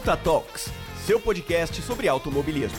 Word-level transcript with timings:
Ponta 0.00 0.16
Talks, 0.16 0.70
seu 1.04 1.20
podcast 1.20 1.82
sobre 1.82 2.08
automobilismo. 2.08 2.78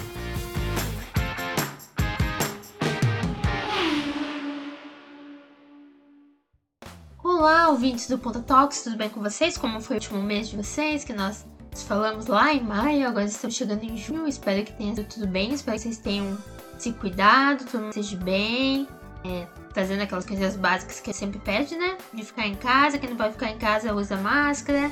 Olá, 7.24 7.70
ouvintes 7.70 8.08
do 8.08 8.18
Ponta 8.18 8.40
Talks, 8.40 8.82
tudo 8.82 8.98
bem 8.98 9.08
com 9.08 9.22
vocês? 9.22 9.56
Como 9.56 9.80
foi 9.82 9.98
o 9.98 10.00
último 10.00 10.20
mês 10.24 10.50
de 10.50 10.58
vocês? 10.58 11.04
Que 11.04 11.14
nós 11.14 11.46
falamos 11.88 12.26
lá 12.26 12.52
em 12.56 12.64
maio, 12.64 13.08
agora 13.08 13.26
estamos 13.26 13.56
chegando 13.56 13.84
em 13.84 13.96
junho. 13.96 14.28
Espero 14.28 14.66
que 14.66 14.74
tenha 14.74 14.96
tudo 15.04 15.28
bem, 15.28 15.54
espero 15.54 15.78
que 15.78 15.84
vocês 15.84 16.00
tenham 16.00 16.36
se 16.80 16.92
cuidado, 16.92 17.66
todo 17.66 17.82
mundo 17.82 17.90
esteja 17.96 18.18
bem, 18.18 18.88
é, 19.24 19.46
fazendo 19.76 20.02
aquelas 20.02 20.26
coisas 20.26 20.56
básicas 20.56 21.00
que 21.00 21.14
sempre 21.14 21.38
pede, 21.38 21.78
né? 21.78 22.00
De 22.12 22.26
ficar 22.26 22.48
em 22.48 22.56
casa, 22.56 22.98
quem 22.98 23.12
não 23.12 23.18
pode 23.18 23.34
ficar 23.34 23.52
em 23.52 23.60
casa 23.60 23.94
usa 23.94 24.18
máscara, 24.18 24.92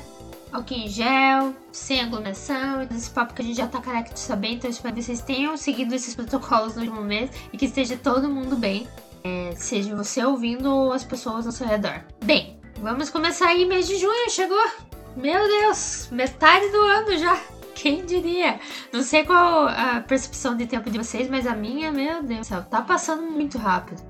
álcool 0.52 0.74
em 0.74 0.88
gel, 0.88 1.54
sem 1.72 2.00
aglomeração, 2.00 2.82
esse 2.82 3.10
papo 3.10 3.34
que 3.34 3.42
a 3.42 3.44
gente 3.44 3.56
já 3.56 3.66
tá 3.66 3.80
careca 3.80 4.12
de 4.12 4.20
saber, 4.20 4.52
então 4.52 4.68
espero 4.70 4.94
que 4.94 5.02
vocês 5.02 5.20
tenham 5.20 5.56
seguido 5.56 5.94
esses 5.94 6.14
protocolos 6.14 6.74
no 6.74 6.82
último 6.82 7.02
mês 7.02 7.30
e 7.52 7.56
que 7.56 7.66
esteja 7.66 7.96
todo 7.96 8.28
mundo 8.28 8.56
bem, 8.56 8.88
é, 9.24 9.52
seja 9.56 9.94
você 9.94 10.24
ouvindo 10.24 10.70
ou 10.70 10.92
as 10.92 11.04
pessoas 11.04 11.46
ao 11.46 11.52
seu 11.52 11.66
redor. 11.66 12.02
Bem, 12.24 12.58
vamos 12.80 13.10
começar 13.10 13.48
aí, 13.48 13.64
mês 13.64 13.86
de 13.86 13.96
junho 13.96 14.30
chegou! 14.30 14.70
Meu 15.16 15.46
Deus, 15.46 16.08
metade 16.10 16.68
do 16.68 16.78
ano 16.78 17.18
já! 17.18 17.40
Quem 17.74 18.04
diria? 18.04 18.60
Não 18.92 19.02
sei 19.02 19.24
qual 19.24 19.66
a 19.66 20.00
percepção 20.06 20.54
de 20.54 20.66
tempo 20.66 20.90
de 20.90 20.98
vocês, 20.98 21.30
mas 21.30 21.46
a 21.46 21.54
minha, 21.54 21.90
meu 21.90 22.22
Deus 22.22 22.40
do 22.40 22.46
céu, 22.46 22.62
tá 22.62 22.82
passando 22.82 23.22
muito 23.22 23.56
rápido. 23.56 24.02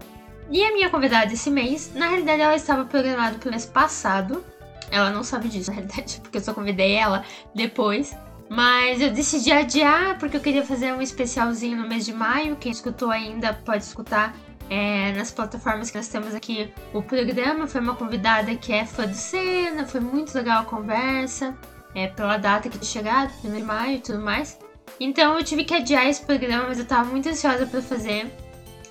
E 0.51 0.65
a 0.65 0.73
minha 0.73 0.91
convidada 0.91 1.33
esse 1.33 1.49
mês, 1.49 1.93
na 1.95 2.09
realidade 2.09 2.43
ela 2.43 2.57
estava 2.57 2.85
programada 2.85 3.39
pro 3.39 3.51
mês 3.51 3.65
passado. 3.65 4.45
Ela 4.91 5.11
não 5.11 5.23
sabe 5.23 5.49
disso, 5.49 5.71
na 5.71 5.77
realidade, 5.77 6.21
porque 6.23 6.39
eu 6.39 6.43
só 6.43 6.53
convidei 6.53 6.93
ela 6.93 7.25
depois. 7.55 8.17
Mas 8.49 9.01
eu 9.01 9.13
decidi 9.13 9.53
adiar 9.53 10.19
porque 10.19 10.37
eu 10.37 10.41
queria 10.41 10.67
fazer 10.67 10.93
um 10.93 11.01
especialzinho 11.01 11.77
no 11.77 11.89
mês 11.89 12.05
de 12.05 12.13
maio. 12.13 12.57
Quem 12.57 12.73
escutou 12.73 13.11
ainda 13.11 13.55
pode 13.55 13.85
escutar 13.85 14.35
é, 14.69 15.13
nas 15.13 15.31
plataformas 15.31 15.91
que 15.91 15.97
nós 15.97 16.09
temos 16.09 16.35
aqui 16.35 16.73
o 16.93 17.01
programa. 17.01 17.69
Foi 17.69 17.81
uma 17.81 17.95
convidada 17.95 18.55
que 18.57 18.73
é 18.73 18.85
fã 18.85 19.07
do 19.07 19.15
Senna, 19.15 19.87
foi 19.87 20.01
muito 20.01 20.35
legal 20.35 20.63
a 20.63 20.65
conversa, 20.65 21.57
é, 21.95 22.09
pela 22.09 22.39
data 22.39 22.69
que 22.69 22.79
tinha 22.79 22.91
chegado, 22.91 23.33
no 23.45 23.51
mês 23.51 23.63
de 23.63 23.69
maio 23.69 23.97
e 23.97 24.01
tudo 24.01 24.21
mais. 24.21 24.59
Então 24.99 25.39
eu 25.39 25.45
tive 25.45 25.65
que 25.65 25.75
adiar 25.75 26.07
esse 26.07 26.25
programa, 26.25 26.69
mas 26.69 26.79
eu 26.79 26.85
tava 26.85 27.09
muito 27.09 27.29
ansiosa 27.29 27.67
para 27.67 27.81
fazer. 27.81 28.31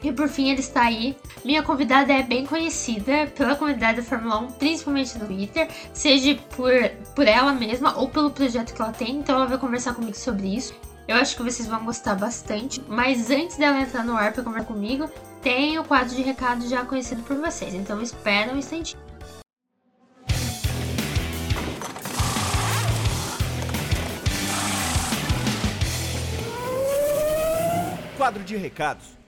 E 0.02 0.11
por 0.11 0.30
fim 0.30 0.50
ele 0.50 0.61
está 0.61 0.83
aí. 0.83 1.17
Minha 1.44 1.61
convidada 1.61 2.14
é 2.14 2.23
bem 2.23 2.45
conhecida 2.45 3.28
pela 3.36 3.55
comunidade 3.55 3.97
da 3.97 4.03
Fórmula 4.03 4.39
1, 4.39 4.52
principalmente 4.53 5.17
no 5.17 5.25
Twitter, 5.25 5.67
seja 5.94 6.36
por, 6.56 6.72
por 7.16 7.28
ela 7.28 7.53
mesma 7.53 7.97
ou 7.97 8.08
pelo 8.08 8.31
projeto 8.31 8.73
que 8.73 8.81
ela 8.81 8.94
tem, 8.94 9.17
então 9.17 9.36
ela 9.36 9.45
vai 9.45 9.58
conversar 9.58 9.94
comigo 9.94 10.16
sobre 10.16 10.56
isso. 10.56 10.73
Eu 11.08 11.16
acho 11.16 11.36
que 11.36 11.44
vocês 11.44 11.67
vão 11.67 11.83
gostar 11.83 12.16
bastante. 12.16 12.81
Mas 12.88 13.31
antes 13.31 13.58
dela 13.58 13.81
entrar 13.81 14.06
no 14.06 14.16
ar 14.16 14.31
para 14.31 14.44
conversar 14.44 14.67
comigo, 14.67 15.09
tem 15.41 15.80
o 15.80 15.83
quadro 15.83 16.16
de 16.16 16.22
recados 16.22 16.69
já 16.69 16.86
conhecido 16.86 17.23
por 17.23 17.36
vocês, 17.38 17.73
então 17.73 18.02
espera 18.02 18.53
um 18.53 18.58
instantinho. 18.58 19.02
Quadro 28.17 28.44
de 28.44 28.56
recados. 28.56 29.19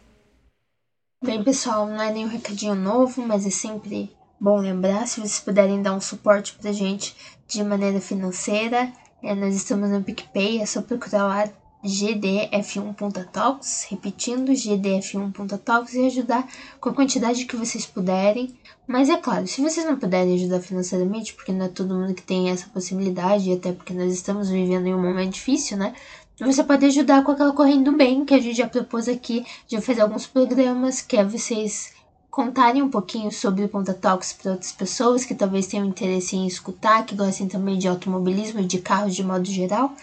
Bem, 1.24 1.44
pessoal, 1.44 1.86
não 1.86 2.02
é 2.02 2.12
nenhum 2.12 2.28
recadinho 2.28 2.74
novo, 2.74 3.22
mas 3.22 3.46
é 3.46 3.52
sempre 3.52 4.10
bom 4.40 4.58
lembrar. 4.58 5.06
Se 5.06 5.20
vocês 5.20 5.40
puderem 5.40 5.80
dar 5.80 5.94
um 5.94 6.02
suporte 6.02 6.58
pra 6.60 6.72
gente 6.72 7.16
de 7.48 7.64
maneira 7.64 8.02
financeira, 8.02 8.92
é, 9.22 9.36
nós 9.36 9.54
estamos 9.54 9.92
no 9.92 10.02
PicPay, 10.02 10.62
é 10.62 10.66
só 10.66 10.82
procurar 10.82 11.28
lá 11.28 11.48
gdf1.talks, 11.84 13.86
repetindo 13.90 14.52
gdf1.talks 14.52 15.94
e 15.94 16.08
ajudar 16.08 16.48
com 16.80 16.90
a 16.90 16.94
quantidade 16.94 17.46
que 17.46 17.56
vocês 17.56 17.86
puderem. 17.86 18.56
Mas 18.88 19.08
é 19.08 19.18
claro, 19.18 19.48
se 19.48 19.62
vocês 19.62 19.86
não 19.86 19.98
puderem 19.98 20.34
ajudar 20.34 20.60
financeiramente, 20.60 21.36
porque 21.36 21.52
não 21.52 21.66
é 21.66 21.70
todo 21.70 21.94
mundo 21.94 22.16
que 22.16 22.24
tem 22.24 22.50
essa 22.50 22.68
possibilidade, 22.70 23.50
e 23.50 23.54
até 23.54 23.72
porque 23.72 23.94
nós 23.94 24.12
estamos 24.12 24.50
vivendo 24.50 24.88
em 24.88 24.96
um 24.96 25.02
momento 25.02 25.34
difícil, 25.34 25.78
né? 25.78 25.94
Você 26.42 26.64
pode 26.64 26.84
ajudar 26.88 27.24
com 27.24 27.32
aquela 27.32 27.54
correndo 27.54 27.92
bem 27.92 28.26
que 28.26 28.34
a 28.34 28.40
gente 28.40 28.58
já 28.58 28.68
propôs 28.68 29.08
aqui, 29.08 29.46
já 29.68 29.80
fez 29.80 30.00
alguns 30.00 30.26
programas, 30.26 31.00
que 31.00 31.16
é 31.16 31.24
vocês 31.24 31.94
contarem 32.32 32.82
um 32.82 32.90
pouquinho 32.90 33.32
sobre 33.32 33.64
o 33.64 33.70
Ponta 33.70 33.94
Talks 33.94 34.34
para 34.34 34.54
outras 34.54 34.72
pessoas 34.72 35.24
que 35.24 35.36
talvez 35.36 35.68
tenham 35.68 35.86
interesse 35.86 36.36
em 36.36 36.48
escutar, 36.48 37.06
que 37.06 37.14
gostem 37.14 37.48
também 37.48 37.78
de 37.78 37.88
automobilismo 37.88 38.60
e 38.60 38.66
de 38.66 38.80
carros 38.80 39.16
de 39.16 39.24
modo 39.24 39.46
geral. 39.46 39.94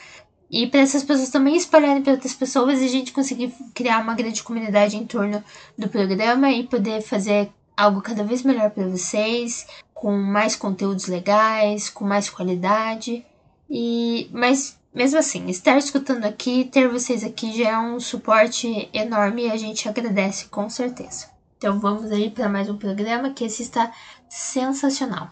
E 0.48 0.68
para 0.68 0.78
essas 0.78 1.02
pessoas 1.02 1.30
também 1.30 1.56
espalharem 1.56 2.02
para 2.02 2.12
outras 2.12 2.34
pessoas 2.34 2.80
e 2.80 2.84
a 2.84 2.88
gente 2.88 3.12
conseguir 3.12 3.52
criar 3.74 4.00
uma 4.00 4.14
grande 4.14 4.40
comunidade 4.40 4.96
em 4.96 5.04
torno 5.04 5.42
do 5.76 5.88
programa 5.88 6.52
e 6.52 6.62
poder 6.62 7.02
fazer 7.02 7.50
algo 7.76 8.00
cada 8.00 8.22
vez 8.22 8.44
melhor 8.44 8.70
para 8.70 8.86
vocês, 8.86 9.66
com 9.92 10.16
mais 10.16 10.54
conteúdos 10.54 11.08
legais, 11.08 11.90
com 11.90 12.04
mais 12.04 12.30
qualidade. 12.30 13.26
E 13.68 14.30
mas 14.32 14.77
mesmo 14.98 15.16
assim, 15.16 15.46
estar 15.48 15.78
escutando 15.78 16.24
aqui, 16.24 16.64
ter 16.64 16.88
vocês 16.88 17.22
aqui 17.22 17.56
já 17.56 17.68
é 17.68 17.78
um 17.78 18.00
suporte 18.00 18.90
enorme 18.92 19.46
e 19.46 19.50
a 19.52 19.56
gente 19.56 19.88
agradece 19.88 20.48
com 20.48 20.68
certeza. 20.68 21.28
Então 21.56 21.78
vamos 21.78 22.10
aí 22.10 22.28
para 22.30 22.48
mais 22.48 22.68
um 22.68 22.76
programa 22.76 23.32
que 23.32 23.44
esse 23.44 23.62
está 23.62 23.92
sensacional. 24.28 25.30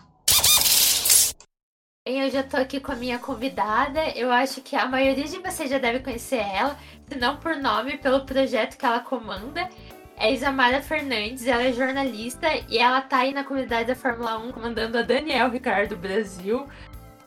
Eu 2.07 2.31
já 2.31 2.45
tô 2.45 2.57
aqui 2.57 2.79
com 2.79 2.93
a 2.93 2.95
minha 2.95 3.19
convidada. 3.19 4.09
Eu 4.11 4.31
acho 4.31 4.61
que 4.61 4.77
a 4.77 4.87
maioria 4.87 5.25
de 5.25 5.41
vocês 5.41 5.69
já 5.69 5.79
deve 5.79 5.99
conhecer 5.99 6.37
ela, 6.37 6.79
se 7.09 7.19
não 7.19 7.37
por 7.39 7.57
nome, 7.57 7.99
pelo 7.99 8.25
projeto 8.25 8.79
que 8.79 8.87
ela 8.87 9.01
comanda. 9.01 9.69
É 10.17 10.33
Isamara 10.33 10.81
Fernandes, 10.81 11.45
ela 11.45 11.65
é 11.65 11.73
jornalista 11.73 12.47
e 12.69 12.79
ela 12.79 13.01
tá 13.01 13.19
aí 13.19 13.35
na 13.35 13.43
comunidade 13.43 13.89
da 13.89 13.97
Fórmula 13.97 14.39
1 14.39 14.53
comandando 14.53 14.97
a 14.97 15.03
Daniel 15.03 15.51
Ricardo 15.51 15.97
Brasil, 15.97 16.69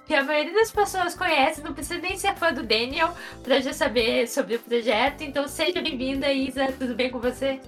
que 0.10 0.16
a 0.16 0.24
maioria 0.24 0.56
das 0.56 0.72
pessoas 0.72 1.14
conhece, 1.14 1.62
não 1.62 1.72
precisa 1.72 2.00
nem 2.00 2.18
ser 2.18 2.36
fã 2.36 2.52
do 2.52 2.64
Daniel 2.64 3.14
para 3.44 3.62
já 3.62 3.72
saber 3.72 4.28
sobre 4.28 4.56
o 4.56 4.60
projeto. 4.60 5.22
Então 5.22 5.48
seja 5.48 5.84
bem-vinda, 5.84 6.34
Isa. 6.34 6.72
Tudo 6.80 6.96
bem 6.96 7.12
com 7.12 7.20
você? 7.20 7.62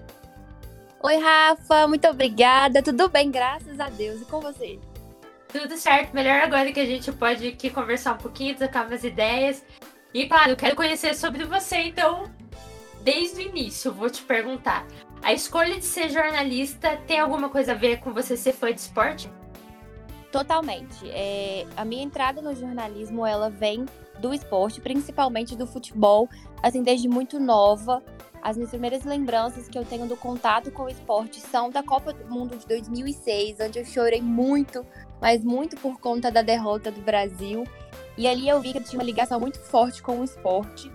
Oi, 1.03 1.18
Rafa, 1.18 1.88
muito 1.88 2.07
obrigada. 2.07 2.81
Tudo 2.81 3.07
bem, 3.09 3.29
graças 3.29 3.79
a 3.79 3.90
Deus. 3.90 4.24
E 4.24 4.25
com 4.25 4.40
você? 4.40 4.79
Tudo 5.50 5.78
certo. 5.78 6.16
Melhor 6.16 6.41
agora 6.41 6.72
que 6.72 6.79
a 6.79 6.85
gente 6.85 7.12
pode 7.12 7.47
aqui 7.47 7.69
conversar 7.69 8.13
um 8.13 8.18
pouquinho, 8.18 8.56
trocar 8.56 8.88
umas 8.88 9.03
ideias. 9.03 9.63
E 10.12 10.25
claro, 10.25 10.50
eu 10.50 10.58
quero 10.58 10.75
conhecer 10.75 11.13
sobre 11.13 11.44
você, 11.44 11.78
então, 11.78 12.23
desde 13.03 13.38
o 13.38 13.41
início, 13.41 13.94
vou 13.94 14.09
te 14.09 14.23
perguntar. 14.23 14.88
A 15.22 15.31
escolha 15.31 15.78
de 15.78 15.85
ser 15.85 16.09
jornalista 16.09 16.97
tem 17.06 17.19
alguma 17.19 17.50
coisa 17.50 17.73
a 17.73 17.75
ver 17.75 18.00
com 18.00 18.12
você 18.12 18.35
ser 18.35 18.53
fã 18.53 18.73
de 18.73 18.81
esporte? 18.81 19.29
Totalmente. 20.31 21.09
É, 21.09 21.67
a 21.75 21.83
minha 21.83 22.03
entrada 22.03 22.41
no 22.41 22.55
jornalismo, 22.55 23.25
ela 23.25 23.49
vem 23.49 23.85
do 24.19 24.33
esporte, 24.33 24.79
principalmente 24.79 25.55
do 25.55 25.67
futebol, 25.67 26.29
assim, 26.63 26.81
desde 26.81 27.07
muito 27.07 27.39
nova. 27.39 28.01
As 28.41 28.55
minhas 28.55 28.69
primeiras 28.69 29.03
lembranças 29.03 29.67
que 29.67 29.77
eu 29.77 29.83
tenho 29.83 30.07
do 30.07 30.15
contato 30.15 30.71
com 30.71 30.83
o 30.83 30.89
esporte 30.89 31.39
são 31.39 31.69
da 31.69 31.83
Copa 31.83 32.13
do 32.13 32.25
Mundo 32.25 32.57
de 32.57 32.65
2006, 32.65 33.57
onde 33.59 33.79
eu 33.79 33.85
chorei 33.85 34.21
muito, 34.21 34.85
mas 35.19 35.43
muito 35.43 35.75
por 35.77 35.99
conta 35.99 36.31
da 36.31 36.41
derrota 36.41 36.89
do 36.89 37.01
Brasil. 37.01 37.65
E 38.17 38.27
ali 38.27 38.47
eu 38.47 38.59
vi 38.61 38.71
que 38.71 38.77
eu 38.77 38.83
tinha 38.83 38.99
uma 38.99 39.05
ligação 39.05 39.39
muito 39.39 39.59
forte 39.59 40.01
com 40.01 40.19
o 40.19 40.23
esporte. 40.23 40.91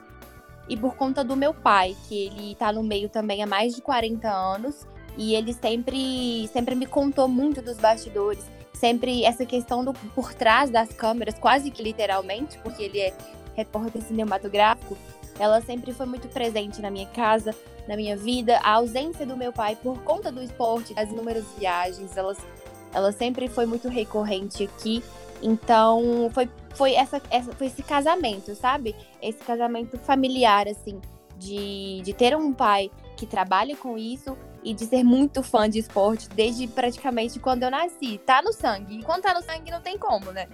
E 0.68 0.76
por 0.76 0.96
conta 0.96 1.22
do 1.22 1.36
meu 1.36 1.54
pai, 1.54 1.94
que 2.08 2.26
ele 2.26 2.54
tá 2.56 2.72
no 2.72 2.82
meio 2.82 3.08
também 3.08 3.42
há 3.42 3.46
mais 3.46 3.74
de 3.74 3.82
40 3.82 4.28
anos, 4.28 4.86
e 5.16 5.34
ele 5.34 5.52
sempre, 5.52 6.48
sempre 6.48 6.74
me 6.74 6.86
contou 6.86 7.28
muito 7.28 7.62
dos 7.62 7.78
bastidores 7.78 8.55
sempre 8.78 9.24
essa 9.24 9.44
questão 9.44 9.84
do 9.84 9.92
por 9.92 10.34
trás 10.34 10.70
das 10.70 10.90
câmeras, 10.90 11.38
quase 11.38 11.70
que 11.70 11.82
literalmente, 11.82 12.58
porque 12.58 12.82
ele 12.82 13.00
é 13.00 13.14
repórter 13.54 14.02
cinematográfico, 14.02 14.96
ela 15.38 15.60
sempre 15.60 15.92
foi 15.92 16.06
muito 16.06 16.28
presente 16.28 16.80
na 16.80 16.90
minha 16.90 17.06
casa, 17.06 17.54
na 17.88 17.96
minha 17.96 18.16
vida. 18.16 18.58
A 18.62 18.72
ausência 18.72 19.26
do 19.26 19.36
meu 19.36 19.52
pai 19.52 19.76
por 19.76 20.02
conta 20.02 20.30
do 20.30 20.42
esporte, 20.42 20.94
das 20.94 21.10
inúmeras 21.10 21.44
viagens, 21.58 22.16
elas, 22.16 22.38
ela 22.92 23.12
sempre 23.12 23.48
foi 23.48 23.66
muito 23.66 23.88
recorrente 23.88 24.64
aqui. 24.64 25.02
Então, 25.42 26.30
foi, 26.32 26.48
foi, 26.74 26.94
essa, 26.94 27.20
essa, 27.30 27.52
foi 27.52 27.66
esse 27.66 27.82
casamento, 27.82 28.54
sabe? 28.54 28.96
Esse 29.20 29.38
casamento 29.38 29.98
familiar, 29.98 30.66
assim, 30.68 31.00
de, 31.38 32.00
de 32.02 32.14
ter 32.14 32.34
um 32.34 32.52
pai 32.52 32.90
que 33.16 33.26
trabalha 33.26 33.76
com 33.76 33.98
isso 33.98 34.36
e 34.66 34.74
de 34.74 34.84
ser 34.84 35.04
muito 35.04 35.44
fã 35.44 35.70
de 35.70 35.78
esporte 35.78 36.28
desde 36.30 36.66
praticamente 36.66 37.38
quando 37.38 37.62
eu 37.62 37.70
nasci. 37.70 38.18
Tá 38.26 38.42
no 38.42 38.52
sangue. 38.52 38.98
E 38.98 39.02
quando 39.04 39.22
tá 39.22 39.32
no 39.32 39.40
sangue 39.40 39.70
não 39.70 39.80
tem 39.80 39.96
como, 39.96 40.32
né? 40.32 40.48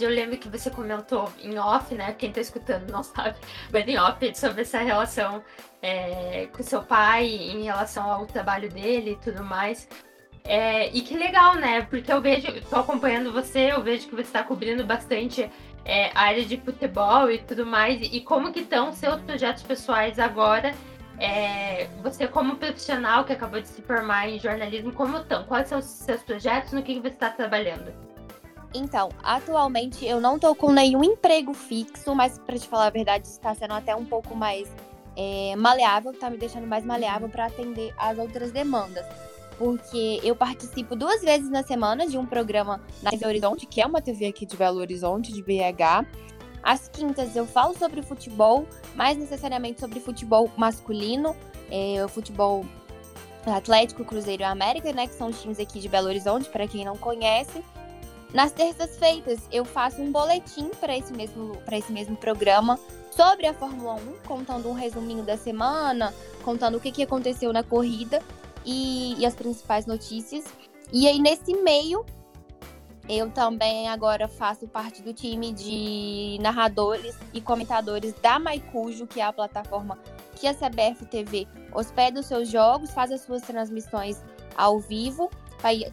Eu 0.00 0.10
lembro 0.10 0.36
que 0.36 0.48
você 0.48 0.68
comentou 0.70 1.32
em 1.40 1.56
off, 1.56 1.94
né? 1.94 2.12
Quem 2.18 2.32
tá 2.32 2.40
escutando 2.40 2.90
não 2.90 3.04
sabe, 3.06 3.36
mas 3.72 3.86
em 3.86 3.96
off 3.96 4.34
sobre 4.34 4.62
essa 4.62 4.80
relação 4.80 5.40
é, 5.80 6.48
com 6.52 6.64
seu 6.64 6.82
pai 6.82 7.26
em 7.26 7.62
relação 7.62 8.10
ao 8.10 8.26
trabalho 8.26 8.68
dele 8.68 9.12
e 9.12 9.16
tudo 9.24 9.44
mais. 9.44 9.88
É, 10.42 10.88
e 10.88 11.00
que 11.00 11.16
legal, 11.16 11.54
né? 11.54 11.82
Porque 11.82 12.12
eu 12.12 12.20
vejo, 12.20 12.48
tô 12.68 12.76
acompanhando 12.76 13.32
você, 13.32 13.70
eu 13.70 13.84
vejo 13.84 14.08
que 14.08 14.16
você 14.16 14.22
está 14.22 14.42
cobrindo 14.42 14.84
bastante 14.84 15.48
é, 15.84 16.10
área 16.12 16.44
de 16.44 16.56
futebol 16.56 17.30
e 17.30 17.38
tudo 17.38 17.64
mais. 17.64 18.00
E 18.02 18.20
como 18.20 18.52
que 18.52 18.60
estão 18.60 18.92
seus 18.92 19.20
projetos 19.22 19.62
pessoais 19.62 20.18
agora? 20.18 20.74
É, 21.18 21.86
você 22.02 22.26
como 22.26 22.56
profissional 22.56 23.24
que 23.24 23.32
acabou 23.32 23.60
de 23.60 23.68
se 23.68 23.80
formar 23.82 24.28
em 24.28 24.38
jornalismo, 24.38 24.92
como 24.92 25.18
estão? 25.18 25.44
Quais 25.44 25.68
são 25.68 25.78
os 25.78 25.84
seus 25.84 26.22
projetos? 26.22 26.72
No 26.72 26.82
que 26.82 26.98
você 27.00 27.08
está 27.08 27.30
trabalhando? 27.30 27.92
Então, 28.74 29.10
atualmente 29.22 30.04
eu 30.04 30.20
não 30.20 30.38
tô 30.38 30.54
com 30.54 30.72
nenhum 30.72 31.04
emprego 31.04 31.54
fixo, 31.54 32.12
mas 32.14 32.38
para 32.38 32.58
te 32.58 32.66
falar 32.66 32.86
a 32.86 32.90
verdade, 32.90 33.26
está 33.26 33.54
sendo 33.54 33.72
até 33.72 33.94
um 33.94 34.04
pouco 34.04 34.34
mais 34.34 34.68
é, 35.16 35.54
maleável, 35.56 36.12
tá 36.12 36.28
me 36.28 36.36
deixando 36.36 36.66
mais 36.66 36.84
maleável 36.84 37.28
para 37.28 37.46
atender 37.46 37.94
às 37.96 38.18
outras 38.18 38.50
demandas. 38.50 39.06
Porque 39.56 40.20
eu 40.24 40.34
participo 40.34 40.96
duas 40.96 41.22
vezes 41.22 41.48
na 41.48 41.62
semana 41.62 42.08
de 42.08 42.18
um 42.18 42.26
programa 42.26 42.80
na 43.00 43.10
TV 43.10 43.24
Horizonte, 43.24 43.66
que 43.66 43.80
é 43.80 43.86
uma 43.86 44.02
TV 44.02 44.26
aqui 44.26 44.44
de 44.44 44.56
Belo 44.56 44.80
Horizonte, 44.80 45.32
de 45.32 45.40
BH. 45.40 46.04
Às 46.64 46.88
quintas 46.88 47.36
eu 47.36 47.46
falo 47.46 47.76
sobre 47.76 48.00
futebol, 48.00 48.66
mais 48.94 49.18
necessariamente 49.18 49.78
sobre 49.80 50.00
futebol 50.00 50.50
masculino, 50.56 51.36
é, 51.70 52.02
o 52.02 52.08
futebol 52.08 52.64
Atlético, 53.46 54.02
Cruzeiro 54.02 54.42
e 54.42 54.44
América, 54.44 54.90
né, 54.90 55.06
que 55.06 55.14
são 55.14 55.28
os 55.28 55.40
times 55.42 55.60
aqui 55.60 55.78
de 55.78 55.88
Belo 55.88 56.08
Horizonte, 56.08 56.48
para 56.48 56.66
quem 56.66 56.82
não 56.82 56.96
conhece. 56.96 57.62
Nas 58.32 58.50
terças-feiras 58.50 59.40
eu 59.52 59.64
faço 59.64 60.00
um 60.00 60.10
boletim 60.10 60.70
para 60.80 60.96
esse 60.96 61.12
mesmo 61.12 61.56
esse 61.70 61.92
mesmo 61.92 62.16
programa 62.16 62.80
sobre 63.10 63.46
a 63.46 63.54
Fórmula 63.54 63.94
1, 63.94 64.26
contando 64.26 64.68
um 64.68 64.72
resuminho 64.72 65.22
da 65.22 65.36
semana, 65.36 66.12
contando 66.42 66.78
o 66.78 66.80
que, 66.80 66.90
que 66.90 67.02
aconteceu 67.02 67.52
na 67.52 67.62
corrida 67.62 68.20
e, 68.64 69.14
e 69.18 69.26
as 69.26 69.34
principais 69.34 69.86
notícias. 69.86 70.44
E 70.92 71.06
aí 71.06 71.20
nesse 71.20 71.54
meio 71.62 72.04
eu 73.08 73.30
também 73.30 73.88
agora 73.88 74.26
faço 74.28 74.66
parte 74.66 75.02
do 75.02 75.12
time 75.12 75.52
de 75.52 76.38
narradores 76.40 77.16
e 77.32 77.40
comentadores 77.40 78.12
da 78.14 78.38
Maicujo, 78.38 79.06
que 79.06 79.20
é 79.20 79.24
a 79.24 79.32
plataforma 79.32 79.98
que 80.36 80.46
a 80.46 80.54
CBF 80.54 81.06
TV 81.06 81.46
hospeda 81.72 82.20
os 82.20 82.26
seus 82.26 82.48
jogos, 82.48 82.90
faz 82.90 83.12
as 83.12 83.20
suas 83.20 83.42
transmissões 83.42 84.22
ao 84.56 84.78
vivo 84.78 85.30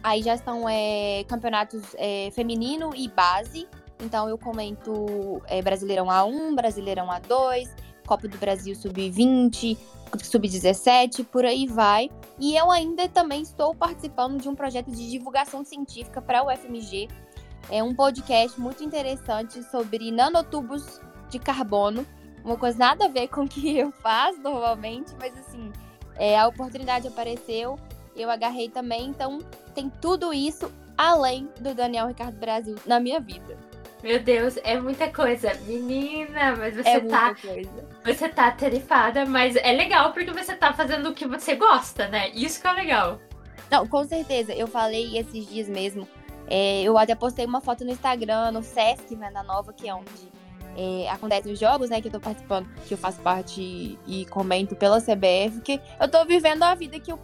Aí, 0.02 0.22
já 0.22 0.34
estão 0.34 0.68
é, 0.68 1.24
campeonatos 1.26 1.82
é, 1.96 2.30
feminino 2.32 2.90
e 2.94 3.08
base. 3.08 3.66
Então 4.02 4.28
eu 4.28 4.36
comento 4.36 5.40
é, 5.46 5.62
Brasileirão 5.62 6.08
A1, 6.08 6.54
Brasileirão 6.54 7.06
A2, 7.06 7.70
Copa 8.12 8.28
do 8.28 8.36
Brasil 8.36 8.74
Sub-20, 8.74 9.78
Sub-17, 10.22 11.24
por 11.24 11.46
aí 11.46 11.66
vai. 11.66 12.10
E 12.38 12.54
eu 12.54 12.70
ainda 12.70 13.08
também 13.08 13.40
estou 13.40 13.74
participando 13.74 14.38
de 14.38 14.50
um 14.50 14.54
projeto 14.54 14.90
de 14.90 15.10
divulgação 15.10 15.64
científica 15.64 16.20
para 16.20 16.44
o 16.44 16.54
FMG. 16.54 17.08
É 17.70 17.82
um 17.82 17.94
podcast 17.94 18.60
muito 18.60 18.84
interessante 18.84 19.62
sobre 19.70 20.10
nanotubos 20.10 21.00
de 21.30 21.38
carbono. 21.38 22.06
Uma 22.44 22.58
coisa 22.58 22.76
nada 22.76 23.06
a 23.06 23.08
ver 23.08 23.28
com 23.28 23.44
o 23.44 23.48
que 23.48 23.78
eu 23.78 23.90
faço 23.90 24.38
normalmente, 24.40 25.14
mas 25.18 25.32
assim, 25.38 25.72
é, 26.16 26.38
a 26.38 26.46
oportunidade 26.46 27.08
apareceu 27.08 27.78
eu 28.14 28.30
agarrei 28.30 28.68
também, 28.68 29.06
então 29.06 29.38
tem 29.74 29.88
tudo 29.88 30.34
isso 30.34 30.70
além 30.98 31.48
do 31.58 31.74
Daniel 31.74 32.08
Ricardo 32.08 32.36
Brasil 32.36 32.76
na 32.86 33.00
minha 33.00 33.18
vida. 33.18 33.56
Meu 34.02 34.20
Deus, 34.20 34.58
é 34.64 34.80
muita 34.80 35.08
coisa. 35.12 35.54
Menina, 35.66 36.56
mas 36.56 36.76
você 36.76 36.88
é 36.88 37.00
tá. 37.00 37.34
Coisa. 37.34 37.88
Você 38.04 38.28
tá 38.28 38.50
tarifada, 38.50 39.24
mas 39.24 39.54
é 39.56 39.72
legal 39.72 40.12
porque 40.12 40.32
você 40.32 40.54
tá 40.54 40.72
fazendo 40.72 41.10
o 41.10 41.14
que 41.14 41.26
você 41.26 41.54
gosta, 41.54 42.08
né? 42.08 42.30
Isso 42.30 42.60
que 42.60 42.66
é 42.66 42.72
legal. 42.72 43.20
Não, 43.70 43.86
com 43.86 44.04
certeza. 44.04 44.52
Eu 44.52 44.66
falei 44.66 45.16
esses 45.16 45.48
dias 45.48 45.68
mesmo. 45.68 46.08
É, 46.48 46.82
eu 46.82 46.98
até 46.98 47.14
postei 47.14 47.46
uma 47.46 47.60
foto 47.60 47.84
no 47.84 47.92
Instagram, 47.92 48.50
no 48.50 48.62
Sesc 48.62 49.14
Venda 49.14 49.42
Nova, 49.42 49.72
que 49.72 49.88
é 49.88 49.94
onde 49.94 50.32
é, 50.76 51.08
acontecem 51.08 51.52
os 51.52 51.58
jogos, 51.58 51.90
né? 51.90 52.00
Que 52.00 52.08
eu 52.08 52.12
tô 52.12 52.20
participando, 52.20 52.68
que 52.86 52.94
eu 52.94 52.98
faço 52.98 53.20
parte 53.20 53.98
e 54.06 54.26
comento 54.26 54.74
pela 54.74 55.00
CBF, 55.00 55.60
que 55.62 55.80
eu 56.00 56.08
tô 56.08 56.24
vivendo 56.24 56.64
a 56.64 56.74
vida 56.74 56.98
que 56.98 57.12
eu 57.12 57.18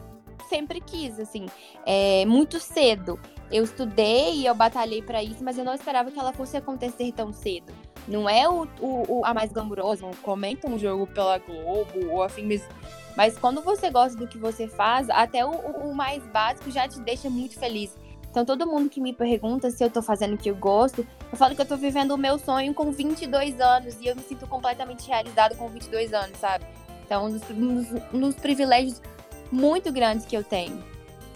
sempre 0.48 0.80
quis, 0.80 1.18
assim, 1.18 1.46
é, 1.84 2.24
muito 2.24 2.58
cedo. 2.58 3.18
Eu 3.50 3.64
estudei 3.64 4.34
e 4.34 4.46
eu 4.46 4.54
batalhei 4.54 5.00
para 5.00 5.22
isso, 5.22 5.42
mas 5.42 5.56
eu 5.56 5.64
não 5.64 5.74
esperava 5.74 6.10
que 6.10 6.18
ela 6.18 6.32
fosse 6.32 6.56
acontecer 6.56 7.12
tão 7.12 7.32
cedo. 7.32 7.72
Não 8.06 8.28
é 8.28 8.48
o, 8.48 8.66
o, 8.80 9.18
o 9.18 9.24
a 9.24 9.32
mais 9.32 9.52
glamurosa, 9.52 10.06
comenta 10.22 10.68
um 10.68 10.78
jogo 10.78 11.06
pela 11.06 11.38
Globo 11.38 12.10
ou 12.10 12.22
afim, 12.22 12.42
mas, 12.44 12.62
mas 13.16 13.38
quando 13.38 13.62
você 13.62 13.90
gosta 13.90 14.18
do 14.18 14.26
que 14.26 14.38
você 14.38 14.66
faz, 14.66 15.08
até 15.10 15.44
o, 15.44 15.50
o 15.50 15.94
mais 15.94 16.22
básico 16.26 16.70
já 16.70 16.86
te 16.86 17.00
deixa 17.00 17.28
muito 17.30 17.58
feliz. 17.58 17.96
Então, 18.30 18.44
todo 18.44 18.66
mundo 18.66 18.90
que 18.90 19.00
me 19.00 19.12
pergunta 19.12 19.70
se 19.70 19.82
eu 19.82 19.90
tô 19.90 20.02
fazendo 20.02 20.34
o 20.34 20.38
que 20.38 20.50
eu 20.50 20.54
gosto, 20.54 21.06
eu 21.32 21.36
falo 21.38 21.54
que 21.54 21.62
eu 21.62 21.66
tô 21.66 21.76
vivendo 21.76 22.12
o 22.12 22.18
meu 22.18 22.38
sonho 22.38 22.74
com 22.74 22.92
22 22.92 23.58
anos 23.60 23.96
e 24.00 24.06
eu 24.06 24.14
me 24.14 24.22
sinto 24.22 24.46
completamente 24.46 25.08
realizado 25.08 25.56
com 25.56 25.68
22 25.68 26.12
anos, 26.12 26.36
sabe? 26.38 26.66
Então, 27.04 27.26
um 27.26 27.30
dos, 27.30 27.50
um 27.50 27.74
dos, 27.74 28.02
um 28.12 28.20
dos 28.20 28.34
privilégios 28.34 29.00
muito 29.50 29.90
grandes 29.90 30.26
que 30.26 30.36
eu 30.36 30.44
tenho. 30.44 30.82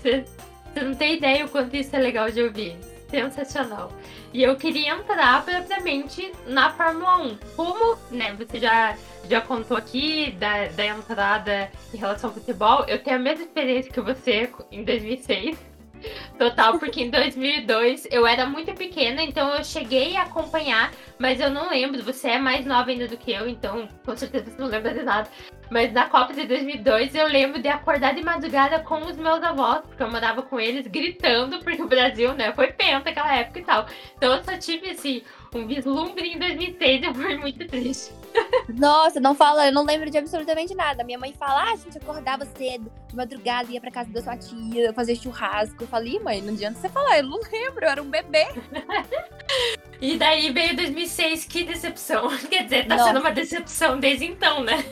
Você, 0.73 0.83
não 0.83 0.95
tem 0.95 1.17
ideia 1.17 1.45
o 1.45 1.49
quanto 1.49 1.77
isso 1.77 1.95
é 1.95 1.99
legal 1.99 2.31
de 2.31 2.43
ouvir. 2.43 2.77
Sensacional. 3.11 3.93
E 4.33 4.43
eu 4.43 4.57
queria 4.57 4.95
entrar 4.95 5.45
propriamente 5.45 6.33
na 6.47 6.71
Fórmula 6.71 7.19
1. 7.19 7.39
Como, 7.55 7.99
né, 8.11 8.35
você 8.39 8.59
já, 8.59 8.97
já 9.29 9.41
contou 9.43 9.77
aqui 9.77 10.31
da, 10.39 10.69
da 10.69 10.87
entrada 10.87 11.71
em 11.93 11.99
relação 11.99 12.31
ao 12.31 12.35
futebol, 12.35 12.87
eu 12.89 13.03
tenho 13.03 13.17
a 13.17 13.19
mesma 13.19 13.45
experiência 13.45 13.93
que 13.93 14.01
você 14.01 14.49
em 14.71 14.83
2006 14.83 15.59
Total, 16.39 16.79
porque 16.79 17.03
em 17.03 17.11
2002 17.11 18.09
eu 18.11 18.27
era 18.27 18.47
muito 18.47 18.73
pequena, 18.75 19.23
então 19.23 19.55
eu 19.55 19.65
cheguei 19.65 20.17
a 20.17 20.23
acompanhar, 20.23 20.93
mas 21.19 21.41
eu 21.41 21.51
não 21.51 21.71
lembro. 21.71 22.03
Você 22.03 22.29
é 22.29 22.39
mais 22.39 22.67
nova 22.67 22.91
ainda 22.91 23.07
do 23.07 23.17
que 23.17 23.33
eu, 23.33 23.49
então 23.49 23.89
com 24.05 24.17
certeza 24.17 24.51
você 24.51 24.61
não 24.61 24.69
lembra 24.69 24.93
de 24.95 25.03
nada. 25.03 25.29
Mas 25.71 25.93
na 25.93 26.07
Copa 26.07 26.35
de 26.35 26.47
2002 26.47 27.15
eu 27.15 27.27
lembro 27.27 27.61
de 27.61 27.69
acordar 27.69 28.15
de 28.15 28.23
madrugada 28.23 28.81
com 28.81 28.99
os 29.07 29.17
meus 29.17 29.43
avós, 29.43 29.81
porque 29.87 30.03
eu 30.03 30.11
morava 30.11 30.43
com 30.43 30.61
eles 30.61 30.87
gritando, 30.87 31.61
porque 31.61 31.83
o 31.83 31.89
Brasil, 31.89 32.35
né, 32.35 32.53
foi 32.53 32.69
penta 32.73 33.11
aquela 33.11 33.35
época 33.35 33.61
e 33.61 33.65
tal. 33.65 33.87
Então 34.17 34.35
eu 34.35 34.45
só 34.45 34.57
tive, 34.59 34.91
assim, 34.91 35.23
um 35.55 35.67
vislumbre 35.67 36.29
em 36.29 36.39
2006 36.39 37.03
e 37.03 37.07
eu 37.07 37.15
fui 37.15 37.37
muito 37.39 37.67
triste. 37.67 38.22
Nossa, 38.69 39.21
não 39.21 39.35
fala, 39.35 39.67
eu 39.67 39.73
não 39.73 39.85
lembro 39.85 40.11
de 40.11 40.19
absolutamente 40.19 40.75
nada. 40.75 41.05
Minha 41.05 41.19
mãe 41.19 41.33
fala, 41.33 41.65
ah, 41.69 41.73
a 41.73 41.77
gente 41.77 41.99
acordava 41.99 42.45
cedo, 42.45 42.91
de 43.09 43.17
madrugada, 43.17 43.71
ia 43.71 43.81
pra 43.81 43.91
casa 43.91 44.11
da 44.11 44.23
sua 44.23 44.37
tia, 44.37 44.93
fazer 44.93 45.17
churrasco. 45.17 45.83
Eu 45.83 45.89
falei, 45.89 46.19
mãe, 46.19 46.41
não 46.41 46.53
adianta 46.53 46.79
você 46.79 46.89
falar, 46.89 47.19
eu 47.19 47.25
não 47.25 47.41
lembro, 47.51 47.85
eu 47.85 47.91
era 47.91 48.03
um 48.03 48.11
bebê. 48.11 48.47
e 50.01 50.17
daí 50.17 50.51
veio 50.51 50.77
2006, 50.77 51.45
que 51.45 51.65
decepção. 51.65 52.29
Quer 52.49 52.65
dizer, 52.65 52.87
tá 52.87 52.97
Nossa. 52.97 53.09
sendo 53.09 53.21
uma 53.21 53.33
decepção 53.33 53.99
desde 53.99 54.27
então, 54.27 54.63
né? 54.63 54.85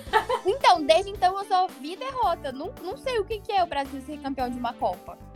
então, 0.44 0.84
desde 0.84 1.10
então 1.10 1.38
eu 1.38 1.44
só 1.44 1.66
vi 1.80 1.96
derrota. 1.96 2.52
Não, 2.52 2.72
não 2.82 2.96
sei 2.96 3.18
o 3.18 3.24
que, 3.24 3.40
que 3.40 3.52
é 3.52 3.62
o 3.62 3.66
Brasil 3.66 4.00
ser 4.02 4.18
campeão 4.18 4.50
de 4.50 4.58
uma 4.58 4.72
Copa. 4.74 5.29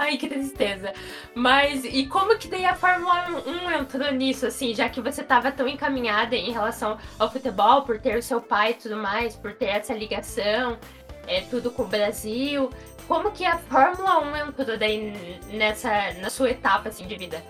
Ai, 0.00 0.16
que 0.16 0.30
tristeza. 0.30 0.94
Mas 1.34 1.84
e 1.84 2.06
como 2.06 2.38
que 2.38 2.48
daí 2.48 2.64
a 2.64 2.74
Fórmula 2.74 3.26
1 3.46 3.70
entrou 3.82 4.10
nisso, 4.12 4.46
assim, 4.46 4.74
já 4.74 4.88
que 4.88 4.98
você 4.98 5.20
estava 5.20 5.52
tão 5.52 5.68
encaminhada 5.68 6.34
em 6.34 6.50
relação 6.50 6.96
ao 7.18 7.30
futebol, 7.30 7.82
por 7.82 8.00
ter 8.00 8.16
o 8.16 8.22
seu 8.22 8.40
pai 8.40 8.70
e 8.70 8.74
tudo 8.74 8.96
mais, 8.96 9.36
por 9.36 9.52
ter 9.52 9.66
essa 9.66 9.92
ligação, 9.92 10.78
é, 11.26 11.42
tudo 11.42 11.70
com 11.70 11.82
o 11.82 11.86
Brasil. 11.86 12.70
Como 13.06 13.30
que 13.30 13.44
a 13.44 13.58
Fórmula 13.58 14.20
1 14.20 14.36
entrou 14.48 14.78
daí 14.78 15.38
nessa, 15.52 16.14
na 16.14 16.30
sua 16.30 16.48
etapa, 16.48 16.88
assim, 16.88 17.06
de 17.06 17.16
vida? 17.16 17.44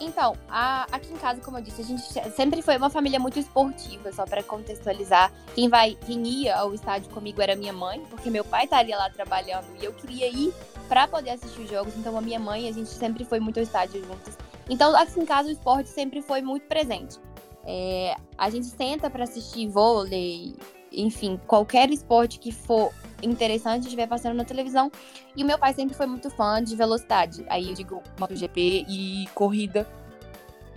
Então, 0.00 0.36
a, 0.48 0.86
aqui 0.90 1.12
em 1.12 1.18
casa, 1.18 1.42
como 1.42 1.58
eu 1.58 1.62
disse, 1.62 1.82
a 1.82 1.84
gente 1.84 2.02
sempre 2.34 2.62
foi 2.62 2.78
uma 2.78 2.88
família 2.88 3.20
muito 3.20 3.38
esportiva, 3.38 4.10
só 4.10 4.24
para 4.24 4.42
contextualizar. 4.42 5.30
Quem 5.54 5.68
vai, 5.68 5.98
quem 6.06 6.26
ia 6.26 6.56
ao 6.56 6.72
estádio 6.72 7.10
comigo 7.10 7.42
era 7.42 7.54
minha 7.54 7.74
mãe, 7.74 8.02
porque 8.08 8.30
meu 8.30 8.44
pai 8.44 8.64
estaria 8.64 8.96
lá 8.96 9.10
trabalhando 9.10 9.66
e 9.78 9.84
eu 9.84 9.92
queria 9.92 10.28
ir 10.28 10.54
para 10.88 11.06
poder 11.06 11.30
assistir 11.30 11.60
os 11.60 11.70
jogos. 11.70 11.96
Então, 11.96 12.16
a 12.16 12.20
minha 12.20 12.38
mãe, 12.38 12.68
a 12.68 12.72
gente 12.72 12.88
sempre 12.88 13.24
foi 13.24 13.40
muito 13.40 13.58
ao 13.58 13.62
estádio 13.62 14.04
juntos. 14.04 14.34
Então, 14.68 14.94
aqui 14.96 15.20
em 15.20 15.24
casa, 15.24 15.48
o 15.48 15.52
esporte 15.52 15.88
sempre 15.88 16.22
foi 16.22 16.40
muito 16.42 16.66
presente. 16.66 17.18
É, 17.64 18.16
a 18.36 18.48
gente 18.48 18.66
senta 18.66 19.10
para 19.10 19.24
assistir 19.24 19.68
vôlei, 19.68 20.56
enfim, 20.90 21.38
qualquer 21.46 21.90
esporte 21.90 22.38
que 22.38 22.50
for 22.50 22.92
interessante 23.22 23.84
estiver 23.84 24.06
passando 24.06 24.34
na 24.34 24.44
televisão. 24.44 24.90
E 25.36 25.42
o 25.42 25.46
meu 25.46 25.58
pai 25.58 25.74
sempre 25.74 25.94
foi 25.94 26.06
muito 26.06 26.30
fã 26.30 26.62
de 26.62 26.74
velocidade. 26.74 27.44
Aí 27.48 27.68
eu 27.68 27.74
digo 27.74 28.02
MotoGP 28.18 28.86
e 28.88 29.26
corrida, 29.34 29.86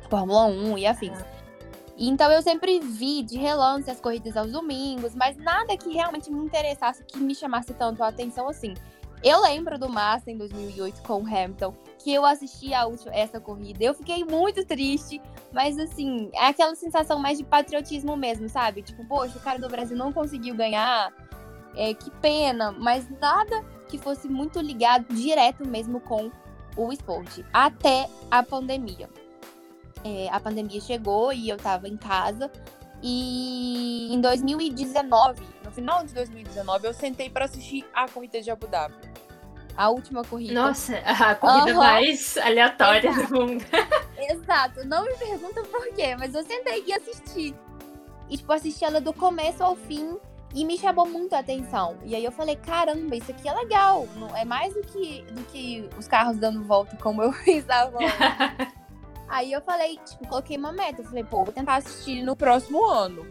Fórmula 0.09 0.45
1 0.45 0.77
e 0.77 0.85
afins. 0.85 1.17
Então 1.97 2.31
eu 2.31 2.41
sempre 2.41 2.79
vi 2.79 3.21
de 3.21 3.37
relance 3.37 3.89
as 3.89 4.01
corridas 4.01 4.35
aos 4.35 4.51
domingos, 4.51 5.13
mas 5.13 5.37
nada 5.37 5.77
que 5.77 5.93
realmente 5.93 6.31
me 6.31 6.43
interessasse, 6.43 7.03
que 7.03 7.19
me 7.19 7.35
chamasse 7.35 7.73
tanto 7.73 8.03
a 8.03 8.07
atenção 8.07 8.49
assim. 8.49 8.73
Eu 9.23 9.39
lembro 9.41 9.77
do 9.77 9.87
Massa 9.87 10.31
em 10.31 10.37
2008 10.37 11.03
com 11.03 11.21
o 11.21 11.27
Hamilton, 11.27 11.75
que 11.99 12.11
eu 12.11 12.25
assisti 12.25 12.73
a 12.73 12.87
última, 12.87 13.13
essa 13.13 13.39
corrida. 13.39 13.83
Eu 13.83 13.93
fiquei 13.93 14.25
muito 14.25 14.65
triste, 14.65 15.21
mas 15.53 15.77
assim, 15.77 16.31
é 16.33 16.47
aquela 16.47 16.73
sensação 16.73 17.19
mais 17.19 17.37
de 17.37 17.43
patriotismo 17.43 18.17
mesmo, 18.17 18.49
sabe? 18.49 18.81
Tipo, 18.81 19.05
poxa, 19.05 19.37
o 19.37 19.41
cara 19.41 19.59
do 19.59 19.69
Brasil 19.69 19.95
não 19.95 20.11
conseguiu 20.11 20.55
ganhar, 20.55 21.13
é, 21.75 21.93
que 21.93 22.09
pena, 22.19 22.71
mas 22.71 23.07
nada 23.19 23.63
que 23.87 23.97
fosse 23.99 24.27
muito 24.27 24.59
ligado 24.59 25.13
direto 25.13 25.67
mesmo 25.67 25.99
com 25.99 26.31
o 26.75 26.91
esporte, 26.91 27.45
até 27.53 28.09
a 28.31 28.41
pandemia. 28.41 29.07
É, 30.03 30.29
a 30.31 30.39
pandemia 30.39 30.81
chegou 30.81 31.31
e 31.31 31.47
eu 31.47 31.57
tava 31.57 31.87
em 31.87 31.97
casa. 31.97 32.51
E 33.03 34.13
em 34.13 34.19
2019, 34.19 35.43
no 35.71 35.75
final 35.75 36.03
de 36.03 36.13
2019, 36.13 36.87
eu 36.87 36.93
sentei 36.93 37.29
para 37.29 37.45
assistir 37.45 37.85
a 37.93 38.07
corrida 38.07 38.41
de 38.41 38.51
Abu 38.51 38.67
Dhabi. 38.67 39.09
A 39.77 39.89
última 39.89 40.21
corrida. 40.23 40.53
Nossa, 40.53 40.97
a 40.97 41.33
corrida 41.33 41.71
uhum. 41.71 41.77
mais 41.77 42.37
aleatória 42.37 43.09
Exato. 43.09 43.27
do 43.27 43.33
mundo. 43.33 43.63
Exato. 44.19 44.85
Não 44.85 45.05
me 45.05 45.15
pergunta 45.15 45.63
por 45.63 45.87
quê, 45.93 46.15
mas 46.17 46.35
eu 46.35 46.43
sentei 46.43 46.83
e 46.85 46.93
assisti. 46.93 47.55
E, 48.29 48.37
tipo, 48.37 48.51
assisti 48.51 48.83
ela 48.83 48.99
do 48.99 49.13
começo 49.13 49.63
ao 49.63 49.77
fim 49.77 50.17
e 50.53 50.65
me 50.65 50.77
chamou 50.77 51.07
muito 51.07 51.33
a 51.33 51.39
atenção. 51.39 51.97
E 52.03 52.15
aí 52.15 52.23
eu 52.23 52.33
falei, 52.33 52.57
caramba, 52.57 53.15
isso 53.15 53.31
aqui 53.31 53.47
é 53.47 53.53
legal. 53.53 54.07
Não, 54.17 54.35
é 54.35 54.43
mais 54.43 54.73
do 54.73 54.81
que, 54.81 55.21
do 55.31 55.41
que 55.45 55.89
os 55.97 56.05
carros 56.05 56.37
dando 56.37 56.61
volta, 56.63 56.97
como 56.97 57.23
eu 57.23 57.33
estava 57.47 57.97
Aí 59.29 59.53
eu 59.53 59.61
falei, 59.61 59.97
tipo, 60.05 60.27
coloquei 60.27 60.57
uma 60.57 60.73
meta. 60.73 61.01
Eu 61.01 61.05
falei, 61.05 61.23
pô, 61.23 61.45
vou 61.45 61.53
tentar 61.53 61.75
assistir 61.75 62.21
no 62.21 62.35
próximo 62.35 62.85
ano. 62.85 63.25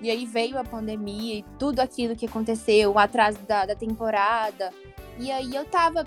E 0.00 0.10
aí 0.10 0.24
veio 0.24 0.58
a 0.58 0.64
pandemia 0.64 1.36
e 1.36 1.44
tudo 1.58 1.80
aquilo 1.80 2.16
que 2.16 2.26
aconteceu, 2.26 2.92
o 2.92 2.98
atraso 2.98 3.38
da, 3.46 3.66
da 3.66 3.74
temporada. 3.74 4.72
E 5.18 5.30
aí 5.30 5.54
eu 5.54 5.64
tava. 5.64 6.04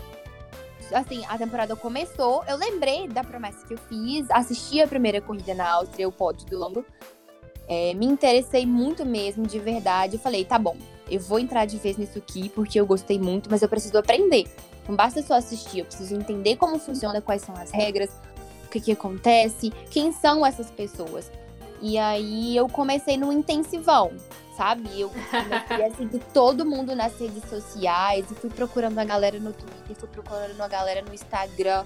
Assim, 0.91 1.23
a 1.27 1.37
temporada 1.37 1.75
começou, 1.75 2.43
eu 2.47 2.57
lembrei 2.57 3.07
da 3.07 3.23
promessa 3.23 3.65
que 3.65 3.73
eu 3.73 3.77
fiz, 3.77 4.29
assisti 4.29 4.81
a 4.81 4.87
primeira 4.87 5.21
corrida 5.21 5.53
na 5.53 5.71
Áustria, 5.71 6.07
o 6.07 6.11
pódio 6.11 6.45
do 6.47 6.57
Longo. 6.57 6.85
É, 7.67 7.93
me 7.93 8.05
interessei 8.05 8.65
muito 8.65 9.05
mesmo, 9.05 9.47
de 9.47 9.57
verdade. 9.59 10.15
Eu 10.15 10.19
falei, 10.19 10.43
tá 10.43 10.59
bom, 10.59 10.75
eu 11.09 11.19
vou 11.19 11.39
entrar 11.39 11.65
de 11.65 11.77
vez 11.77 11.97
nisso 11.97 12.17
aqui, 12.17 12.49
porque 12.49 12.79
eu 12.79 12.85
gostei 12.85 13.17
muito, 13.17 13.49
mas 13.49 13.61
eu 13.61 13.69
preciso 13.69 13.97
aprender. 13.97 14.45
Não 14.87 14.95
basta 14.95 15.21
só 15.23 15.35
assistir, 15.35 15.79
eu 15.79 15.85
preciso 15.85 16.13
entender 16.13 16.57
como 16.57 16.77
funciona, 16.77 17.21
quais 17.21 17.41
são 17.41 17.55
as 17.55 17.71
regras, 17.71 18.09
que, 18.73 18.81
que 18.81 18.91
acontece, 18.91 19.71
quem 19.89 20.11
são 20.11 20.45
essas 20.45 20.71
pessoas. 20.71 21.31
E 21.83 21.97
aí 21.97 22.55
eu 22.55 22.69
comecei 22.69 23.17
no 23.17 23.29
intensivão, 23.29 24.13
sabe? 24.55 25.01
Eu 25.01 25.09
comecei 25.09 25.85
a 25.85 25.91
seguir 25.93 26.19
todo 26.33 26.65
mundo 26.65 26.95
nas 26.95 27.19
redes 27.19 27.43
sociais 27.49 28.25
e 28.31 28.35
fui 28.35 28.49
procurando 28.49 28.97
a 28.99 29.03
galera 29.03 29.37
no 29.37 29.51
Twitter, 29.51 29.93
fui 29.93 30.07
procurando 30.07 30.61
a 30.61 30.67
galera 30.69 31.01
no 31.01 31.13
Instagram. 31.13 31.83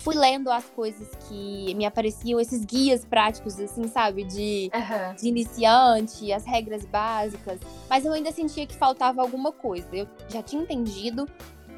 Fui 0.00 0.16
lendo 0.16 0.50
as 0.50 0.64
coisas 0.64 1.08
que 1.28 1.72
me 1.76 1.86
apareciam, 1.86 2.40
esses 2.40 2.64
guias 2.64 3.04
práticos, 3.04 3.58
assim, 3.60 3.86
sabe? 3.86 4.24
De, 4.24 4.68
uhum. 4.74 5.14
de 5.14 5.28
iniciante, 5.28 6.32
as 6.32 6.44
regras 6.44 6.84
básicas. 6.84 7.60
Mas 7.88 8.04
eu 8.04 8.12
ainda 8.12 8.32
sentia 8.32 8.66
que 8.66 8.74
faltava 8.74 9.22
alguma 9.22 9.52
coisa. 9.52 9.88
Eu 9.92 10.08
já 10.28 10.42
tinha 10.42 10.60
entendido, 10.60 11.28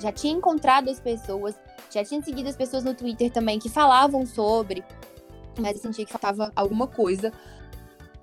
já 0.01 0.11
tinha 0.11 0.33
encontrado 0.33 0.91
as 0.91 1.01
pessoas, 1.01 1.55
já 1.91 2.03
tinha 2.03 2.23
seguido 2.23 2.49
as 2.49 2.57
pessoas 2.57 2.83
no 2.83 2.95
Twitter 2.95 3.31
também 3.31 3.59
que 3.59 3.69
falavam 3.69 4.25
sobre, 4.25 4.83
mas 5.61 5.77
eu 5.77 5.83
sentia 5.83 6.05
que 6.05 6.13
faltava 6.13 6.53
alguma 6.57 6.87
coisa. 6.87 7.33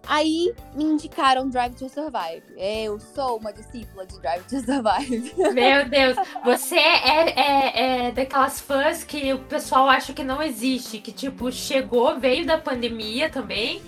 Aí 0.07 0.53
me 0.73 0.83
indicaram 0.83 1.49
Drive 1.49 1.75
to 1.75 1.89
Survive. 1.89 2.43
Eu 2.57 2.99
sou 2.99 3.37
uma 3.37 3.51
discípula 3.51 4.05
de 4.05 4.19
Drive 4.19 4.43
to 4.43 4.59
Survive. 4.59 5.33
Meu 5.53 5.87
Deus, 5.89 6.15
você 6.43 6.75
é, 6.75 7.29
é, 7.29 8.07
é, 8.07 8.11
daquelas 8.11 8.59
fãs 8.59 9.03
que 9.03 9.33
o 9.33 9.39
pessoal 9.39 9.89
acha 9.89 10.13
que 10.13 10.23
não 10.23 10.41
existe, 10.41 10.99
que 10.99 11.11
tipo, 11.11 11.51
chegou, 11.51 12.19
veio 12.19 12.45
da 12.45 12.57
pandemia 12.57 13.29
também 13.29 13.81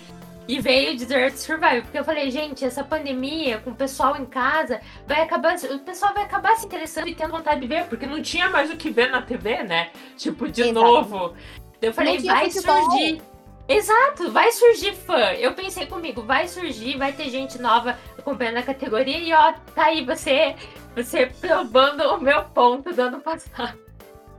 e 0.47 0.59
veio 0.59 0.95
de 0.95 1.05
Dirt 1.05 1.35
Survival. 1.35 1.81
Porque 1.81 1.99
eu 1.99 2.05
falei, 2.05 2.31
gente, 2.31 2.63
essa 2.63 2.83
pandemia 2.83 3.59
com 3.59 3.71
o 3.71 3.75
pessoal 3.75 4.15
em 4.15 4.25
casa 4.25 4.79
vai 5.05 5.21
acabar. 5.21 5.55
O 5.55 5.79
pessoal 5.79 6.13
vai 6.13 6.23
acabar 6.23 6.55
se 6.55 6.65
interessando 6.65 7.07
e 7.09 7.15
tendo 7.15 7.31
vontade 7.31 7.59
de 7.59 7.67
ver, 7.67 7.85
porque 7.85 8.05
não 8.05 8.21
tinha 8.21 8.49
mais 8.49 8.71
o 8.71 8.77
que 8.77 8.89
ver 8.89 9.11
na 9.11 9.21
TV, 9.21 9.63
né? 9.63 9.91
Tipo, 10.15 10.49
de 10.49 10.71
novo. 10.71 11.35
Eu 11.81 11.93
falei, 11.93 12.17
vai 12.19 12.49
futebol. 12.49 12.91
surgir. 12.91 13.21
Exato, 13.67 14.31
vai 14.31 14.51
surgir 14.51 14.93
fã. 14.93 15.33
Eu 15.33 15.53
pensei 15.53 15.85
comigo, 15.85 16.21
vai 16.21 16.47
surgir, 16.47 16.97
vai 16.97 17.11
ter 17.11 17.29
gente 17.29 17.61
nova 17.61 17.97
acompanhando 18.17 18.57
a 18.57 18.63
categoria 18.63 19.17
e 19.17 19.33
ó, 19.33 19.53
tá 19.75 19.85
aí 19.85 20.05
você, 20.05 20.55
você 20.95 21.25
provando 21.25 22.01
o 22.13 22.21
meu 22.21 22.45
ponto 22.45 22.93
do 22.93 23.01
ano 23.01 23.19
passado. 23.19 23.77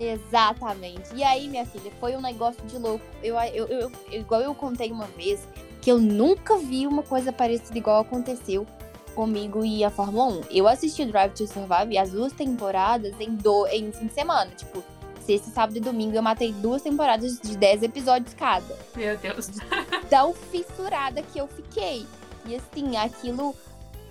Exatamente. 0.01 1.15
E 1.15 1.23
aí, 1.23 1.49
minha 1.49 1.67
filha, 1.67 1.91
foi 2.01 2.17
um 2.17 2.21
negócio 2.21 2.65
de 2.67 2.79
louco. 2.79 3.05
Eu, 3.23 3.37
eu, 3.53 3.67
eu, 3.67 3.93
igual 4.13 4.41
eu 4.41 4.55
contei 4.55 4.91
uma 4.91 5.07
vez, 5.07 5.47
que 5.83 5.91
eu 5.91 5.99
nunca 5.99 6.57
vi 6.57 6.87
uma 6.87 7.03
coisa 7.03 7.33
parecida 7.33 7.77
igual 7.77 8.01
aconteceu 8.01 8.67
comigo 9.15 9.65
e 9.65 9.83
a 9.83 9.91
Fórmula 9.91 10.27
1. 10.27 10.41
Eu 10.51 10.69
assisti 10.69 11.05
Drive 11.05 11.33
to 11.33 11.47
Survive 11.47 11.99
as 11.99 12.13
duas 12.13 12.33
temporadas 12.33 13.13
em, 13.19 13.35
do, 13.35 13.67
em 13.67 13.91
fim 13.91 14.07
de 14.07 14.15
semana. 14.15 14.51
Tipo, 14.53 14.83
sexta, 15.29 15.51
sábado 15.51 15.77
e 15.77 15.81
domingo 15.81 16.17
eu 16.17 16.23
matei 16.23 16.53
duas 16.55 16.81
temporadas 16.81 17.39
de 17.39 17.55
10 17.55 17.83
episódios 17.83 18.33
cada. 18.33 18.75
Meu 18.97 19.15
Deus. 19.19 19.51
Tão 20.09 20.33
fissurada 20.33 21.21
que 21.21 21.39
eu 21.39 21.47
fiquei. 21.47 22.07
E 22.47 22.57
assim, 22.57 22.97
aquilo. 22.97 23.55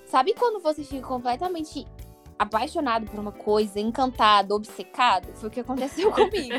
Sabe 0.05 0.35
quando 0.35 0.61
você 0.61 0.83
fica 0.83 1.05
completamente 1.07 1.87
apaixonado 2.37 3.07
por 3.07 3.19
uma 3.19 3.31
coisa, 3.31 3.79
encantado, 3.79 4.53
obcecado, 4.53 5.27
foi 5.33 5.49
o 5.49 5.51
que 5.51 5.59
aconteceu 5.59 6.11
comigo. 6.13 6.53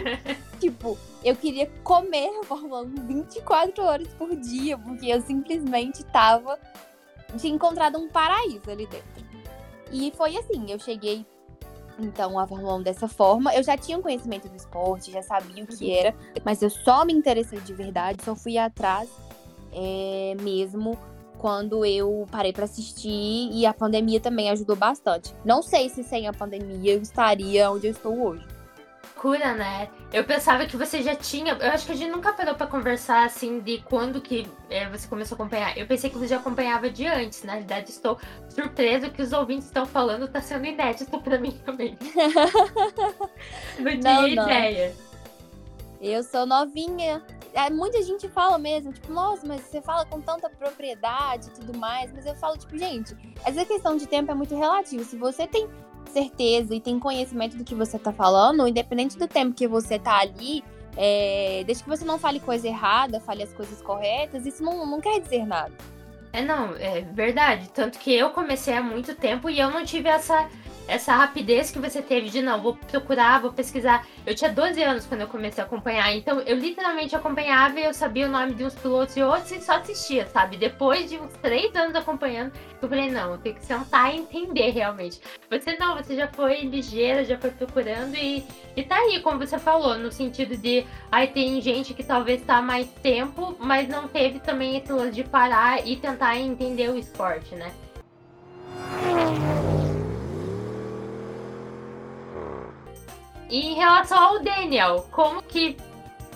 tipo, 0.59 0.99
eu 1.23 1.37
queria 1.37 1.71
comer 1.85 2.29
Fórmula 2.43 2.83
1 2.83 3.07
24 3.07 3.85
horas 3.85 4.09
por 4.09 4.35
dia, 4.35 4.77
porque 4.77 5.07
eu 5.07 5.21
simplesmente 5.21 6.05
tava. 6.07 6.59
Tinha 7.37 7.55
encontrado 7.55 7.97
um 7.97 8.09
paraíso 8.09 8.69
ali 8.69 8.87
dentro. 8.87 9.29
E 9.93 10.13
foi 10.17 10.37
assim, 10.37 10.69
eu 10.69 10.81
cheguei 10.81 11.25
então 11.99 12.39
a 12.39 12.47
Fórmula 12.47 12.75
1 12.77 12.83
dessa 12.83 13.09
forma. 13.09 13.55
Eu 13.55 13.63
já 13.63 13.77
tinha 13.77 13.99
um 13.99 14.03
conhecimento 14.03 14.49
do 14.49 14.57
esporte, 14.57 15.11
já 15.11 15.23
sabia 15.23 15.65
o 15.65 15.67
que 15.67 15.93
era, 15.93 16.15
mas 16.45 16.63
eu 16.63 16.71
só 16.71 17.05
me 17.05 17.13
interessei 17.13 17.61
de 17.61 17.75
verdade, 17.75 18.23
só 18.25 18.35
fui 18.35 18.57
atrás 18.59 19.09
é, 19.73 20.37
mesmo 20.41 20.99
quando 21.39 21.85
eu 21.85 22.27
parei 22.31 22.53
para 22.53 22.65
assistir 22.65 23.51
e 23.53 23.65
a 23.65 23.73
pandemia 23.73 24.21
também 24.21 24.51
ajudou 24.51 24.75
bastante. 24.75 25.33
Não 25.45 25.63
sei 25.63 25.89
se 25.89 26.03
sem 26.03 26.27
a 26.27 26.33
pandemia 26.33 26.95
eu 26.95 27.01
estaria 27.01 27.71
onde 27.71 27.87
eu 27.87 27.93
estou 27.93 28.21
hoje. 28.21 28.45
Cura, 29.17 29.55
né? 29.55 29.89
Eu 30.13 30.25
pensava 30.25 30.65
que 30.67 30.77
você 30.77 31.03
já 31.03 31.15
tinha. 31.15 31.53
Eu 31.53 31.71
acho 31.71 31.85
que 31.85 31.93
a 31.93 31.95
gente 31.95 32.11
nunca 32.11 32.33
parou 32.33 32.55
para 32.55 32.67
conversar 32.67 33.27
assim 33.27 33.61
de 33.61 33.79
quando 33.83 34.21
que 34.21 34.47
é, 34.71 34.89
você 34.89 35.07
começou 35.07 35.37
a 35.37 35.39
acompanhar. 35.39 35.77
Eu 35.77 35.87
pensei 35.87 36.09
que 36.09 36.17
você 36.17 36.29
já 36.29 36.37
acompanhava 36.39 36.89
de 36.89 37.07
antes. 37.07 37.43
Na 37.43 37.57
verdade, 37.57 37.91
estou 37.91 38.19
surpresa 38.49 39.11
que 39.11 39.21
os 39.21 39.33
ouvintes 39.33 39.67
estão 39.67 39.85
falando, 39.85 40.27
tá 40.27 40.41
sendo 40.41 40.65
inédito 40.65 41.21
para 41.21 41.39
mim 41.39 41.53
também. 41.65 41.99
não 43.79 44.01
tinha 44.01 44.29
ideia. 44.29 44.95
Eu 46.01 46.23
sou 46.23 46.47
novinha 46.47 47.23
é, 47.55 47.71
muita 47.71 48.03
gente 48.03 48.29
fala 48.29 48.59
mesmo, 48.59 48.93
tipo, 48.93 49.13
nossa, 49.13 49.47
mas 49.47 49.63
você 49.63 49.81
fala 49.81 50.05
com 50.05 50.21
tanta 50.21 50.49
propriedade 50.49 51.49
e 51.49 51.51
tudo 51.51 51.77
mais. 51.77 52.13
Mas 52.13 52.27
eu 52.27 52.35
falo, 52.35 52.57
tipo, 52.57 52.77
gente, 52.79 53.17
essa 53.45 53.65
questão 53.65 53.97
de 53.97 54.07
tempo 54.07 54.31
é 54.31 54.35
muito 54.35 54.57
relativa. 54.57 55.03
Se 55.05 55.17
você 55.17 55.47
tem 55.47 55.69
certeza 56.09 56.75
e 56.75 56.81
tem 56.81 56.99
conhecimento 56.99 57.57
do 57.57 57.65
que 57.65 57.75
você 57.75 57.99
tá 57.99 58.13
falando, 58.13 58.67
independente 58.67 59.17
do 59.17 59.29
tempo 59.29 59.55
que 59.55 59.67
você 59.67 59.99
tá 59.99 60.19
ali, 60.19 60.65
é, 60.97 61.63
desde 61.65 61.85
que 61.85 61.89
você 61.89 62.05
não 62.05 62.19
fale 62.19 62.41
coisa 62.41 62.67
errada, 62.67 63.21
fale 63.21 63.43
as 63.43 63.53
coisas 63.53 63.81
corretas, 63.81 64.47
isso 64.47 64.63
não, 64.63 64.85
não 64.87 65.01
quer 65.01 65.21
dizer 65.21 65.47
nada. 65.47 65.73
É, 66.33 66.43
não, 66.43 66.75
é 66.77 67.01
verdade. 67.01 67.69
Tanto 67.71 67.99
que 67.99 68.13
eu 68.13 68.31
comecei 68.31 68.75
há 68.75 68.83
muito 68.83 69.15
tempo 69.15 69.49
e 69.49 69.59
eu 69.59 69.71
não 69.71 69.85
tive 69.85 70.09
essa 70.09 70.49
essa 70.89 71.15
rapidez 71.15 71.71
que 71.71 71.79
você 71.79 72.01
teve 72.01 72.31
de 72.31 72.41
não, 72.41 72.61
vou 72.61 72.75
procurar, 72.75 73.41
vou 73.41 73.53
pesquisar. 73.53 74.07
Eu 74.27 74.35
tinha 74.35 74.51
12 74.51 74.83
anos 74.83 75.07
quando 75.07 75.21
eu 75.21 75.29
comecei 75.29 75.63
a 75.63 75.67
acompanhar, 75.67 76.17
então 76.17 76.41
eu 76.41 76.57
literalmente 76.57 77.15
acompanhava 77.15 77.79
e 77.79 77.85
eu 77.85 77.93
sabia 77.93 78.27
o 78.27 78.31
nome 78.31 78.55
de 78.55 78.65
uns 78.65 78.75
pilotos 78.75 79.15
e 79.17 79.23
outros 79.23 79.53
e 79.53 79.61
só 79.61 79.75
assistia, 79.75 80.27
sabe? 80.27 80.57
Depois 80.57 81.11
de 81.11 81.19
uns 81.19 81.33
3 81.35 81.77
anos 81.77 81.95
acompanhando, 81.95 82.53
eu 82.81 82.89
falei, 82.89 83.11
não, 83.11 83.33
eu 83.33 83.39
tenho 83.39 83.55
que 83.55 83.67
sentar 83.67 84.15
e 84.15 84.19
entender 84.19 84.71
realmente. 84.71 85.21
Você 85.51 85.77
não, 85.77 85.95
você 85.95 86.17
já 86.17 86.27
foi 86.29 86.63
ligeira, 86.63 87.23
já 87.23 87.37
foi 87.37 87.51
procurando 87.51 88.17
e, 88.17 88.45
e 88.75 88.83
tá 88.83 88.97
aí, 88.97 89.21
como 89.21 89.39
você 89.39 89.59
falou, 89.59 89.99
no 89.99 90.11
sentido 90.11 90.57
de, 90.57 90.87
aí 91.13 91.27
tem 91.27 91.61
gente 91.61 91.93
que 91.93 92.03
talvez 92.03 92.43
tá 92.43 92.63
mais 92.63 92.89
tempo, 93.03 93.55
mas 93.59 93.89
não 93.89 94.09
teve 94.09 94.41
também 94.41 94.79
esse 94.79 94.91
lance 94.91 95.13
de 95.13 95.25
parar 95.25 95.87
e 95.87 95.97
tentar 95.97 96.39
entender 96.39 96.89
o 96.89 96.97
esporte, 96.97 97.55
né? 97.55 97.71
E 103.49 103.69
em 103.69 103.75
relação 103.75 104.19
ao 104.19 104.41
Daniel, 104.41 105.07
como 105.11 105.43
que 105.43 105.77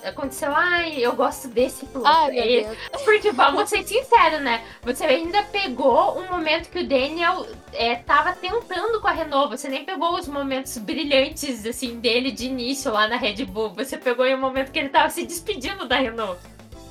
aconteceu? 0.03 0.55
Ai, 0.55 0.97
eu 0.99 1.15
gosto 1.15 1.49
desse 1.49 1.87
piloto. 1.87 2.09
Ai, 2.09 2.31
Deus. 2.33 2.77
Porque 3.05 3.31
vamos 3.33 3.69
ser 3.69 3.83
sinceros, 3.85 4.41
né? 4.41 4.63
Você 4.83 5.05
ainda 5.05 5.43
pegou 5.45 6.19
um 6.19 6.31
momento 6.31 6.71
que 6.71 6.81
o 6.81 6.89
Daniel 6.89 7.47
é, 7.73 7.97
tava 7.97 8.33
tentando 8.33 9.01
com 9.01 9.09
a 9.09 9.13
Renault. 9.13 9.57
Você 9.57 9.69
nem 9.69 9.85
pegou 9.85 10.19
os 10.19 10.27
momentos 10.27 10.77
brilhantes, 10.79 11.67
assim, 11.67 12.01
dele 12.01 12.31
de 12.31 12.47
início 12.47 12.93
lá 12.93 13.07
na 13.07 13.17
Red 13.17 13.45
Bull. 13.45 13.71
Você 13.75 13.97
pegou 13.97 14.27
em 14.27 14.35
um 14.35 14.41
momento 14.41 14.73
que 14.73 14.79
ele 14.79 14.89
tava 14.89 15.11
se 15.11 15.25
despedindo 15.25 15.87
da 15.87 15.97
Renault. 15.97 16.41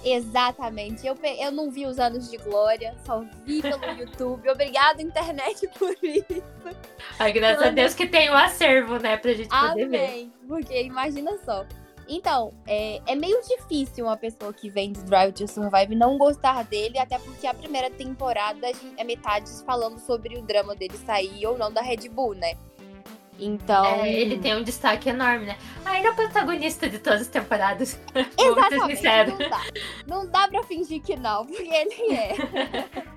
Exatamente. 0.04 1.06
Eu, 1.06 1.18
eu 1.40 1.52
não 1.52 1.70
vi 1.70 1.86
os 1.86 2.00
anos 2.00 2.30
de 2.30 2.38
glória, 2.38 2.96
só 3.06 3.24
vi 3.46 3.62
pelo 3.62 3.86
YouTube. 3.98 4.50
Obrigada, 4.50 5.02
internet, 5.02 5.68
por 5.78 5.96
isso. 6.02 6.44
Ai, 7.20 7.32
graças 7.32 7.68
a 7.68 7.70
Deus 7.70 7.94
que 7.94 8.08
tem 8.08 8.30
o 8.30 8.34
acervo, 8.34 8.98
né, 8.98 9.18
pra 9.18 9.34
gente 9.34 9.50
poder 9.50 9.84
Amém. 9.84 9.90
ver. 9.90 10.32
Porque 10.48 10.84
imagina 10.84 11.38
só. 11.46 11.66
Então, 12.08 12.52
é, 12.68 13.00
é 13.08 13.16
meio 13.16 13.40
difícil 13.48 14.06
uma 14.06 14.18
pessoa 14.18 14.52
que 14.52 14.70
vem 14.70 14.92
de 14.92 15.02
Drive 15.04 15.34
to 15.34 15.48
Survive 15.48 15.96
não 15.96 16.18
gostar 16.18 16.64
dele, 16.66 17.00
até 17.00 17.18
porque 17.18 17.48
a 17.48 17.54
primeira 17.54 17.90
temporada 17.90 18.68
é 18.98 19.04
metade 19.04 19.50
falando 19.66 19.98
sobre 19.98 20.38
o 20.38 20.42
drama 20.42 20.76
dele 20.76 20.98
sair 21.06 21.46
ou 21.46 21.58
não 21.58 21.72
da 21.72 21.82
Red 21.82 22.10
Bull, 22.10 22.36
né? 22.36 22.56
Então. 23.42 23.84
É, 23.86 24.14
ele 24.14 24.38
tem 24.38 24.56
um 24.56 24.64
destaque 24.64 25.10
enorme, 25.10 25.48
né? 25.48 25.58
Ah, 25.84 25.98
ele 25.98 26.06
é 26.06 26.12
o 26.12 26.16
protagonista 26.16 26.88
de 26.88 27.00
todas 27.00 27.22
as 27.22 27.28
temporadas. 27.28 28.00
Exatamente. 28.38 29.04
Não 29.04 29.38
dá. 29.50 29.62
não 30.06 30.28
dá 30.28 30.48
pra 30.48 30.64
fingir 30.64 31.02
que 31.02 31.16
não, 31.16 31.46
porque 31.46 31.64
ele 31.64 32.14
é. 32.14 32.36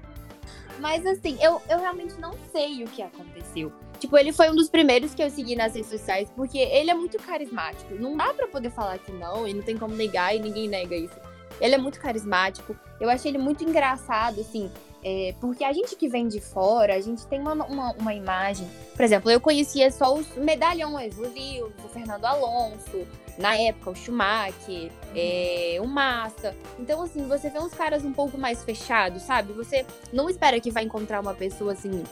Mas 0.80 1.06
assim, 1.06 1.36
eu, 1.40 1.60
eu 1.68 1.78
realmente 1.78 2.18
não 2.18 2.32
sei 2.50 2.82
o 2.82 2.88
que 2.88 3.02
aconteceu. 3.02 3.70
Tipo, 4.00 4.18
ele 4.18 4.32
foi 4.32 4.50
um 4.50 4.56
dos 4.56 4.68
primeiros 4.68 5.14
que 5.14 5.22
eu 5.22 5.30
segui 5.30 5.54
nas 5.54 5.74
redes 5.74 5.90
sociais, 5.90 6.28
porque 6.34 6.58
ele 6.58 6.90
é 6.90 6.94
muito 6.94 7.16
carismático. 7.18 7.94
Não 7.94 8.16
dá 8.16 8.34
para 8.34 8.48
poder 8.48 8.70
falar 8.70 8.98
que 8.98 9.12
não, 9.12 9.46
e 9.46 9.54
não 9.54 9.62
tem 9.62 9.76
como 9.76 9.94
negar, 9.94 10.34
e 10.34 10.40
ninguém 10.40 10.68
nega 10.68 10.96
isso. 10.96 11.14
Ele 11.60 11.74
é 11.74 11.78
muito 11.78 12.00
carismático. 12.00 12.74
Eu 13.00 13.08
achei 13.08 13.30
ele 13.30 13.38
muito 13.38 13.62
engraçado, 13.62 14.40
assim. 14.40 14.70
É, 15.06 15.34
porque 15.38 15.62
a 15.62 15.72
gente 15.72 15.94
que 15.96 16.08
vem 16.08 16.26
de 16.26 16.40
fora, 16.40 16.94
a 16.94 17.00
gente 17.00 17.26
tem 17.26 17.38
uma, 17.38 17.52
uma, 17.52 17.92
uma, 17.92 18.14
imagem. 18.14 18.66
Por 18.96 19.04
exemplo, 19.04 19.30
eu 19.30 19.38
conhecia 19.38 19.90
só 19.90 20.14
os 20.14 20.34
medalhões, 20.34 21.18
o 21.18 21.22
Lewis, 21.22 21.74
o 21.84 21.88
Fernando 21.88 22.24
Alonso, 22.24 23.06
na 23.36 23.54
época, 23.54 23.90
o 23.90 23.94
Schumacher, 23.94 24.90
é, 25.14 25.76
o 25.78 25.86
Massa. 25.86 26.54
Então, 26.78 27.02
assim, 27.02 27.28
você 27.28 27.50
vê 27.50 27.58
uns 27.58 27.74
caras 27.74 28.02
um 28.02 28.12
pouco 28.12 28.38
mais 28.38 28.64
fechados, 28.64 29.22
sabe? 29.22 29.52
Você 29.52 29.84
não 30.10 30.30
espera 30.30 30.58
que 30.58 30.70
vai 30.70 30.84
encontrar 30.84 31.20
uma 31.20 31.34
pessoa 31.34 31.72
assim. 31.72 32.02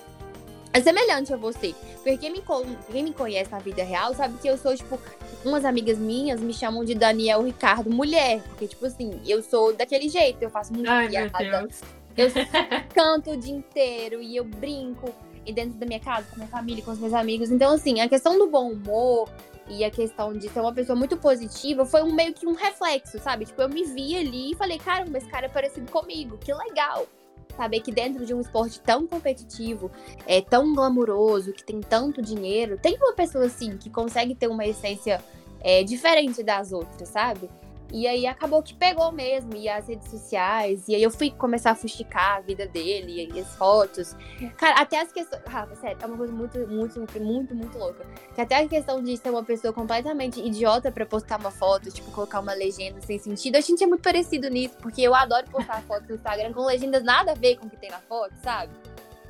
É 0.75 0.81
semelhante 0.81 1.33
a 1.33 1.37
você. 1.37 1.75
Porque 1.97 2.19
quem 2.19 2.33
me, 2.33 2.43
quem 2.91 3.05
me 3.05 3.13
conhece 3.13 3.51
na 3.51 3.59
vida 3.59 3.85
real 3.85 4.15
sabe 4.15 4.37
que 4.39 4.49
eu 4.49 4.59
sou, 4.59 4.75
tipo, 4.77 4.99
umas 5.45 5.65
amigas 5.65 5.99
minhas 5.99 6.41
me 6.41 6.53
chamam 6.53 6.85
de 6.85 6.95
Daniel 6.95 7.43
Ricardo 7.43 7.91
mulher. 7.91 8.43
Porque, 8.49 8.69
tipo 8.69 8.85
assim, 8.85 9.21
eu 9.27 9.43
sou 9.43 9.75
daquele 9.75 10.09
jeito, 10.09 10.43
eu 10.43 10.51
faço 10.51 10.73
muito 10.73 10.91
Ai, 10.91 11.09
piada. 11.09 11.69
Eu 12.17 12.29
canto 12.95 13.31
o 13.31 13.37
dia 13.37 13.55
inteiro 13.55 14.23
e 14.23 14.37
eu 14.37 14.45
brinco 14.45 15.13
e 15.45 15.53
dentro 15.53 15.79
da 15.79 15.87
minha 15.87 16.01
casa, 16.01 16.27
com 16.29 16.35
a 16.35 16.39
minha 16.39 16.49
família, 16.49 16.85
com 16.85 16.93
os 16.93 16.99
meus 16.99 17.13
amigos. 17.13 17.51
Então, 17.51 17.73
assim, 17.73 18.01
a 18.01 18.09
questão 18.09 18.39
do 18.39 18.49
bom 18.49 18.71
humor 18.71 19.29
e 19.69 19.85
a 19.85 19.91
questão 19.91 20.33
de 20.33 20.49
ser 20.49 20.61
uma 20.61 20.73
pessoa 20.73 20.97
muito 20.97 21.17
positiva 21.17 21.85
foi 21.85 22.03
um, 22.03 22.13
meio 22.13 22.33
que 22.33 22.47
um 22.47 22.55
reflexo, 22.55 23.19
sabe? 23.19 23.47
Tipo, 23.47 23.63
eu 23.63 23.69
me 23.69 23.85
vi 23.85 24.17
ali 24.17 24.53
e 24.53 24.55
falei, 24.55 24.79
caramba, 24.79 25.19
esse 25.19 25.29
cara 25.29 25.47
é 25.47 25.49
parecido 25.49 25.91
comigo, 25.91 26.39
que 26.39 26.53
legal. 26.53 27.07
Saber 27.57 27.81
que 27.81 27.93
dentro 27.93 28.25
de 28.25 28.33
um 28.33 28.41
esporte 28.41 28.81
tão 28.81 29.07
competitivo, 29.07 29.91
é 30.27 30.41
tão 30.41 30.75
glamuroso, 30.75 31.53
que 31.53 31.65
tem 31.65 31.81
tanto 31.81 32.23
dinheiro, 32.23 32.79
tem 32.79 32.97
uma 32.97 33.13
pessoa 33.13 33.45
assim 33.45 33.77
que 33.77 33.91
consegue 33.91 34.35
ter 34.35 34.49
uma 34.49 34.65
essência 34.65 35.23
é, 35.61 35.83
diferente 35.83 36.43
das 36.43 36.73
outras, 36.73 37.09
sabe? 37.09 37.49
E 37.91 38.07
aí 38.07 38.27
acabou 38.27 38.63
que 38.63 38.75
pegou 38.75 39.13
mesmo, 39.13 39.55
e 39.55 39.69
as 39.69 39.89
redes 39.89 40.11
sociais, 40.11 40.89
e 40.89 40.95
aí 40.95 41.03
eu 41.03 41.11
fui 41.11 41.31
começar 41.31 41.73
a 41.73 41.75
fusticar 41.75 42.37
a 42.37 42.41
vida 42.41 42.67
dele, 42.67 43.29
e 43.33 43.41
as 43.41 43.55
fotos. 43.57 44.17
Cara, 44.57 44.81
até 44.81 45.01
as 45.01 45.13
questões. 45.13 45.43
Rafa, 45.47 45.75
sério, 45.77 45.99
é 46.01 46.07
uma 46.07 46.17
coisa 46.17 46.33
muito, 46.33 46.59
muito, 46.69 47.01
muito, 47.21 47.55
muito 47.55 47.79
louca. 47.79 48.07
Que 48.35 48.41
até 48.41 48.57
a 48.57 48.69
questão 48.69 49.03
de 49.03 49.17
ser 49.17 49.31
uma 49.31 49.45
pessoa 49.45 49.73
completamente 49.73 50.41
idiota 50.41 50.91
para 50.91 51.05
postar 51.05 51.39
uma 51.39 51.51
foto, 51.51 51.91
tipo, 51.91 52.11
colocar 52.13 52.41
uma 52.41 52.55
legenda 52.55 53.01
sem 53.03 53.19
sentido, 53.19 53.57
a 53.57 53.61
gente 53.61 53.85
é 53.85 53.87
muito 53.87 54.03
parecido 54.03 54.49
nisso, 54.49 54.77
porque 54.81 55.03
eu 55.03 55.15
adoro 55.15 55.47
postar 55.51 55.83
fotos 55.89 56.09
no 56.09 56.15
Instagram 56.15 56.53
com 56.53 56.65
legendas 56.65 57.03
nada 57.03 57.33
a 57.33 57.35
ver 57.35 57.57
com 57.57 57.67
o 57.67 57.71
que 57.71 57.77
tem 57.77 57.91
na 57.91 58.01
foto, 58.01 58.33
sabe? 58.43 58.73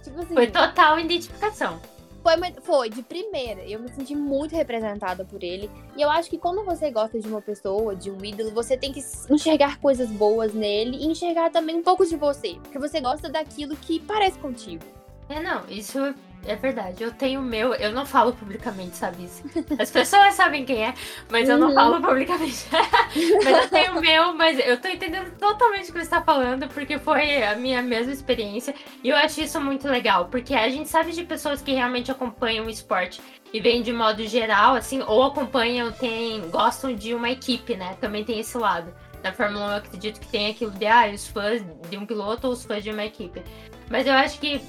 Tipo 0.02 0.20
assim. 0.20 0.34
Foi 0.34 0.46
total 0.48 0.98
identificação. 0.98 1.80
Foi, 2.22 2.34
foi, 2.62 2.88
de 2.88 3.02
primeira. 3.02 3.62
Eu 3.62 3.80
me 3.80 3.88
senti 3.88 4.14
muito 4.14 4.54
representada 4.54 5.24
por 5.24 5.42
ele. 5.42 5.68
E 5.96 6.02
eu 6.02 6.10
acho 6.10 6.30
que 6.30 6.38
quando 6.38 6.64
você 6.64 6.90
gosta 6.90 7.18
de 7.18 7.26
uma 7.26 7.42
pessoa, 7.42 7.96
de 7.96 8.10
um 8.10 8.24
ídolo, 8.24 8.50
você 8.52 8.76
tem 8.76 8.92
que 8.92 9.02
enxergar 9.28 9.80
coisas 9.80 10.08
boas 10.08 10.54
nele 10.54 10.96
e 10.98 11.06
enxergar 11.06 11.50
também 11.50 11.76
um 11.76 11.82
pouco 11.82 12.06
de 12.06 12.16
você. 12.16 12.54
Porque 12.62 12.78
você 12.78 13.00
gosta 13.00 13.28
daquilo 13.28 13.76
que 13.76 13.98
parece 13.98 14.38
contigo. 14.38 14.84
É, 15.28 15.40
não, 15.40 15.68
isso 15.68 15.98
é 16.46 16.56
verdade. 16.56 17.02
Eu 17.02 17.12
tenho 17.12 17.40
o 17.40 17.42
meu, 17.42 17.74
eu 17.74 17.92
não 17.92 18.04
falo 18.04 18.32
publicamente, 18.32 18.96
sabe 18.96 19.24
isso? 19.24 19.42
As 19.78 19.90
pessoas 19.90 20.34
sabem 20.34 20.64
quem 20.64 20.84
é, 20.84 20.94
mas 21.30 21.48
eu 21.48 21.58
não 21.58 21.68
uhum. 21.68 21.74
falo 21.74 22.00
publicamente. 22.00 22.66
mas 23.44 23.64
eu 23.64 23.68
tenho 23.68 23.98
o 23.98 24.00
meu, 24.00 24.34
mas 24.34 24.58
eu 24.58 24.80
tô 24.80 24.88
entendendo 24.88 25.30
totalmente 25.38 25.90
o 25.90 25.92
que 25.92 26.04
você 26.04 26.10
tá 26.10 26.22
falando, 26.22 26.68
porque 26.68 26.98
foi 26.98 27.42
a 27.42 27.56
minha 27.56 27.80
mesma 27.80 28.12
experiência. 28.12 28.74
E 29.02 29.08
eu 29.08 29.16
acho 29.16 29.40
isso 29.40 29.60
muito 29.60 29.88
legal, 29.88 30.26
porque 30.26 30.54
a 30.54 30.68
gente 30.68 30.88
sabe 30.88 31.12
de 31.12 31.24
pessoas 31.24 31.62
que 31.62 31.72
realmente 31.72 32.10
acompanham 32.10 32.66
o 32.66 32.70
esporte 32.70 33.20
e 33.52 33.60
vêm 33.60 33.82
de 33.82 33.92
modo 33.92 34.26
geral, 34.26 34.74
assim, 34.74 35.02
ou 35.02 35.22
acompanham, 35.22 35.92
tem, 35.92 36.40
gostam 36.50 36.94
de 36.94 37.14
uma 37.14 37.30
equipe, 37.30 37.76
né? 37.76 37.96
Também 38.00 38.24
tem 38.24 38.40
esse 38.40 38.56
lado. 38.56 38.92
Na 39.22 39.32
Fórmula 39.32 39.66
1 39.66 39.70
eu 39.70 39.76
acredito 39.76 40.20
que 40.20 40.26
tem 40.26 40.50
aquilo 40.50 40.72
de 40.72 40.86
ah, 40.86 41.08
os 41.14 41.28
fãs 41.28 41.62
de 41.88 41.96
um 41.96 42.04
piloto 42.04 42.48
ou 42.48 42.52
os 42.52 42.64
fãs 42.64 42.82
de 42.82 42.90
uma 42.90 43.04
equipe. 43.04 43.42
Mas 43.88 44.06
eu 44.06 44.14
acho 44.14 44.40
que 44.40 44.60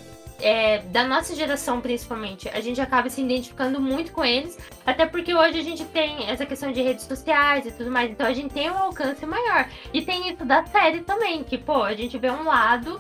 é, 0.42 0.80
da 0.80 1.04
nossa 1.04 1.36
geração, 1.36 1.80
principalmente, 1.80 2.50
a 2.50 2.60
gente 2.60 2.82
acaba 2.82 3.10
se 3.10 3.22
identificando 3.22 3.80
muito 3.80 4.12
com 4.12 4.24
eles, 4.24 4.58
até 4.86 5.06
porque 5.06 5.34
hoje 5.34 5.60
a 5.60 5.64
gente 5.64 5.86
tem 5.86 6.30
essa 6.30 6.46
questão 6.46 6.72
de 6.72 6.82
redes 6.82 7.06
sociais 7.06 7.66
e 7.66 7.72
tudo 7.72 7.92
mais, 7.92 8.12
então 8.12 8.28
a 8.28 8.34
gente 8.34 8.54
tem 8.54 8.70
um 8.70 8.78
alcance 8.78 9.26
maior. 9.26 9.68
E 9.94 10.02
tem 10.02 10.30
isso 10.30 10.44
da 10.46 10.66
série 10.66 11.02
também, 11.02 11.44
que, 11.44 11.58
pô, 11.58 11.84
a 11.84 11.94
gente 11.94 12.18
vê 12.18 12.30
um 12.30 12.44
lado, 12.44 13.00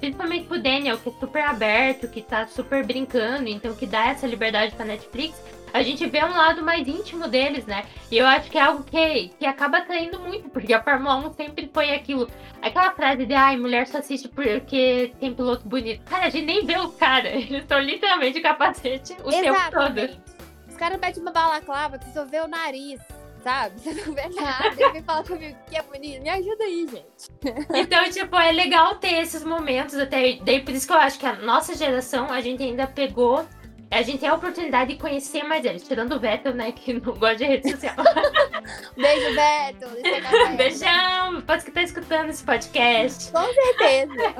principalmente 0.00 0.46
pro 0.46 0.60
Daniel, 0.60 0.98
que 0.98 1.08
é 1.08 1.12
super 1.18 1.44
aberto, 1.44 2.08
que 2.08 2.20
tá 2.20 2.46
super 2.46 2.84
brincando, 2.84 3.48
então 3.48 3.74
que 3.74 3.86
dá 3.86 4.08
essa 4.08 4.26
liberdade 4.26 4.74
pra 4.74 4.84
Netflix 4.84 5.40
a 5.72 5.82
gente 5.82 6.06
vê 6.06 6.24
um 6.24 6.36
lado 6.36 6.62
mais 6.62 6.86
íntimo 6.86 7.26
deles, 7.28 7.64
né? 7.66 7.84
E 8.10 8.18
eu 8.18 8.26
acho 8.26 8.50
que 8.50 8.58
é 8.58 8.60
algo 8.60 8.84
que, 8.84 9.28
que 9.38 9.46
acaba 9.46 9.78
atraindo 9.78 10.20
muito, 10.20 10.48
porque 10.50 10.74
a 10.74 10.82
Fórmula 10.82 11.16
1 11.16 11.32
sempre 11.34 11.70
foi 11.72 11.94
aquilo. 11.94 12.28
Aquela 12.60 12.92
frase 12.92 13.24
de, 13.24 13.34
ai, 13.34 13.56
mulher 13.56 13.86
só 13.86 13.98
assiste 13.98 14.28
porque 14.28 15.12
tem 15.18 15.34
piloto 15.34 15.66
bonito. 15.66 16.02
Cara, 16.04 16.26
a 16.26 16.30
gente 16.30 16.44
nem 16.44 16.64
vê 16.64 16.78
o 16.78 16.88
cara. 16.90 17.28
Eles 17.34 17.62
estão 17.62 17.80
literalmente 17.80 18.34
de 18.34 18.40
capacete 18.40 19.16
o 19.24 19.28
Exatamente. 19.28 19.42
tempo 19.42 19.70
todo. 19.70 20.22
Os 20.68 20.76
caras 20.76 21.00
metem 21.00 21.22
uma 21.22 21.32
balaclava 21.32 21.98
que 21.98 22.04
você 22.06 22.12
só 22.12 22.24
vê 22.24 22.40
o 22.40 22.48
nariz 22.48 23.00
sabe? 23.42 23.78
Você 23.80 23.92
não 23.92 24.14
vê 24.14 24.28
nada. 24.28 24.68
Ele 24.68 24.92
vem 24.92 25.02
falar 25.02 25.24
comigo 25.24 25.58
que 25.68 25.76
é 25.76 25.82
bonito. 25.82 26.22
Me 26.22 26.30
ajuda 26.30 26.64
aí, 26.64 26.86
gente. 26.86 27.66
Então, 27.74 28.08
tipo, 28.10 28.36
é 28.36 28.52
legal 28.52 28.96
ter 28.96 29.14
esses 29.20 29.44
momentos 29.44 29.96
até. 29.98 30.38
Daí 30.42 30.60
por 30.60 30.72
isso 30.72 30.86
que 30.86 30.92
eu 30.92 30.98
acho 30.98 31.18
que 31.18 31.26
a 31.26 31.34
nossa 31.34 31.74
geração, 31.74 32.30
a 32.30 32.40
gente 32.40 32.62
ainda 32.62 32.86
pegou 32.86 33.44
a 33.92 34.02
gente 34.02 34.20
tem 34.20 34.28
a 34.28 34.34
oportunidade 34.34 34.94
de 34.94 34.98
conhecer 34.98 35.42
mais 35.42 35.64
eles, 35.64 35.86
tirando 35.86 36.14
o 36.14 36.18
Vettel, 36.18 36.54
né, 36.54 36.72
que 36.72 36.94
não 36.98 37.14
gosta 37.14 37.36
de 37.36 37.44
rede 37.44 37.70
social. 37.70 37.94
Beijo, 38.96 39.34
Vettel. 39.34 39.90
Beijão, 40.56 41.42
pode 41.42 41.64
que 41.64 41.70
tá 41.70 41.82
escutando 41.82 42.30
esse 42.30 42.42
podcast. 42.42 43.30
Com 43.30 43.44
certeza. 43.52 44.34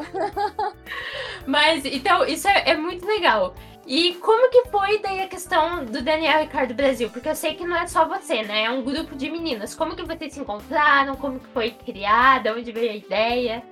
Mas, 1.47 1.85
então, 1.85 2.25
isso 2.25 2.49
é, 2.49 2.71
é 2.71 2.77
muito 2.77 3.07
legal. 3.07 3.55
E 3.87 4.15
como 4.15 4.49
que 4.49 4.71
foi 4.71 4.99
daí 5.01 5.21
a 5.21 5.29
questão 5.29 5.85
do 5.85 6.01
Daniel 6.01 6.41
Ricardo 6.41 6.73
Brasil? 6.73 7.11
Porque 7.11 7.29
eu 7.29 7.35
sei 7.35 7.55
que 7.55 7.67
não 7.67 7.77
é 7.77 7.87
só 7.87 8.07
você, 8.07 8.43
né? 8.43 8.65
É 8.65 8.71
um 8.71 8.83
grupo 8.83 9.15
de 9.17 9.29
meninas. 9.29 9.75
Como 9.75 9.97
que 9.97 10.05
vocês 10.05 10.33
se 10.33 10.41
encontraram? 10.41 11.17
Como 11.17 11.41
que 11.41 11.49
foi 11.49 11.73
criada? 11.73 12.55
Onde 12.55 12.71
veio 12.71 12.93
a 12.93 12.97
ideia? 12.97 13.63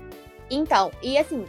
Então, 0.50 0.90
e 1.00 1.16
assim, 1.16 1.44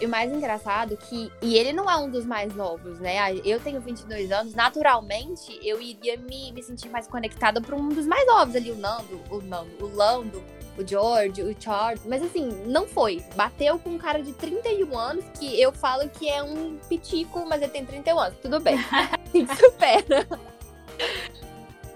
e 0.00 0.04
o 0.04 0.08
mais 0.08 0.30
engraçado 0.30 0.94
é 0.94 0.96
que. 0.96 1.32
E 1.40 1.56
ele 1.56 1.72
não 1.72 1.90
é 1.90 1.96
um 1.96 2.10
dos 2.10 2.26
mais 2.26 2.54
novos, 2.54 2.98
né? 2.98 3.16
Eu 3.44 3.58
tenho 3.60 3.80
22 3.80 4.30
anos, 4.30 4.54
naturalmente 4.54 5.58
eu 5.62 5.80
iria 5.80 6.16
me, 6.18 6.52
me 6.52 6.62
sentir 6.62 6.88
mais 6.88 7.06
conectada 7.06 7.60
para 7.60 7.74
um 7.74 7.88
dos 7.88 8.06
mais 8.06 8.26
novos 8.26 8.54
ali, 8.54 8.70
o 8.70 8.76
Nando, 8.76 9.20
o 9.30 9.40
Nando, 9.40 9.86
o 9.86 9.96
Lando, 9.96 10.44
o 10.76 10.86
George, 10.86 11.42
o 11.42 11.56
Charles. 11.58 12.02
Mas 12.04 12.22
assim, 12.22 12.48
não 12.66 12.86
foi. 12.86 13.24
Bateu 13.34 13.78
com 13.78 13.90
um 13.90 13.98
cara 13.98 14.22
de 14.22 14.32
31 14.34 14.98
anos, 14.98 15.24
que 15.38 15.58
eu 15.60 15.72
falo 15.72 16.08
que 16.10 16.28
é 16.28 16.42
um 16.42 16.76
pitico, 16.88 17.46
mas 17.46 17.62
ele 17.62 17.72
tem 17.72 17.86
31 17.86 18.18
anos. 18.18 18.38
Tudo 18.42 18.60
bem. 18.60 18.76
supera. 19.56 20.26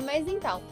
mas 0.03 0.27
então, 0.27 0.63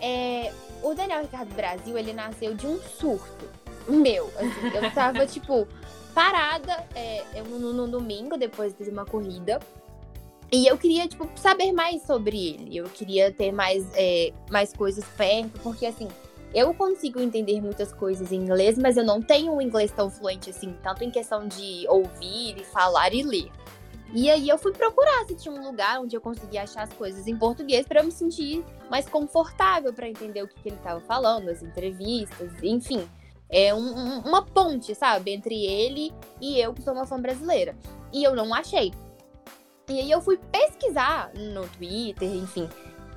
é, 0.00 0.50
o 0.82 0.94
Daniel 0.94 1.20
Ricardo 1.20 1.54
Brasil, 1.54 1.98
ele 1.98 2.14
nasceu 2.14 2.54
de 2.54 2.66
um 2.66 2.80
surto 2.80 3.60
meu. 3.86 4.30
Assim, 4.36 4.76
eu 4.76 4.90
tava, 4.92 5.26
tipo 5.26 5.66
parada 6.10 6.86
é, 6.94 7.24
no, 7.42 7.72
no 7.72 7.88
domingo, 7.88 8.36
depois 8.36 8.74
de 8.74 8.88
uma 8.90 9.04
corrida. 9.04 9.58
E 10.52 10.66
eu 10.66 10.76
queria, 10.76 11.06
tipo, 11.06 11.28
saber 11.36 11.72
mais 11.72 12.02
sobre 12.02 12.48
ele. 12.48 12.76
Eu 12.76 12.84
queria 12.86 13.32
ter 13.32 13.52
mais, 13.52 13.86
é, 13.94 14.32
mais 14.50 14.72
coisas 14.72 15.04
perto, 15.16 15.60
porque 15.60 15.86
assim, 15.86 16.08
eu 16.52 16.74
consigo 16.74 17.20
entender 17.20 17.60
muitas 17.60 17.92
coisas 17.92 18.32
em 18.32 18.36
inglês, 18.36 18.76
mas 18.76 18.96
eu 18.96 19.04
não 19.04 19.22
tenho 19.22 19.52
um 19.52 19.60
inglês 19.60 19.92
tão 19.92 20.10
fluente 20.10 20.50
assim, 20.50 20.74
tanto 20.82 21.04
em 21.04 21.10
questão 21.10 21.46
de 21.46 21.86
ouvir 21.88 22.58
e 22.58 22.64
falar 22.64 23.14
e 23.14 23.22
ler. 23.22 23.50
E 24.12 24.28
aí 24.28 24.48
eu 24.48 24.58
fui 24.58 24.72
procurar 24.72 25.24
se 25.26 25.36
tinha 25.36 25.54
um 25.54 25.64
lugar 25.64 26.00
onde 26.00 26.16
eu 26.16 26.20
conseguia 26.20 26.62
achar 26.62 26.82
as 26.82 26.92
coisas 26.92 27.28
em 27.28 27.36
português 27.36 27.86
para 27.86 28.00
eu 28.00 28.04
me 28.04 28.10
sentir 28.10 28.64
mais 28.90 29.08
confortável 29.08 29.92
para 29.92 30.08
entender 30.08 30.42
o 30.42 30.48
que, 30.48 30.60
que 30.60 30.68
ele 30.68 30.76
estava 30.76 31.00
falando, 31.00 31.48
as 31.48 31.62
entrevistas, 31.62 32.50
enfim. 32.60 33.08
É 33.50 33.74
um, 33.74 33.78
um, 33.78 34.18
uma 34.20 34.44
ponte, 34.44 34.94
sabe? 34.94 35.32
Entre 35.32 35.66
ele 35.66 36.12
e 36.40 36.58
eu, 36.60 36.72
que 36.72 36.82
sou 36.82 36.94
uma 36.94 37.06
fã 37.06 37.20
brasileira. 37.20 37.76
E 38.12 38.22
eu 38.22 38.34
não 38.34 38.54
achei. 38.54 38.92
E 39.88 39.98
aí 39.98 40.10
eu 40.10 40.20
fui 40.20 40.38
pesquisar 40.52 41.32
no 41.34 41.66
Twitter, 41.68 42.32
enfim, 42.32 42.68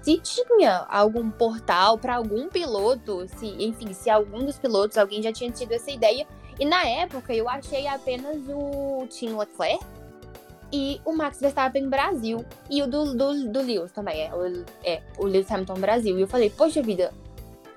se 0.04 0.18
tinha 0.18 0.86
algum 0.90 1.32
portal 1.32 1.98
para 1.98 2.16
algum 2.16 2.50
piloto, 2.50 3.26
se, 3.38 3.48
enfim, 3.64 3.94
se 3.94 4.10
algum 4.10 4.44
dos 4.44 4.60
pilotos, 4.60 4.98
alguém 4.98 5.22
já 5.22 5.32
tinha 5.32 5.50
tido 5.50 5.72
essa 5.72 5.90
ideia. 5.92 6.28
E 6.60 6.66
na 6.66 6.84
época 6.84 7.34
eu 7.34 7.48
achei 7.48 7.88
apenas 7.88 8.38
o 8.50 9.08
Tim 9.08 9.36
Leclerc 9.38 9.84
e 10.74 11.00
o 11.06 11.14
Max 11.14 11.40
Verstappen 11.40 11.88
Brasil. 11.88 12.44
E 12.70 12.82
o 12.82 12.88
do, 12.88 13.14
do, 13.16 13.50
do 13.50 13.62
Lewis 13.62 13.94
também, 13.94 14.24
é 14.24 14.36
o, 14.36 14.66
é, 14.84 15.02
o 15.18 15.26
Lewis 15.26 15.50
Hamilton 15.50 15.76
Brasil. 15.76 16.18
E 16.18 16.22
eu 16.22 16.28
falei, 16.28 16.50
poxa 16.50 16.82
vida, 16.82 17.14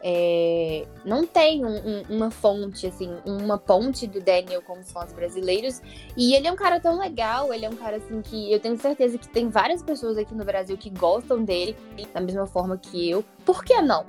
é, 0.02 0.86
não 1.04 1.26
tem 1.26 1.64
um, 1.64 1.76
um, 1.76 2.02
uma 2.08 2.30
fonte, 2.30 2.86
assim, 2.86 3.10
uma 3.24 3.58
ponte 3.58 4.06
do 4.06 4.20
Daniel 4.20 4.62
com 4.62 4.78
os 4.78 4.90
fãs 4.92 5.12
brasileiros. 5.12 5.80
E 6.16 6.34
ele 6.34 6.46
é 6.46 6.52
um 6.52 6.56
cara 6.56 6.80
tão 6.80 6.98
legal, 6.98 7.52
ele 7.52 7.64
é 7.64 7.68
um 7.68 7.76
cara, 7.76 7.96
assim, 7.96 8.20
que 8.22 8.52
eu 8.52 8.60
tenho 8.60 8.78
certeza 8.78 9.18
que 9.18 9.28
tem 9.28 9.48
várias 9.48 9.82
pessoas 9.82 10.16
aqui 10.18 10.34
no 10.34 10.44
Brasil 10.44 10.76
que 10.76 10.90
gostam 10.90 11.42
dele, 11.44 11.76
da 12.12 12.20
mesma 12.20 12.46
forma 12.46 12.76
que 12.76 13.10
eu. 13.10 13.24
Por 13.44 13.64
que 13.64 13.80
não? 13.80 14.06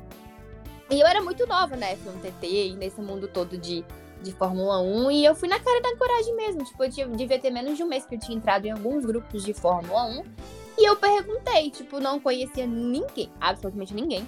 E 0.89 0.99
eu 0.99 1.07
era 1.07 1.21
muito 1.21 1.45
nova 1.45 1.75
na 1.75 1.87
né, 1.87 1.95
F1 1.95 2.21
TT 2.21 2.47
e 2.47 2.75
nesse 2.75 3.01
mundo 3.01 3.27
todo 3.27 3.57
de 3.57 3.83
de 4.21 4.31
Fórmula 4.31 4.79
1 4.81 5.11
e 5.11 5.25
eu 5.25 5.35
fui 5.35 5.47
na 5.47 5.59
cara 5.59 5.81
da 5.81 5.95
coragem 5.95 6.35
mesmo. 6.35 6.63
Tipo, 6.63 6.83
eu 6.83 6.91
tinha, 6.91 7.07
devia 7.07 7.39
ter 7.39 7.51
menos 7.51 7.77
de 7.77 7.83
um 7.83 7.87
mês 7.87 8.05
que 8.05 8.15
eu 8.15 8.19
tinha 8.19 8.37
entrado 8.37 8.65
em 8.65 8.71
alguns 8.71 9.05
grupos 9.05 9.43
de 9.43 9.53
Fórmula 9.53 10.05
1 10.05 10.23
e 10.79 10.87
eu 10.87 10.95
perguntei, 10.95 11.71
tipo, 11.71 11.99
não 11.99 12.19
conhecia 12.19 12.67
ninguém, 12.67 13.31
absolutamente 13.41 13.93
ninguém. 13.93 14.27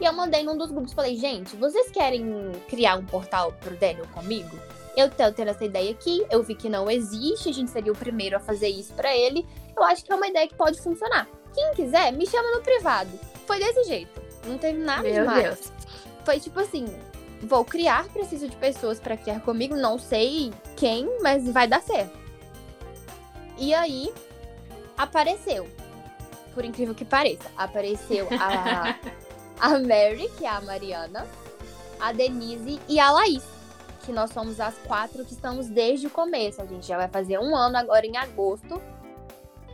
E 0.00 0.04
eu 0.04 0.12
mandei 0.14 0.42
num 0.42 0.56
dos 0.56 0.70
grupos, 0.70 0.94
falei, 0.94 1.16
gente, 1.16 1.54
vocês 1.56 1.90
querem 1.90 2.52
criar 2.68 2.96
um 2.96 3.04
portal 3.04 3.52
pro 3.60 3.76
Daniel 3.76 4.06
comigo? 4.14 4.58
Eu 4.96 5.10
tô 5.10 5.30
tendo 5.30 5.48
essa 5.48 5.64
ideia 5.64 5.90
aqui, 5.90 6.24
eu 6.30 6.42
vi 6.42 6.54
que 6.54 6.68
não 6.68 6.90
existe, 6.90 7.50
a 7.50 7.52
gente 7.52 7.70
seria 7.70 7.92
o 7.92 7.96
primeiro 7.96 8.36
a 8.36 8.40
fazer 8.40 8.68
isso 8.68 8.94
para 8.94 9.14
ele. 9.14 9.46
Eu 9.76 9.84
acho 9.84 10.04
que 10.04 10.10
é 10.10 10.14
uma 10.14 10.26
ideia 10.26 10.48
que 10.48 10.54
pode 10.54 10.80
funcionar. 10.80 11.28
Quem 11.54 11.74
quiser, 11.74 12.12
me 12.12 12.26
chama 12.26 12.50
no 12.56 12.62
privado. 12.62 13.10
Foi 13.46 13.58
desse 13.58 13.84
jeito. 13.84 14.20
Não 14.46 14.56
teve 14.56 14.78
nada 14.78 15.02
Meu 15.02 15.12
demais. 15.12 15.42
Deus. 15.42 15.72
Foi 16.24 16.40
tipo 16.40 16.58
assim, 16.60 16.86
vou 17.42 17.64
criar, 17.64 18.08
preciso 18.08 18.48
de 18.48 18.56
pessoas 18.56 18.98
para 18.98 19.16
criar 19.16 19.40
comigo, 19.40 19.76
não 19.76 19.98
sei 19.98 20.52
quem, 20.76 21.08
mas 21.20 21.46
vai 21.50 21.68
dar 21.68 21.82
certo. 21.82 22.18
E 23.58 23.74
aí 23.74 24.12
apareceu, 24.96 25.68
por 26.54 26.64
incrível 26.64 26.94
que 26.94 27.04
pareça, 27.04 27.50
apareceu 27.56 28.26
a, 28.40 28.96
a 29.60 29.78
Mary, 29.78 30.30
que 30.38 30.44
é 30.44 30.48
a 30.48 30.60
Mariana, 30.60 31.26
a 32.00 32.12
Denise 32.12 32.80
e 32.88 32.98
a 32.98 33.10
Laís, 33.12 33.44
que 34.04 34.12
nós 34.12 34.30
somos 34.30 34.58
as 34.58 34.74
quatro 34.86 35.24
que 35.24 35.32
estamos 35.32 35.68
desde 35.68 36.06
o 36.06 36.10
começo. 36.10 36.62
A 36.62 36.66
gente 36.66 36.86
já 36.86 36.96
vai 36.96 37.08
fazer 37.08 37.38
um 37.38 37.54
ano 37.54 37.76
agora 37.76 38.06
em 38.06 38.16
agosto. 38.16 38.80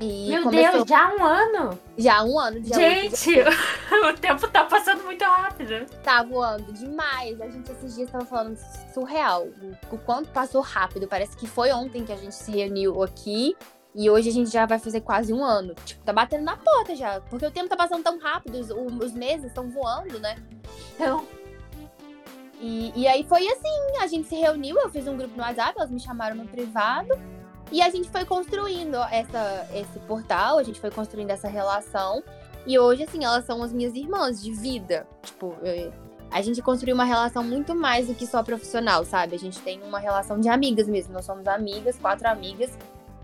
E 0.01 0.29
Meu 0.29 0.43
começou... 0.43 0.73
Deus, 0.73 0.89
já 0.89 1.15
um 1.15 1.25
ano? 1.25 1.79
Já 1.97 2.23
um 2.23 2.39
ano. 2.39 2.63
Gente, 2.63 3.31
o 3.41 4.13
tempo 4.21 4.47
tá 4.49 4.65
passando 4.65 5.05
muito 5.05 5.25
rápido. 5.25 5.87
Tá 6.03 6.23
voando 6.23 6.71
demais. 6.73 7.41
A 7.41 7.49
gente 7.49 7.73
esses 7.73 7.95
dias 7.95 8.11
tava 8.11 8.27
falando 8.27 8.59
surreal. 8.93 9.47
O 9.91 9.97
quanto 9.97 10.29
passou 10.31 10.61
rápido. 10.61 11.07
Parece 11.09 11.35
que 11.37 11.47
foi 11.47 11.73
ontem 11.73 12.05
que 12.05 12.13
a 12.13 12.17
gente 12.17 12.35
se 12.35 12.51
reuniu 12.51 13.03
aqui. 13.03 13.57
E 13.97 14.11
hoje 14.11 14.29
a 14.29 14.33
gente 14.33 14.51
já 14.51 14.67
vai 14.67 14.79
fazer 14.79 15.01
quase 15.01 15.33
um 15.33 15.43
ano. 15.43 15.75
Tipo, 15.85 16.05
tá 16.05 16.13
batendo 16.13 16.45
na 16.45 16.57
porta 16.57 16.95
já. 16.95 17.19
Porque 17.23 17.47
o 17.47 17.51
tempo 17.51 17.69
tá 17.69 17.77
passando 17.77 18.03
tão 18.03 18.19
rápido. 18.19 18.61
Os, 18.61 18.71
os 18.71 19.13
meses 19.13 19.47
estão 19.47 19.71
voando, 19.71 20.21
né? 20.21 20.37
Então. 20.95 21.27
E, 22.61 22.93
e 22.95 23.09
aí 23.09 23.25
foi 23.25 23.49
assim. 23.49 23.99
A 24.03 24.07
gente 24.07 24.29
se 24.29 24.35
reuniu. 24.35 24.79
Eu 24.79 24.91
fiz 24.91 25.09
um 25.09 25.17
grupo 25.17 25.35
no 25.35 25.43
WhatsApp. 25.43 25.73
Elas 25.79 25.91
me 25.91 25.99
chamaram 25.99 26.37
no 26.37 26.47
privado. 26.47 27.19
E 27.73 27.83
a 27.83 27.91
gente 27.91 28.09
foi 28.11 28.25
construindo 28.25 28.97
essa, 29.11 29.67
esse 29.75 29.99
portal, 30.01 30.59
a 30.59 30.63
gente 30.63 30.79
foi 30.79 30.91
construindo 30.91 31.31
essa 31.31 31.49
relação. 31.49 32.23
E 32.67 32.79
hoje, 32.79 33.05
assim, 33.05 33.25
elas 33.25 33.45
são 33.45 33.63
as 33.63 33.73
minhas 33.73 33.95
irmãs 33.95 34.41
de 34.41 34.53
vida. 34.53 35.07
Tipo, 35.23 35.57
eu, 35.63 35.93
a 36.31 36.43
gente 36.43 36.61
construiu 36.63 36.95
uma 36.95 37.05
relação 37.05 37.43
muito 37.43 37.75
mais 37.75 38.07
do 38.07 38.15
que 38.15 38.27
só 38.27 38.43
profissional, 38.43 39.05
sabe? 39.05 39.35
A 39.35 39.39
gente 39.39 39.61
tem 39.61 39.83
uma 39.83 39.99
relação 39.99 40.39
de 40.41 40.49
amigas 40.49 40.87
mesmo. 40.89 41.13
Nós 41.13 41.25
somos 41.25 41.47
amigas, 41.47 41.99
quatro 41.99 42.29
amigas. 42.29 42.71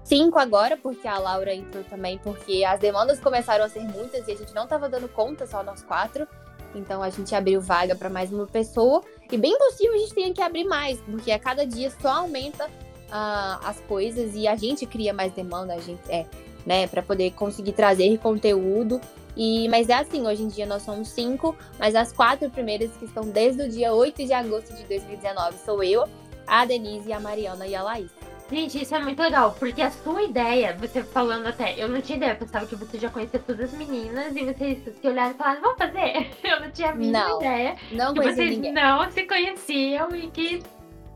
Cinco 0.04 0.38
agora, 0.38 0.76
porque 0.76 1.06
a 1.06 1.18
Laura 1.18 1.54
entrou 1.54 1.84
também, 1.84 2.18
porque 2.18 2.64
as 2.64 2.80
demandas 2.80 3.20
começaram 3.20 3.64
a 3.64 3.68
ser 3.68 3.82
muitas 3.82 4.26
e 4.26 4.32
a 4.32 4.36
gente 4.36 4.54
não 4.54 4.66
tava 4.66 4.88
dando 4.88 5.08
conta, 5.08 5.46
só 5.46 5.62
nós 5.62 5.82
quatro. 5.82 6.26
Então 6.74 7.02
a 7.02 7.10
gente 7.10 7.34
abriu 7.34 7.60
vaga 7.60 7.94
para 7.94 8.08
mais 8.08 8.32
uma 8.32 8.46
pessoa. 8.46 9.02
E 9.30 9.36
bem 9.36 9.56
possível 9.58 9.94
a 9.94 9.98
gente 9.98 10.14
tenha 10.14 10.32
que 10.32 10.42
abrir 10.42 10.64
mais, 10.64 11.00
porque 11.02 11.30
a 11.30 11.38
cada 11.38 11.64
dia 11.64 11.90
só 12.00 12.08
aumenta 12.08 12.66
uh, 12.66 13.64
as 13.64 13.78
coisas 13.80 14.34
e 14.34 14.48
a 14.48 14.56
gente 14.56 14.86
cria 14.86 15.12
mais 15.12 15.32
demanda, 15.32 15.74
a 15.74 15.80
gente 15.80 16.00
é, 16.08 16.26
né, 16.66 16.86
para 16.86 17.02
poder 17.02 17.32
conseguir 17.32 17.72
trazer 17.72 18.18
conteúdo. 18.18 19.00
E, 19.36 19.68
mas 19.68 19.88
é 19.88 19.94
assim, 19.94 20.26
hoje 20.26 20.42
em 20.42 20.48
dia 20.48 20.66
nós 20.66 20.82
somos 20.82 21.08
cinco, 21.08 21.56
mas 21.78 21.94
as 21.94 22.12
quatro 22.12 22.50
primeiras 22.50 22.90
que 22.98 23.06
estão 23.06 23.24
desde 23.24 23.62
o 23.62 23.68
dia 23.68 23.92
8 23.92 24.26
de 24.26 24.32
agosto 24.32 24.74
de 24.74 24.84
2019 24.84 25.56
sou 25.64 25.82
eu, 25.82 26.04
a 26.46 26.66
Denise, 26.66 27.12
a 27.12 27.20
Mariana 27.20 27.66
e 27.66 27.74
a 27.74 27.82
Laís. 27.82 28.10
Gente, 28.52 28.82
isso 28.82 28.94
é 28.94 28.98
muito 28.98 29.18
legal, 29.22 29.56
porque 29.58 29.80
a 29.80 29.90
sua 29.90 30.24
ideia, 30.24 30.76
você 30.78 31.02
falando 31.02 31.46
até, 31.46 31.74
eu 31.82 31.88
não 31.88 32.02
tinha 32.02 32.18
ideia, 32.18 32.32
eu 32.32 32.36
pensava 32.36 32.66
que 32.66 32.76
você 32.76 32.98
já 32.98 33.08
conhecia 33.08 33.40
todas 33.40 33.72
as 33.72 33.78
meninas 33.78 34.36
e 34.36 34.44
vocês 34.44 34.78
se 34.84 35.08
olharam 35.08 35.30
e 35.30 35.34
falaram, 35.34 35.62
vamos 35.62 35.78
fazer? 35.78 36.30
Eu 36.44 36.60
não 36.60 36.70
tinha 36.70 36.90
a 36.90 36.94
mínima 36.94 37.18
não, 37.18 37.40
ideia. 37.40 37.76
Não 37.92 38.12
que 38.12 38.20
vocês 38.20 38.50
ninguém. 38.50 38.72
não 38.72 39.10
se 39.10 39.22
conheciam 39.22 40.14
e 40.14 40.30
que 40.30 40.62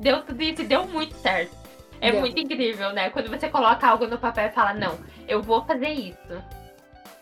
deu 0.00 0.22
tudo 0.22 0.42
isso 0.42 0.62
e 0.62 0.64
deu 0.64 0.86
muito 0.86 1.14
certo. 1.16 1.54
É 2.00 2.10
Deu. 2.10 2.20
muito 2.20 2.40
incrível, 2.40 2.92
né? 2.94 3.10
Quando 3.10 3.28
você 3.28 3.50
coloca 3.50 3.86
algo 3.86 4.06
no 4.06 4.18
papel 4.18 4.46
e 4.46 4.52
fala, 4.52 4.72
não, 4.72 4.98
eu 5.28 5.42
vou 5.42 5.62
fazer 5.62 5.90
isso. 5.90 6.42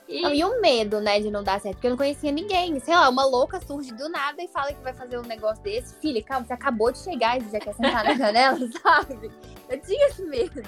E, 0.08 0.20
Não, 0.20 0.34
e 0.34 0.44
o 0.44 0.60
medo, 0.60 1.00
né, 1.00 1.18
de 1.18 1.30
não 1.30 1.42
dar 1.42 1.60
certo, 1.60 1.76
porque 1.76 1.86
eu 1.86 1.90
não 1.92 1.96
conhecia 1.96 2.30
ninguém. 2.30 2.78
Sei 2.80 2.94
lá, 2.94 3.08
uma 3.08 3.24
louca 3.24 3.60
surge 3.60 3.92
do 3.92 4.08
nada 4.08 4.42
e 4.42 4.48
fala 4.48 4.72
que 4.72 4.82
vai 4.82 4.92
fazer 4.92 5.18
um 5.18 5.22
negócio 5.22 5.62
desse. 5.62 5.94
Filha, 5.96 6.22
calma, 6.22 6.46
você 6.46 6.52
acabou 6.52 6.92
de 6.92 6.98
chegar 6.98 7.38
e 7.38 7.50
já 7.50 7.58
quer 7.58 7.74
sentar 7.74 8.04
na 8.04 8.14
janela, 8.14 8.58
sabe? 8.82 9.30
Eu 9.68 9.80
tinha 9.80 10.08
esse 10.08 10.22
medo. 10.22 10.62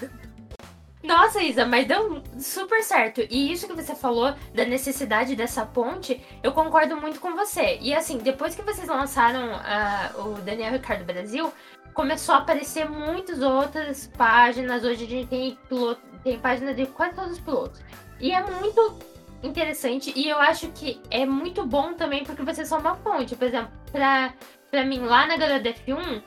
Nossa, 1.02 1.42
Isa, 1.42 1.64
mas 1.64 1.86
deu 1.86 2.22
super 2.38 2.82
certo. 2.82 3.20
E 3.30 3.52
isso 3.52 3.66
que 3.66 3.74
você 3.74 3.94
falou 3.94 4.34
da 4.54 4.64
necessidade 4.64 5.36
dessa 5.36 5.64
ponte, 5.64 6.20
eu 6.42 6.52
concordo 6.52 6.96
muito 6.96 7.20
com 7.20 7.36
você. 7.36 7.78
E 7.80 7.94
assim, 7.94 8.18
depois 8.18 8.54
que 8.54 8.62
vocês 8.62 8.88
lançaram 8.88 9.54
ah, 9.54 10.12
o 10.16 10.40
Daniel 10.40 10.72
Ricardo 10.72 11.04
Brasil, 11.04 11.52
começou 11.94 12.34
a 12.34 12.38
aparecer 12.38 12.88
muitas 12.88 13.40
outras 13.40 14.10
páginas. 14.16 14.82
Hoje 14.82 15.04
a 15.04 15.08
gente 15.08 15.28
tem, 15.28 15.58
piloto, 15.68 16.00
tem 16.24 16.38
página 16.40 16.74
de 16.74 16.86
quase 16.86 17.14
todos 17.14 17.32
os 17.32 17.40
pilotos. 17.40 17.80
E 18.18 18.32
é 18.32 18.42
muito 18.42 18.98
interessante. 19.46 20.12
E 20.14 20.28
eu 20.28 20.38
acho 20.38 20.68
que 20.68 21.00
é 21.10 21.24
muito 21.24 21.64
bom 21.64 21.94
também 21.94 22.24
porque 22.24 22.42
vocês 22.42 22.68
são 22.68 22.78
uma 22.78 22.94
fonte. 22.96 23.36
Por 23.36 23.46
exemplo, 23.46 23.70
pra, 23.90 24.32
pra 24.70 24.84
mim, 24.84 25.00
lá 25.00 25.26
na 25.26 25.36
galera 25.36 25.62
da 25.62 25.70
F1, 25.70 26.22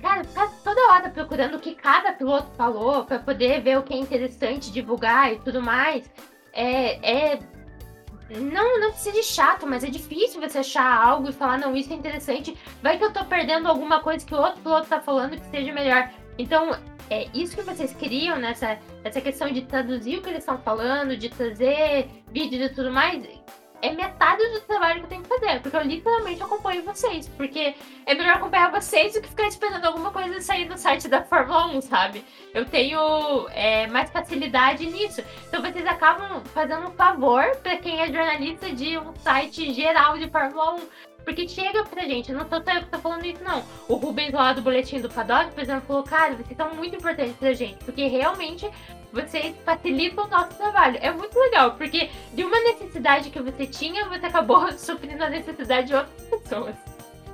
cara, 0.00 0.24
ficar 0.24 0.48
toda 0.62 0.92
hora 0.92 1.10
procurando 1.10 1.56
o 1.56 1.60
que 1.60 1.74
cada 1.74 2.12
piloto 2.12 2.50
falou 2.56 3.04
pra 3.04 3.18
poder 3.18 3.60
ver 3.60 3.78
o 3.78 3.82
que 3.82 3.94
é 3.94 3.98
interessante, 3.98 4.72
divulgar 4.72 5.32
e 5.32 5.38
tudo 5.40 5.62
mais. 5.62 6.10
É. 6.52 7.34
é 7.34 7.38
não, 8.30 8.78
não 8.78 8.90
precisa 8.90 9.12
de 9.12 9.22
chato, 9.22 9.66
mas 9.66 9.82
é 9.82 9.88
difícil 9.88 10.38
você 10.38 10.58
achar 10.58 11.02
algo 11.02 11.30
e 11.30 11.32
falar, 11.32 11.58
não, 11.58 11.74
isso 11.74 11.90
é 11.90 11.96
interessante. 11.96 12.54
Vai 12.82 12.98
que 12.98 13.04
eu 13.04 13.10
tô 13.10 13.24
perdendo 13.24 13.66
alguma 13.68 14.00
coisa 14.00 14.26
que 14.26 14.34
o 14.34 14.38
outro 14.38 14.60
piloto 14.60 14.86
tá 14.86 15.00
falando 15.00 15.40
que 15.40 15.46
seja 15.46 15.72
melhor. 15.72 16.10
Então, 16.36 16.76
é 17.10 17.28
isso 17.34 17.56
que 17.56 17.62
vocês 17.62 17.92
queriam 17.94 18.38
nessa, 18.38 18.78
nessa 19.02 19.20
questão 19.20 19.50
de 19.50 19.62
traduzir 19.62 20.18
o 20.18 20.22
que 20.22 20.28
eles 20.28 20.40
estão 20.40 20.58
falando, 20.58 21.16
de 21.16 21.28
trazer 21.28 22.08
vídeos 22.30 22.70
e 22.70 22.74
tudo 22.74 22.90
mais, 22.90 23.22
é 23.80 23.92
metade 23.92 24.44
do 24.48 24.60
trabalho 24.60 25.00
que 25.00 25.04
eu 25.06 25.08
tenho 25.08 25.22
que 25.22 25.28
fazer. 25.28 25.60
Porque 25.60 25.76
eu 25.76 25.82
literalmente 25.82 26.42
acompanho 26.42 26.82
vocês. 26.82 27.28
Porque 27.28 27.74
é 28.06 28.14
melhor 28.14 28.36
acompanhar 28.36 28.70
vocês 28.70 29.14
do 29.14 29.20
que 29.20 29.28
ficar 29.28 29.46
esperando 29.46 29.84
alguma 29.84 30.10
coisa 30.10 30.40
sair 30.40 30.68
no 30.68 30.76
site 30.76 31.08
da 31.08 31.22
Fórmula 31.22 31.66
1, 31.68 31.80
sabe? 31.82 32.24
Eu 32.52 32.64
tenho 32.64 32.98
é, 33.50 33.86
mais 33.86 34.10
facilidade 34.10 34.86
nisso. 34.86 35.22
Então 35.48 35.62
vocês 35.62 35.86
acabam 35.86 36.42
fazendo 36.46 36.88
um 36.88 36.92
favor 36.92 37.44
para 37.62 37.76
quem 37.76 38.00
é 38.00 38.12
jornalista 38.12 38.70
de 38.70 38.98
um 38.98 39.14
site 39.16 39.72
geral 39.72 40.18
de 40.18 40.28
Fórmula 40.28 40.74
1. 40.74 40.80
Porque 41.28 41.46
chega 41.46 41.84
pra 41.84 42.06
gente, 42.06 42.32
não 42.32 42.46
tô, 42.46 42.56
eu 42.56 42.86
tô 42.90 42.98
falando 43.00 43.26
isso 43.26 43.44
não. 43.44 43.62
O 43.86 43.96
Rubens 43.96 44.32
lá 44.32 44.54
do 44.54 44.62
Boletim 44.62 44.98
do 44.98 45.10
Paddock, 45.10 45.52
por 45.52 45.62
exemplo, 45.62 45.82
falou, 45.86 46.02
cara, 46.02 46.34
vocês 46.34 46.56
são 46.56 46.74
muito 46.74 46.96
importantes 46.96 47.36
pra 47.36 47.52
gente. 47.52 47.84
Porque 47.84 48.06
realmente 48.06 48.66
vocês 49.12 49.54
facilitam 49.62 50.24
o 50.24 50.28
nosso 50.28 50.56
trabalho. 50.56 50.98
É 51.02 51.12
muito 51.12 51.38
legal, 51.38 51.72
porque 51.72 52.08
de 52.32 52.42
uma 52.42 52.58
necessidade 52.60 53.28
que 53.28 53.42
você 53.42 53.66
tinha, 53.66 54.08
você 54.08 54.24
acabou 54.24 54.72
suprindo 54.72 55.22
a 55.22 55.28
necessidade 55.28 55.88
de 55.88 55.96
outras 55.96 56.28
pessoas. 56.30 56.74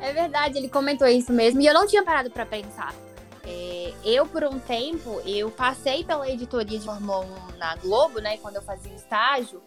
É 0.00 0.12
verdade, 0.12 0.58
ele 0.58 0.68
comentou 0.68 1.06
isso 1.06 1.32
mesmo. 1.32 1.60
E 1.60 1.66
eu 1.66 1.72
não 1.72 1.86
tinha 1.86 2.02
parado 2.02 2.32
pra 2.32 2.44
pensar. 2.44 2.92
É, 3.44 3.92
eu, 4.02 4.26
por 4.26 4.42
um 4.42 4.58
tempo, 4.58 5.22
eu 5.24 5.52
passei 5.52 6.02
pela 6.02 6.28
editoria 6.28 6.80
de 6.80 6.90
1 6.90 7.56
na 7.58 7.76
Globo, 7.76 8.18
né? 8.18 8.38
Quando 8.38 8.56
eu 8.56 8.62
fazia 8.62 8.92
estágio 8.92 9.62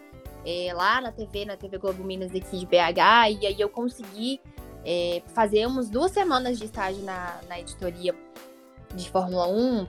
é, 0.48 0.74
lá 0.74 1.02
na 1.02 1.12
TV, 1.12 1.44
na 1.44 1.58
TV 1.58 1.78
Globo 1.78 2.02
Minas 2.06 2.34
aqui 2.34 2.58
de 2.58 2.66
BH. 2.66 3.42
E 3.42 3.48
aí 3.48 3.56
eu 3.60 3.68
consegui 3.68 4.40
é, 4.86 5.22
fazer 5.36 5.68
umas 5.68 5.90
duas 5.90 6.12
semanas 6.12 6.58
de 6.58 6.64
estágio 6.64 7.04
na, 7.04 7.38
na 7.50 7.60
editoria 7.60 8.16
de 8.96 9.10
Fórmula 9.10 9.46
1, 9.50 9.86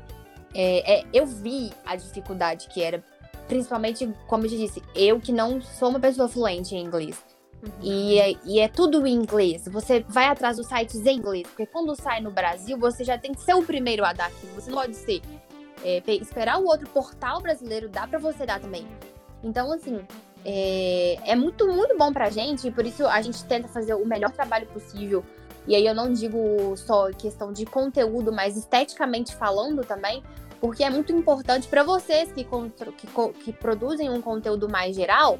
é, 0.53 0.99
é, 0.99 1.05
eu 1.12 1.25
vi 1.25 1.71
a 1.87 1.94
dificuldade 1.94 2.66
que 2.68 2.83
era, 2.83 3.05
principalmente, 3.47 4.12
como 4.27 4.44
eu 4.44 4.51
te 4.51 4.57
disse, 4.57 4.83
eu 4.97 5.21
que 5.21 5.31
não 5.31 5.62
sou 5.62 5.90
uma 5.90 6.01
pessoa 6.01 6.29
fluente 6.29 6.75
em 6.75 6.85
inglês. 6.85 7.25
Uhum. 7.62 7.71
E, 7.81 8.18
é, 8.18 8.35
e 8.44 8.59
é 8.59 8.66
tudo 8.66 9.07
em 9.07 9.14
inglês. 9.14 9.68
Você 9.68 10.05
vai 10.09 10.27
atrás 10.27 10.57
dos 10.57 10.66
sites 10.66 11.07
em 11.07 11.18
inglês, 11.18 11.47
porque 11.47 11.66
quando 11.66 11.94
sai 11.94 12.21
no 12.21 12.33
Brasil, 12.33 12.77
você 12.77 13.05
já 13.05 13.16
tem 13.16 13.33
que 13.33 13.40
ser 13.40 13.55
o 13.55 13.62
primeiro 13.62 14.05
a 14.05 14.12
dar 14.12 14.27
aquilo. 14.27 14.55
Você 14.55 14.71
não 14.71 14.79
pode 14.79 14.97
ser. 14.97 15.23
É, 15.85 16.03
esperar 16.14 16.59
o 16.59 16.66
outro 16.66 16.88
portal 16.88 17.40
brasileiro 17.40 17.88
dar 17.88 18.09
para 18.09 18.18
você 18.18 18.44
dar 18.44 18.59
também. 18.59 18.85
Então, 19.44 19.73
assim, 19.73 20.05
é, 20.44 21.18
é, 21.24 21.37
muito, 21.37 21.66
muito 21.66 21.96
bom 21.96 22.12
pra 22.12 22.31
gente, 22.31 22.68
e 22.68 22.70
por 22.70 22.87
isso 22.87 23.07
a 23.07 23.20
gente 23.20 23.44
tenta 23.44 23.68
fazer 23.68 23.94
o 23.94 24.07
melhor 24.07 24.31
trabalho 24.31 24.66
possível. 24.66 25.24
E 25.66 25.74
aí 25.74 25.87
eu 25.87 25.94
não 25.94 26.12
digo 26.12 26.74
só 26.77 27.11
questão 27.11 27.53
de 27.53 27.66
conteúdo, 27.66 28.33
mas 28.33 28.57
esteticamente 28.57 29.35
falando 29.37 29.85
também, 29.85 30.22
porque 30.61 30.83
é 30.83 30.90
muito 30.90 31.12
importante 31.12 31.68
para 31.68 31.83
vocês 31.83 32.33
que, 32.33 32.44
que, 32.44 33.07
que, 33.44 33.53
produzem 33.53 34.11
um 34.11 34.20
conteúdo 34.20 34.68
mais 34.68 34.96
geral 34.96 35.38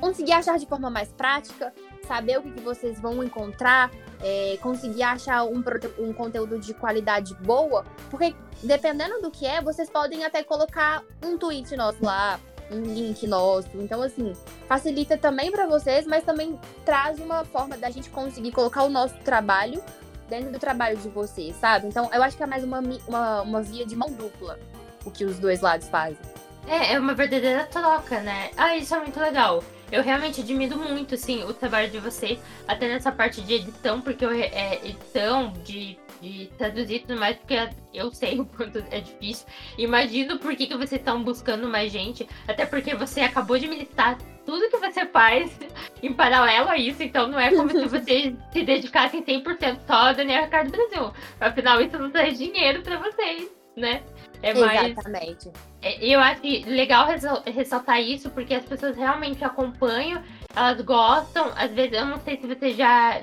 conseguir 0.00 0.32
achar 0.32 0.58
de 0.58 0.66
forma 0.66 0.90
mais 0.90 1.08
prática, 1.08 1.72
saber 2.06 2.38
o 2.38 2.42
que, 2.42 2.52
que 2.52 2.60
vocês 2.60 3.00
vão 3.00 3.22
encontrar, 3.22 3.90
é, 4.22 4.56
conseguir 4.60 5.02
achar 5.02 5.44
um, 5.44 5.62
um 5.98 6.12
conteúdo 6.12 6.58
de 6.58 6.72
qualidade 6.74 7.34
boa, 7.36 7.84
porque 8.10 8.34
dependendo 8.62 9.20
do 9.20 9.30
que 9.30 9.46
é, 9.46 9.60
vocês 9.60 9.88
podem 9.90 10.24
até 10.24 10.42
colocar 10.42 11.02
um 11.24 11.36
tweet 11.36 11.76
nosso 11.76 12.04
lá, 12.04 12.40
um 12.70 12.80
link 12.82 13.26
nosso. 13.26 13.68
Então, 13.74 14.02
assim, 14.02 14.32
facilita 14.66 15.16
também 15.16 15.50
para 15.50 15.66
vocês, 15.66 16.06
mas 16.06 16.24
também 16.24 16.58
traz 16.84 17.18
uma 17.18 17.44
forma 17.44 17.76
da 17.76 17.90
gente 17.90 18.10
conseguir 18.10 18.52
colocar 18.52 18.84
o 18.84 18.88
nosso 18.88 19.14
trabalho 19.24 19.82
dentro 20.28 20.52
do 20.52 20.58
trabalho 20.58 20.96
de 20.98 21.08
vocês, 21.08 21.56
sabe? 21.56 21.86
Então, 21.86 22.10
eu 22.12 22.22
acho 22.22 22.36
que 22.36 22.42
é 22.42 22.46
mais 22.46 22.62
uma, 22.62 22.80
uma, 23.06 23.42
uma 23.42 23.62
via 23.62 23.86
de 23.86 23.96
mão 23.96 24.10
dupla 24.12 24.58
o 25.04 25.10
que 25.10 25.24
os 25.24 25.38
dois 25.38 25.60
lados 25.60 25.88
fazem. 25.88 26.18
É, 26.66 26.94
é 26.94 27.00
uma 27.00 27.14
verdadeira 27.14 27.64
troca, 27.64 28.20
né? 28.20 28.50
Ah, 28.56 28.76
isso 28.76 28.94
é 28.94 29.00
muito 29.00 29.18
legal. 29.18 29.64
Eu 29.90 30.02
realmente 30.02 30.42
admiro 30.42 30.76
muito, 30.76 31.14
assim, 31.14 31.42
o 31.44 31.54
trabalho 31.54 31.90
de 31.90 31.98
vocês, 31.98 32.38
até 32.66 32.88
nessa 32.88 33.10
parte 33.10 33.40
de 33.40 33.54
edição, 33.54 34.02
porque 34.02 34.24
eu, 34.24 34.30
é, 34.30 34.78
edição, 34.86 35.52
de, 35.64 35.98
de 36.20 36.46
traduzir 36.58 37.00
tudo 37.00 37.18
mais, 37.18 37.36
porque 37.36 37.68
eu 37.92 38.12
sei 38.12 38.40
o 38.40 38.46
quanto 38.46 38.78
é 38.90 39.00
difícil. 39.00 39.46
Imagino 39.76 40.38
por 40.38 40.54
que, 40.56 40.66
que 40.66 40.76
vocês 40.76 41.00
estão 41.00 41.22
buscando 41.22 41.68
mais 41.68 41.92
gente, 41.92 42.28
até 42.46 42.66
porque 42.66 42.94
você 42.94 43.20
acabou 43.20 43.58
de 43.58 43.68
militar 43.68 44.18
tudo 44.44 44.70
que 44.70 44.78
você 44.78 45.04
faz 45.06 45.58
em 46.02 46.12
paralelo 46.12 46.70
a 46.70 46.76
isso, 46.78 47.02
então 47.02 47.28
não 47.28 47.38
é 47.38 47.54
como 47.54 47.70
se 47.70 47.84
vocês 47.88 48.34
se 48.52 48.62
dedicassem 48.62 49.22
100% 49.22 49.80
só 49.86 49.94
a 49.94 50.12
Daniel 50.12 50.44
Ricardo 50.44 50.70
Brasil. 50.70 51.12
Afinal, 51.40 51.80
isso 51.80 51.98
não 51.98 52.10
traz 52.10 52.38
dinheiro 52.38 52.82
para 52.82 52.98
vocês, 52.98 53.50
né? 53.76 54.02
É 54.42 54.54
mais... 54.54 54.92
Exatamente. 54.92 55.50
É, 55.82 56.04
eu 56.04 56.18
acho 56.20 56.42
legal 56.66 57.06
ressaltar 57.46 58.00
isso, 58.00 58.30
porque 58.30 58.54
as 58.54 58.64
pessoas 58.64 58.96
realmente 58.96 59.44
acompanham, 59.44 60.22
elas 60.54 60.80
gostam. 60.80 61.52
Às 61.56 61.70
vezes, 61.72 61.92
eu 61.92 62.06
não 62.06 62.18
sei 62.20 62.36
se 62.36 62.46
você 62.46 62.72
já 62.72 63.20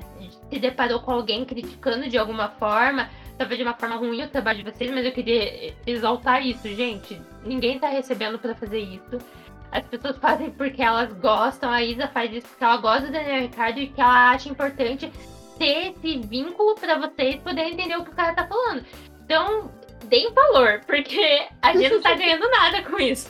se 0.55 0.59
deparou 0.59 1.01
com 1.01 1.11
alguém 1.11 1.43
criticando 1.43 2.07
de 2.07 2.17
alguma 2.17 2.47
forma, 2.47 3.09
talvez 3.37 3.57
de 3.57 3.63
uma 3.63 3.73
forma 3.73 3.97
ruim 3.97 4.23
o 4.23 4.29
trabalho 4.29 4.63
de 4.63 4.71
vocês, 4.71 4.89
mas 4.89 5.05
eu 5.05 5.11
queria 5.11 5.73
exaltar 5.85 6.45
isso, 6.45 6.65
gente. 6.69 7.21
Ninguém 7.43 7.77
tá 7.77 7.89
recebendo 7.89 8.39
para 8.39 8.55
fazer 8.55 8.79
isso. 8.79 9.17
As 9.69 9.85
pessoas 9.85 10.17
fazem 10.17 10.49
porque 10.51 10.81
elas 10.81 11.11
gostam, 11.11 11.69
a 11.69 11.83
Isa 11.83 12.07
faz 12.07 12.31
isso 12.31 12.47
porque 12.47 12.63
ela 12.63 12.77
gosta 12.77 13.07
do 13.07 13.11
Daniel 13.11 13.41
Ricardo 13.41 13.79
e 13.79 13.87
que 13.87 13.99
ela 13.99 14.31
acha 14.31 14.47
importante 14.47 15.11
ter 15.59 15.91
esse 15.91 16.19
vínculo 16.19 16.75
para 16.75 16.97
vocês 16.99 17.35
poderem 17.41 17.73
entender 17.73 17.97
o 17.97 18.05
que 18.05 18.11
o 18.11 18.15
cara 18.15 18.33
tá 18.33 18.47
falando. 18.47 18.85
Então, 19.25 19.69
deem 20.05 20.31
valor, 20.33 20.81
porque 20.85 21.47
a 21.61 21.73
gente 21.73 21.93
não 21.93 22.01
tá 22.01 22.13
ganhando 22.15 22.49
nada 22.49 22.83
com 22.83 22.99
isso. 22.99 23.29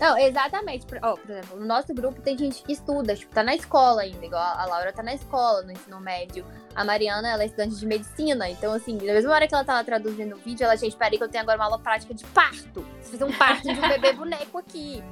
Não, 0.00 0.16
exatamente. 0.18 0.86
Por, 0.86 0.98
oh, 1.02 1.16
por 1.16 1.30
exemplo, 1.30 1.58
no 1.58 1.66
nosso 1.66 1.92
grupo 1.94 2.20
tem 2.20 2.36
gente 2.36 2.62
que 2.62 2.72
estuda, 2.72 3.14
tipo, 3.14 3.34
tá 3.34 3.42
na 3.42 3.54
escola 3.54 4.02
ainda, 4.02 4.24
igual 4.24 4.42
a 4.42 4.64
Laura 4.66 4.92
tá 4.92 5.02
na 5.02 5.14
escola, 5.14 5.62
no 5.62 5.72
ensino 5.72 6.00
médio. 6.00 6.44
A 6.74 6.84
Mariana, 6.84 7.28
ela 7.28 7.42
é 7.42 7.46
estudante 7.46 7.76
de 7.76 7.86
medicina, 7.86 8.48
então, 8.48 8.72
assim, 8.72 8.96
na 8.96 9.12
mesma 9.12 9.32
hora 9.32 9.48
que 9.48 9.54
ela 9.54 9.64
tava 9.64 9.82
traduzindo 9.84 10.36
o 10.36 10.38
vídeo, 10.38 10.64
ela, 10.64 10.76
gente, 10.76 10.96
peraí 10.96 11.18
que 11.18 11.24
eu 11.24 11.28
tenho 11.28 11.42
agora 11.42 11.58
uma 11.58 11.64
aula 11.64 11.78
prática 11.78 12.14
de 12.14 12.24
parto. 12.26 12.84
Fazer 13.02 13.24
um 13.24 13.32
parto 13.32 13.62
de 13.62 13.78
um 13.78 13.88
bebê 13.88 14.12
boneco 14.12 14.58
aqui. 14.58 15.02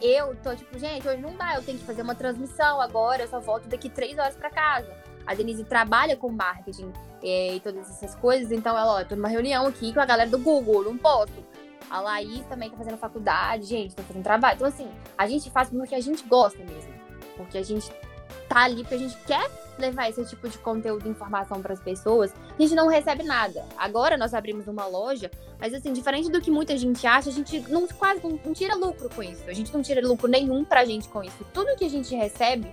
Eu 0.00 0.34
tô 0.36 0.54
tipo, 0.56 0.78
gente, 0.78 1.06
hoje 1.06 1.20
não 1.20 1.36
dá, 1.36 1.56
eu 1.56 1.62
tenho 1.62 1.78
que 1.78 1.84
fazer 1.84 2.00
uma 2.00 2.14
transmissão 2.14 2.80
agora, 2.80 3.22
eu 3.22 3.28
só 3.28 3.38
volto 3.38 3.68
daqui 3.68 3.90
três 3.90 4.18
horas 4.18 4.34
para 4.34 4.48
casa. 4.48 4.96
A 5.26 5.34
Denise 5.34 5.62
trabalha 5.64 6.16
com 6.16 6.30
marketing 6.30 6.90
é, 7.22 7.54
e 7.54 7.60
todas 7.60 7.88
essas 7.90 8.14
coisas, 8.14 8.50
então 8.50 8.76
ela, 8.76 9.00
ó, 9.00 9.04
tô 9.04 9.16
numa 9.16 9.28
reunião 9.28 9.66
aqui 9.66 9.92
com 9.92 10.00
a 10.00 10.06
galera 10.06 10.30
do 10.30 10.38
Google, 10.38 10.84
não 10.84 10.96
posso. 10.96 11.32
A 11.90 12.00
Laís 12.00 12.46
também 12.46 12.70
tá 12.70 12.76
fazendo 12.76 12.96
faculdade, 12.96 13.64
gente, 13.64 13.94
tá 13.94 14.02
fazendo 14.02 14.22
trabalho. 14.22 14.54
Então, 14.56 14.68
assim, 14.68 14.88
a 15.18 15.26
gente 15.26 15.50
faz 15.50 15.68
porque 15.70 15.94
a 15.94 16.00
gente 16.00 16.22
gosta 16.24 16.58
mesmo. 16.58 16.92
Porque 17.36 17.58
a 17.58 17.62
gente 17.64 17.90
tá 18.48 18.62
ali 18.62 18.82
porque 18.82 18.94
a 18.94 18.98
gente 18.98 19.16
quer 19.26 19.50
levar 19.78 20.08
esse 20.08 20.24
tipo 20.26 20.48
de 20.48 20.58
conteúdo 20.58 21.06
e 21.06 21.10
informação 21.10 21.60
para 21.60 21.72
as 21.72 21.80
pessoas. 21.80 22.32
A 22.56 22.62
gente 22.62 22.74
não 22.74 22.86
recebe 22.86 23.24
nada. 23.24 23.64
Agora 23.76 24.16
nós 24.16 24.34
abrimos 24.34 24.68
uma 24.68 24.86
loja, 24.86 25.30
mas 25.58 25.74
assim, 25.74 25.92
diferente 25.92 26.30
do 26.30 26.40
que 26.40 26.50
muita 26.50 26.76
gente 26.76 27.04
acha, 27.06 27.30
a 27.30 27.32
gente 27.32 27.60
não 27.68 27.88
quase 27.88 28.22
não, 28.22 28.38
não 28.44 28.52
tira 28.52 28.74
lucro 28.74 29.08
com 29.08 29.22
isso. 29.22 29.42
A 29.48 29.52
gente 29.52 29.72
não 29.72 29.82
tira 29.82 30.06
lucro 30.06 30.28
nenhum 30.28 30.64
pra 30.64 30.84
gente 30.84 31.08
com 31.08 31.24
isso. 31.24 31.44
Tudo 31.52 31.76
que 31.76 31.84
a 31.84 31.90
gente 31.90 32.14
recebe 32.14 32.70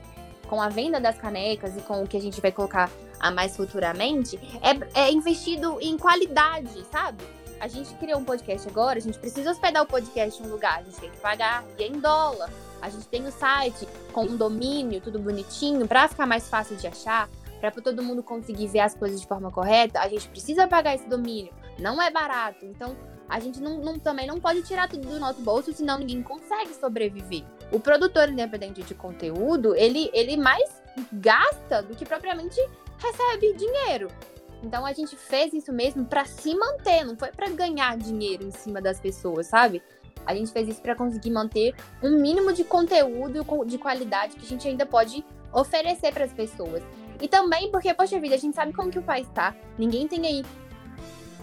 com 0.50 0.62
a 0.62 0.70
venda 0.70 1.00
das 1.00 1.18
canecas 1.18 1.76
e 1.76 1.82
com 1.82 2.04
o 2.04 2.08
que 2.08 2.18
a 2.18 2.22
gente 2.22 2.42
vai 2.42 2.52
colocar 2.52 2.90
a 3.20 3.32
mais 3.32 3.56
futuramente, 3.56 4.40
é, 4.62 5.08
é 5.08 5.12
investido 5.12 5.78
em 5.82 5.98
qualidade, 5.98 6.86
sabe? 6.92 7.24
A 7.60 7.68
gente 7.68 7.94
criou 7.96 8.20
um 8.20 8.24
podcast 8.24 8.68
agora, 8.70 9.00
a 9.00 9.02
gente 9.02 9.18
precisa 9.18 9.50
hospedar 9.52 9.84
o 9.84 9.88
podcast 9.88 10.42
em 10.42 10.46
um 10.46 10.50
lugar, 10.50 10.80
a 10.80 10.84
gente 10.84 10.98
tem 10.98 11.10
que 11.10 11.18
pagar 11.18 11.64
e 11.78 11.84
é 11.84 11.88
em 11.88 12.00
dólar. 12.00 12.52
A 12.80 12.90
gente 12.90 13.08
tem 13.08 13.26
o 13.26 13.32
site 13.32 13.88
com 14.14 14.24
um 14.24 14.38
domínio, 14.38 15.02
tudo 15.02 15.18
bonitinho, 15.18 15.88
para 15.88 16.08
ficar 16.08 16.28
mais 16.28 16.48
fácil 16.48 16.76
de 16.76 16.86
achar, 16.86 17.28
para 17.60 17.72
todo 17.72 18.04
mundo 18.04 18.22
conseguir 18.22 18.68
ver 18.68 18.82
as 18.82 18.94
coisas 18.94 19.20
de 19.20 19.26
forma 19.26 19.52
correta. 19.52 20.00
A 20.00 20.08
gente 20.08 20.28
precisa 20.30 20.68
pagar 20.68 20.94
esse 20.94 21.10
domínio, 21.10 21.52
não 21.80 22.00
é 22.00 22.12
barato. 22.12 22.64
Então, 22.66 22.96
a 23.30 23.40
gente 23.40 23.60
não, 23.60 23.78
não, 23.80 24.00
também 24.00 24.28
não 24.28 24.40
pode 24.40 24.62
tirar 24.63 24.88
tudo 24.88 25.08
do 25.08 25.20
nosso 25.20 25.42
bolso, 25.42 25.74
senão 25.74 26.00
ninguém 26.00 26.22
consegue 26.24 26.74
sobreviver. 26.74 27.44
O 27.72 27.80
produtor 27.80 28.30
independente 28.30 28.84
de 28.84 28.94
conteúdo, 28.94 29.76
ele, 29.76 30.10
ele 30.13 30.38
mais 30.38 30.82
gasta 31.12 31.82
do 31.82 31.96
que 31.96 32.06
propriamente 32.06 32.60
recebe 32.98 33.54
dinheiro. 33.54 34.08
Então 34.63 34.86
a 34.86 34.94
gente 34.94 35.16
fez 35.16 35.54
isso 35.54 35.72
mesmo 35.72 36.06
para 36.06 36.26
se 36.26 36.56
manter, 36.56 37.04
não 37.04 37.16
foi 37.16 37.30
para 37.30 37.50
ganhar 37.50 37.98
dinheiro 37.98 38.44
em 38.44 38.52
cima 38.52 38.82
das 38.82 39.00
pessoas, 39.00 39.48
sabe? 39.48 39.84
A 40.26 40.34
gente 40.34 40.52
fez 40.52 40.68
isso 40.68 40.82
para 40.82 40.96
conseguir 40.96 41.30
manter 41.30 41.76
um 42.02 42.20
mínimo 42.20 42.52
de 42.52 42.63
conteúdo 42.63 43.46
de 43.66 43.78
qualidade 43.78 44.36
que 44.36 44.46
a 44.46 44.50
gente 44.50 44.68
ainda 44.68 44.86
pode 44.86 45.24
oferecer 45.54 46.13
para 46.13 46.26
as 46.26 46.34
pessoas. 46.34 46.84
E 47.22 47.28
também 47.28 47.72
porque, 47.72 47.94
poxa 47.94 48.20
vida, 48.20 48.36
a 48.36 48.38
gente 48.38 48.56
sabe 48.56 48.74
como 48.74 48.92
que 48.92 49.00
o 49.00 49.04
país 49.04 49.28
tá. 49.30 49.56
Ninguém 49.78 50.08
tem 50.08 50.26
aí 50.26 50.46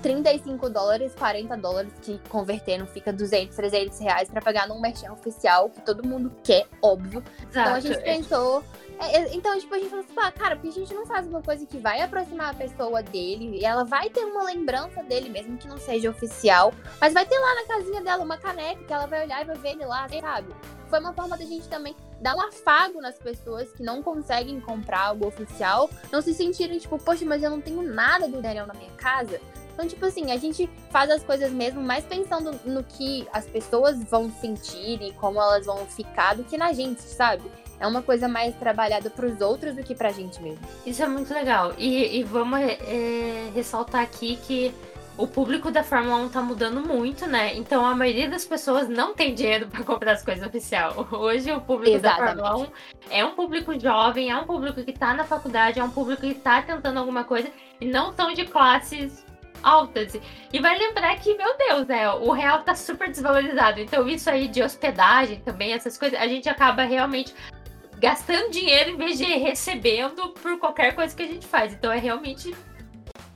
35 0.05 0.69
dólares, 0.69 1.15
40 1.15 1.57
dólares, 1.57 1.91
que 2.03 2.21
convertendo 2.29 2.87
fica 2.87 3.11
200, 3.11 3.57
300 3.57 3.99
reais 4.01 4.29
para 4.29 4.43
pagar 4.43 4.69
num 4.69 4.79
merchan 4.79 5.11
oficial, 5.11 5.71
que 5.71 5.81
todo 5.81 6.07
mundo 6.07 6.31
quer, 6.45 6.67
óbvio. 6.83 7.25
Exato. 7.39 7.49
Então 7.51 7.75
a 7.75 7.81
gente 7.81 8.03
pensou. 8.03 8.63
É, 9.01 9.17
é, 9.17 9.35
então, 9.35 9.59
tipo, 9.59 9.75
a 9.75 9.79
gente 9.79 9.89
falou 9.89 10.05
assim, 10.05 10.15
ah, 10.19 10.31
cara, 10.31 10.57
porque 10.57 10.69
a 10.69 10.73
gente 10.73 10.93
não 10.93 11.07
faz 11.07 11.27
uma 11.27 11.41
coisa 11.41 11.65
que 11.65 11.79
vai 11.79 12.03
aproximar 12.03 12.51
a 12.51 12.55
pessoa 12.55 13.03
dele, 13.03 13.59
e 13.59 13.65
ela 13.65 13.83
vai 13.83 14.11
ter 14.11 14.27
uma 14.27 14.45
lembrança 14.45 15.03
dele, 15.03 15.31
mesmo 15.31 15.57
que 15.57 15.67
não 15.67 15.79
seja 15.79 16.11
oficial, 16.11 16.75
mas 17.01 17.15
vai 17.15 17.25
ter 17.25 17.39
lá 17.39 17.55
na 17.55 17.67
casinha 17.67 18.03
dela 18.03 18.23
uma 18.23 18.37
caneca 18.37 18.85
que 18.85 18.93
ela 18.93 19.07
vai 19.07 19.25
olhar 19.25 19.41
e 19.41 19.47
vai 19.47 19.57
ver 19.57 19.71
ele 19.71 19.87
lá, 19.87 20.07
sabe? 20.21 20.55
Foi 20.91 21.01
uma 21.01 21.15
forma 21.15 21.37
da 21.39 21.47
gente 21.47 21.67
também 21.67 21.97
dar 22.21 22.37
um 22.37 22.41
afago 22.43 23.01
nas 23.01 23.19
pessoas 23.19 23.73
que 23.73 23.83
não 23.83 24.03
conseguem 24.03 24.61
comprar 24.61 25.07
algo 25.07 25.27
oficial, 25.27 25.89
não 26.13 26.21
se 26.21 26.35
sentirem, 26.35 26.79
tipo, 26.79 26.99
poxa, 26.99 27.25
mas 27.25 27.43
eu 27.43 27.51
não 27.51 27.61
tenho 27.61 27.83
nada 27.83 28.29
do 28.29 28.43
Daniel 28.43 28.67
na 28.67 28.75
minha 28.75 28.93
casa. 28.93 29.41
Então, 29.75 29.89
tipo 29.89 30.07
assim, 30.07 30.31
a 30.31 30.37
gente 30.37 30.71
faz 30.89 31.11
as 31.11 31.23
coisas 31.23 31.51
mesmo 31.51 31.83
mais 31.83 32.05
pensando 32.05 32.59
no 32.65 32.83
que 32.85 33.27
as 33.33 33.45
pessoas 33.45 34.03
vão 34.05 34.31
sentir 34.31 35.03
e 35.03 35.13
como 35.15 35.41
elas 35.41 35.67
vão 35.67 35.85
ficar 35.87 36.35
do 36.35 36.45
que 36.45 36.57
na 36.57 36.73
gente, 36.73 37.03
sabe? 37.03 37.43
É 37.81 37.87
uma 37.87 38.01
coisa 38.01 38.29
mais 38.29 38.55
trabalhada 38.55 39.11
para 39.11 39.27
os 39.27 39.41
outros 39.41 39.75
do 39.75 39.83
que 39.83 39.95
pra 39.95 40.11
gente 40.11 40.41
mesmo. 40.41 40.61
Isso 40.87 41.03
é 41.03 41.09
muito 41.09 41.35
legal. 41.35 41.75
E, 41.77 42.21
e 42.21 42.23
vamos 42.23 42.61
é, 42.61 43.51
ressaltar 43.53 44.01
aqui 44.01 44.37
que 44.37 44.73
o 45.17 45.27
público 45.27 45.71
da 45.71 45.83
Fórmula 45.83 46.17
1 46.17 46.29
tá 46.29 46.43
mudando 46.43 46.81
muito, 46.81 47.27
né? 47.27 47.55
Então 47.57 47.85
a 47.85 47.95
maioria 47.95 48.29
das 48.29 48.45
pessoas 48.45 48.89
não 48.89 49.15
tem 49.15 49.35
dinheiro 49.35 49.67
para 49.69 49.85
comprar 49.85 50.13
as 50.13 50.25
coisas 50.25 50.47
oficiais. 50.47 50.95
Hoje 51.13 51.53
o 51.53 51.61
público 51.61 51.97
Exatamente. 51.97 52.37
da 52.37 52.43
Fórmula 52.43 52.69
1 53.11 53.11
é 53.11 53.25
um 53.25 53.31
público 53.33 53.79
jovem, 53.79 54.31
é 54.31 54.37
um 54.37 54.45
público 54.45 54.83
que 54.83 54.93
tá 54.93 55.15
na 55.15 55.25
faculdade, 55.25 55.79
é 55.79 55.85
um 55.85 55.91
público 55.91 56.23
que 56.23 56.35
tá 56.35 56.63
tentando 56.63 56.99
alguma 56.99 57.25
coisa 57.25 57.49
e 57.81 57.87
não 57.87 58.13
são 58.13 58.33
de 58.33 58.45
classes 58.45 59.24
altas. 59.65 60.19
E 60.53 60.59
vai 60.61 60.79
lembrar 60.79 61.17
que, 61.17 61.35
meu 61.35 61.57
Deus, 61.57 61.89
é, 61.89 62.09
o 62.11 62.31
real 62.31 62.63
tá 62.63 62.75
super 62.75 63.09
desvalorizado. 63.09 63.81
Então, 63.81 64.07
isso 64.07 64.29
aí 64.29 64.49
de 64.49 64.63
hospedagem 64.63 65.41
também, 65.41 65.73
essas 65.73 65.97
coisas, 65.97 66.21
a 66.21 66.27
gente 66.27 66.49
acaba 66.49 66.83
realmente 66.85 67.35
gastando 67.99 68.51
dinheiro 68.51 68.91
em 68.91 68.97
vez 68.97 69.17
de 69.17 69.25
recebendo 69.25 70.31
por 70.31 70.59
qualquer 70.59 70.95
coisa 70.95 71.17
que 71.17 71.23
a 71.23 71.27
gente 71.27 71.47
faz. 71.47 71.73
Então 71.73 71.91
é 71.91 71.99
realmente 71.99 72.55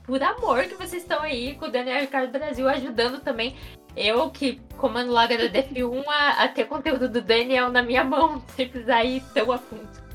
por 0.03 0.21
amor 0.21 0.65
que 0.65 0.75
vocês 0.75 1.01
estão 1.01 1.21
aí 1.21 1.55
com 1.55 1.65
o 1.65 1.71
Daniel 1.71 2.01
Ricardo 2.01 2.31
Brasil 2.31 2.67
ajudando 2.67 3.19
também 3.19 3.55
eu 3.95 4.29
que 4.29 4.61
comando 4.77 5.11
lá 5.11 5.27
da 5.27 5.35
DF1 5.35 6.03
a, 6.07 6.43
a, 6.43 6.47
ter 6.47 6.65
conteúdo 6.65 7.09
do 7.09 7.21
Daniel 7.21 7.69
na 7.69 7.81
minha 7.83 8.03
mão, 8.03 8.41
sem 8.55 8.69
precisar 8.69 9.03
ir 9.03 9.23
tão 9.33 9.51
a 9.51 9.57
fundo. 9.57 10.08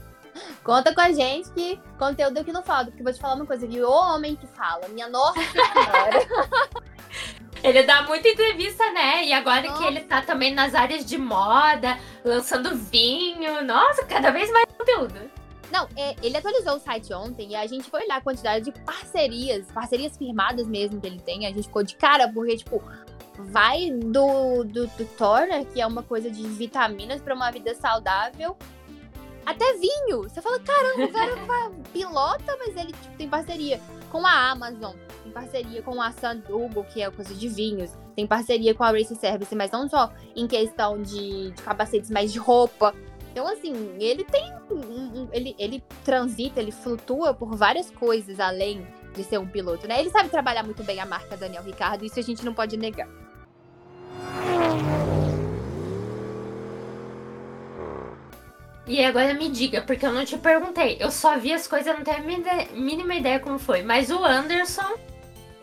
Conta 0.65 0.95
com 0.95 1.01
a 1.03 1.13
gente 1.13 1.51
que 1.53 1.79
conteúdo 1.99 2.43
que 2.43 2.51
não 2.51 2.63
fala, 2.63 2.87
porque 2.87 3.03
vou 3.03 3.13
te 3.13 3.21
falar 3.21 3.35
uma 3.35 3.47
coisa 3.47 3.67
aqui, 3.67 3.81
o 3.83 3.91
homem 3.91 4.35
que 4.35 4.47
fala, 4.47 4.89
minha 4.89 5.09
nossa 5.09 5.41
senhora. 5.43 6.85
Ele 7.63 7.83
dá 7.83 8.03
muita 8.03 8.29
entrevista, 8.29 8.85
né? 8.93 9.25
E 9.25 9.33
agora 9.33 9.63
Nossa. 9.63 9.79
que 9.79 9.85
ele 9.89 10.01
tá 10.01 10.21
também 10.21 10.53
nas 10.53 10.75
áreas 10.75 11.03
de 11.03 11.17
moda, 11.17 11.99
lançando 12.23 12.77
vinho. 12.77 13.65
Nossa, 13.65 14.05
cada 14.05 14.31
vez 14.31 14.51
mais 14.53 14.67
conteúdo. 14.77 15.15
Não, 15.73 15.89
é, 15.97 16.15
ele 16.23 16.37
atualizou 16.37 16.77
o 16.77 16.79
site 16.79 17.15
ontem 17.15 17.53
e 17.53 17.57
a 17.57 17.67
gente 17.67 17.89
foi 17.89 18.05
olhar 18.05 18.19
a 18.19 18.21
quantidade 18.21 18.67
de 18.67 18.73
parcerias, 18.83 19.67
parcerias 19.73 20.15
firmadas 20.15 20.67
mesmo 20.67 21.01
que 21.01 21.07
ele 21.07 21.21
tem. 21.21 21.47
A 21.47 21.49
gente 21.49 21.63
ficou 21.63 21.83
de 21.83 21.97
cara, 21.97 22.31
porque, 22.31 22.59
tipo, 22.59 22.83
vai 23.39 23.91
do, 23.91 24.63
do, 24.65 24.87
do 24.87 25.05
Thor, 25.17 25.47
que 25.73 25.81
é 25.81 25.87
uma 25.87 26.03
coisa 26.03 26.31
de 26.31 26.43
vitaminas 26.43 27.23
para 27.23 27.35
uma 27.35 27.51
vida 27.51 27.75
saudável, 27.75 28.55
até 29.45 29.73
vinho. 29.75 30.23
Você 30.23 30.41
fala, 30.41 30.59
caramba, 30.61 31.05
o 31.05 31.13
cara 31.13 31.71
pilota, 31.93 32.57
mas 32.59 32.77
ele 32.77 32.93
tipo, 32.93 33.17
tem 33.17 33.29
parceria 33.29 33.81
com 34.11 34.27
a 34.27 34.51
Amazon, 34.51 34.95
tem 35.23 35.33
parceria 35.33 35.83
com 35.83 36.01
a 36.01 36.13
Sandugo, 36.13 36.85
que 36.85 37.03
é 37.03 37.11
coisa 37.11 37.35
de 37.35 37.49
vinhos, 37.49 37.91
tem 38.15 38.27
parceria 38.27 38.75
com 38.75 38.85
a 38.85 38.91
Race 38.91 39.15
Service, 39.17 39.55
mas 39.55 39.71
não 39.71 39.89
só 39.89 40.13
em 40.37 40.47
questão 40.47 41.03
de, 41.03 41.51
de 41.51 41.63
capacetes, 41.63 42.11
mas 42.11 42.33
de 42.33 42.39
roupa. 42.39 42.95
Então, 43.33 43.49
assim, 43.49 43.97
ele 43.99 44.23
tem. 44.23 44.55
Ele, 45.33 45.57
ele 45.59 45.83
transita, 46.05 46.61
ele 46.61 46.71
flutua 46.71 47.35
por 47.35 47.57
várias 47.57 47.91
coisas 47.91 48.39
além 48.39 48.87
de 49.13 49.25
ser 49.25 49.39
um 49.39 49.47
piloto, 49.47 49.89
né? 49.89 49.99
Ele 49.99 50.11
sabe 50.11 50.29
trabalhar 50.29 50.63
muito 50.63 50.85
bem 50.85 51.01
a 51.01 51.07
marca 51.07 51.37
Daniel 51.37 51.63
Ricardo, 51.63 52.05
isso 52.05 52.19
a 52.19 52.23
gente 52.23 52.45
não 52.45 52.55
pode 52.55 52.77
negar. 52.77 53.09
E 58.87 59.03
agora 59.03 59.33
me 59.33 59.49
diga, 59.49 59.81
porque 59.81 60.05
eu 60.05 60.13
não 60.13 60.25
te 60.25 60.37
perguntei. 60.37 60.99
Eu 61.01 61.11
só 61.11 61.39
vi 61.39 61.53
as 61.53 61.67
coisas, 61.67 61.95
não 61.97 62.05
tenho 62.05 62.19
a 62.19 62.75
mínima 62.75 63.15
ideia 63.15 63.41
como 63.41 63.59
foi. 63.59 63.83
Mas 63.83 64.11
o 64.11 64.23
Anderson, 64.23 64.95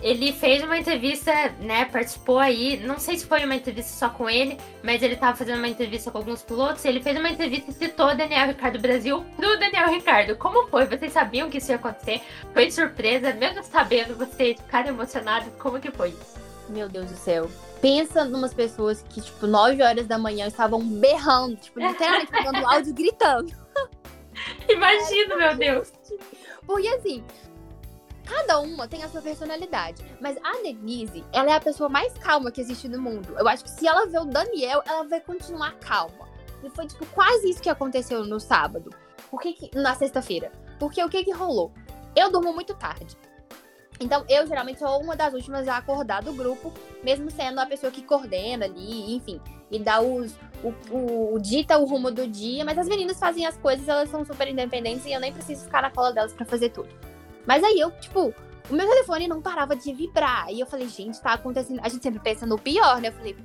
ele 0.01 0.34
fez 0.34 0.63
uma 0.63 0.75
entrevista, 0.77 1.31
né? 1.60 1.86
Participou 1.86 2.39
aí. 2.39 2.77
Não 2.77 2.97
sei 2.97 3.17
se 3.17 3.27
foi 3.27 3.45
uma 3.45 3.55
entrevista 3.55 3.91
só 3.91 4.10
com 4.10 4.27
ele, 4.27 4.57
mas 4.81 5.03
ele 5.03 5.15
tava 5.15 5.38
fazendo 5.38 5.60
uma 5.60 5.67
entrevista 5.67 6.10
com 6.10 6.17
alguns 6.17 6.41
pilotos. 6.41 6.84
Ele 6.84 6.99
fez 6.99 7.15
uma 7.15 7.29
entrevista 7.29 7.69
e 7.69 7.73
citou 7.75 8.07
o 8.07 8.15
Daniel 8.15 8.47
Ricardo 8.47 8.79
Brasil 8.79 9.23
pro 9.36 9.60
Daniel 9.60 9.89
Ricardo. 9.89 10.36
Como 10.36 10.67
foi? 10.67 10.88
Vocês 10.88 11.13
sabiam 11.13 11.47
que 11.47 11.60
isso 11.60 11.71
ia 11.71 11.75
acontecer? 11.75 12.21
Foi 12.53 12.71
surpresa, 12.71 13.34
mesmo 13.34 13.63
sabendo, 13.63 14.15
vocês 14.15 14.60
ficaram 14.60 14.89
emocionados? 14.89 15.53
Como 15.60 15.79
que 15.79 15.91
foi? 15.91 16.15
Meu 16.69 16.89
Deus 16.89 17.12
do 17.12 17.17
céu 17.17 17.47
pensa 17.81 18.23
numas 18.23 18.53
pessoas 18.53 19.03
que, 19.09 19.19
tipo, 19.19 19.47
9 19.47 19.81
horas 19.81 20.07
da 20.07 20.17
manhã 20.17 20.47
estavam 20.47 20.79
berrando, 20.79 21.57
tipo, 21.57 21.79
literalmente 21.81 22.31
pegando 22.31 22.65
áudio 22.65 22.93
gritando. 22.93 23.51
Imagino, 24.69 25.37
meu 25.37 25.55
Deus. 25.55 25.91
Porque 26.65 26.87
assim, 26.87 27.23
cada 28.23 28.59
uma 28.59 28.87
tem 28.87 29.03
a 29.03 29.09
sua 29.09 29.21
personalidade. 29.21 30.03
Mas 30.21 30.37
a 30.43 30.61
Denise, 30.61 31.25
ela 31.33 31.51
é 31.51 31.55
a 31.55 31.59
pessoa 31.59 31.89
mais 31.89 32.13
calma 32.13 32.51
que 32.51 32.61
existe 32.61 32.87
no 32.87 33.01
mundo. 33.01 33.35
Eu 33.37 33.47
acho 33.47 33.63
que 33.63 33.71
se 33.71 33.87
ela 33.87 34.05
ver 34.05 34.19
o 34.19 34.25
Daniel, 34.25 34.81
ela 34.85 35.03
vai 35.03 35.19
continuar 35.19 35.73
calma. 35.79 36.29
E 36.63 36.69
foi, 36.69 36.85
tipo, 36.85 37.05
quase 37.07 37.49
isso 37.49 37.61
que 37.61 37.69
aconteceu 37.69 38.23
no 38.23 38.39
sábado. 38.39 38.91
Por 39.29 39.41
que, 39.41 39.53
que 39.53 39.77
na 39.77 39.95
sexta-feira? 39.95 40.51
Porque 40.79 41.03
o 41.03 41.09
que 41.09 41.23
que 41.23 41.31
rolou? 41.31 41.71
Eu 42.15 42.31
durmo 42.31 42.53
muito 42.53 42.73
tarde. 42.75 43.17
Então, 44.01 44.25
eu 44.27 44.47
geralmente 44.47 44.79
sou 44.79 44.99
uma 44.99 45.15
das 45.15 45.33
últimas 45.33 45.67
a 45.67 45.77
acordar 45.77 46.23
do 46.23 46.33
grupo, 46.33 46.73
mesmo 47.03 47.29
sendo 47.29 47.59
a 47.59 47.65
pessoa 47.65 47.91
que 47.91 48.01
coordena 48.01 48.65
ali, 48.65 49.15
enfim, 49.15 49.39
e 49.69 49.79
dá 49.79 50.01
os. 50.01 50.35
O, 50.63 50.73
o, 50.91 51.35
o, 51.35 51.39
dita 51.39 51.77
o 51.77 51.85
rumo 51.85 52.11
do 52.11 52.27
dia, 52.27 52.63
mas 52.65 52.77
as 52.77 52.87
meninas 52.87 53.17
fazem 53.19 53.45
as 53.45 53.57
coisas, 53.57 53.87
elas 53.87 54.09
são 54.09 54.23
super 54.25 54.47
independentes 54.47 55.05
e 55.05 55.11
eu 55.11 55.19
nem 55.19 55.33
preciso 55.33 55.65
ficar 55.65 55.81
na 55.81 55.89
cola 55.89 56.11
delas 56.11 56.33
para 56.33 56.45
fazer 56.45 56.69
tudo. 56.69 56.89
Mas 57.47 57.63
aí 57.63 57.79
eu, 57.79 57.89
tipo, 57.91 58.33
o 58.69 58.73
meu 58.73 58.87
telefone 58.87 59.27
não 59.27 59.41
parava 59.41 59.75
de 59.75 59.91
vibrar. 59.93 60.51
E 60.51 60.59
eu 60.59 60.67
falei, 60.67 60.87
gente, 60.87 61.19
tá 61.19 61.33
acontecendo. 61.33 61.79
A 61.83 61.89
gente 61.89 62.03
sempre 62.03 62.19
pensa 62.19 62.45
no 62.45 62.59
pior, 62.59 63.01
né? 63.01 63.07
Eu 63.09 63.13
falei, 63.13 63.35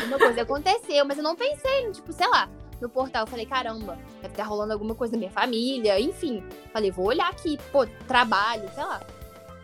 alguma 0.00 0.18
coisa 0.18 0.42
aconteceu, 0.42 1.04
mas 1.04 1.16
eu 1.16 1.22
não 1.22 1.36
pensei, 1.36 1.92
tipo, 1.92 2.12
sei 2.12 2.28
lá, 2.28 2.48
no 2.80 2.88
portal. 2.88 3.22
Eu 3.22 3.26
falei, 3.28 3.46
caramba, 3.46 3.96
deve 4.20 4.34
estar 4.34 4.44
rolando 4.44 4.72
alguma 4.72 4.94
coisa 4.94 5.12
na 5.12 5.18
minha 5.18 5.30
família, 5.30 6.00
enfim. 6.00 6.42
Falei, 6.72 6.90
vou 6.90 7.06
olhar 7.06 7.28
aqui, 7.28 7.58
pô, 7.70 7.86
trabalho, 8.06 8.68
sei 8.74 8.84
lá. 8.84 9.00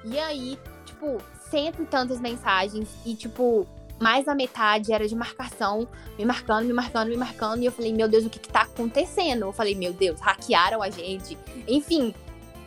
E 0.05 0.19
aí, 0.19 0.59
tipo, 0.85 1.19
cento 1.51 1.83
e 1.83 1.87
tantas 1.87 2.21
mensagens 2.21 2.89
e, 3.05 3.15
tipo, 3.15 3.67
mais 3.99 4.27
da 4.27 4.35
metade 4.35 4.93
era 4.93 5.09
de 5.09 5.15
marcação, 5.15 5.89
me 6.19 6.25
marcando, 6.25 6.67
me 6.67 6.73
marcando, 6.73 7.09
me 7.09 7.17
marcando. 7.17 7.63
E 7.63 7.67
eu 7.67 7.73
falei, 7.73 7.93
meu 7.93 8.09
Deus, 8.09 8.25
o 8.25 8.31
que 8.31 8.39
que 8.39 8.49
tá 8.49 8.63
acontecendo? 8.63 9.43
Eu 9.43 9.53
falei, 9.53 9.75
meu 9.75 9.93
Deus, 9.93 10.21
hackearam 10.21 10.83
a 10.83 10.91
gente. 10.91 11.39
Enfim, 11.67 12.15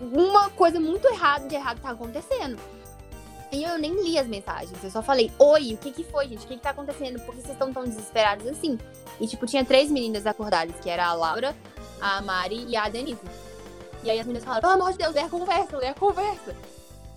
uma 0.01 0.49
coisa 0.49 0.79
muito 0.79 1.07
errada 1.07 1.47
de 1.47 1.55
errado 1.55 1.79
tá 1.79 1.91
acontecendo. 1.91 2.57
E 3.51 3.63
eu 3.63 3.77
nem 3.77 4.03
li 4.03 4.17
as 4.17 4.27
mensagens, 4.27 4.83
eu 4.83 4.91
só 4.91 5.01
falei, 5.01 5.31
oi, 5.39 5.73
o 5.73 5.77
que 5.77 5.91
que 5.91 6.03
foi, 6.03 6.27
gente? 6.27 6.43
O 6.43 6.47
que 6.47 6.55
que 6.55 6.61
tá 6.61 6.71
acontecendo? 6.71 7.17
Por 7.21 7.33
que 7.33 7.41
vocês 7.41 7.53
estão 7.53 7.71
tão 7.71 7.85
desesperados 7.85 8.45
assim? 8.45 8.77
E, 9.21 9.27
tipo, 9.27 9.45
tinha 9.45 9.63
três 9.63 9.89
meninas 9.89 10.25
acordadas, 10.25 10.75
que 10.81 10.89
era 10.89 11.07
a 11.07 11.13
Laura, 11.13 11.55
a 12.01 12.21
Mari 12.21 12.65
e 12.67 12.75
a 12.75 12.89
Denise. 12.89 13.21
E 14.03 14.11
aí 14.11 14.19
as 14.19 14.25
meninas 14.25 14.43
falaram, 14.43 14.61
pelo 14.61 14.73
amor 14.73 14.91
de 14.91 14.97
Deus, 14.97 15.15
lê 15.15 15.21
a 15.21 15.29
conversa, 15.29 15.77
lê 15.77 15.87
a 15.87 15.93
conversa. 15.93 16.55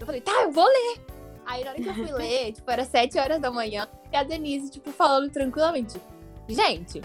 Eu 0.00 0.06
falei, 0.06 0.20
tá, 0.20 0.42
eu 0.42 0.50
vou 0.50 0.66
ler. 0.66 1.00
Aí 1.44 1.64
na 1.64 1.70
hora 1.70 1.80
que 1.80 1.88
eu 1.88 1.94
fui 1.94 2.12
ler, 2.12 2.52
tipo, 2.52 2.70
era 2.70 2.84
sete 2.84 3.18
horas 3.18 3.40
da 3.40 3.50
manhã, 3.50 3.86
e 4.10 4.16
a 4.16 4.22
Denise, 4.22 4.70
tipo, 4.70 4.90
falando 4.90 5.30
tranquilamente. 5.30 6.00
Gente, 6.48 7.02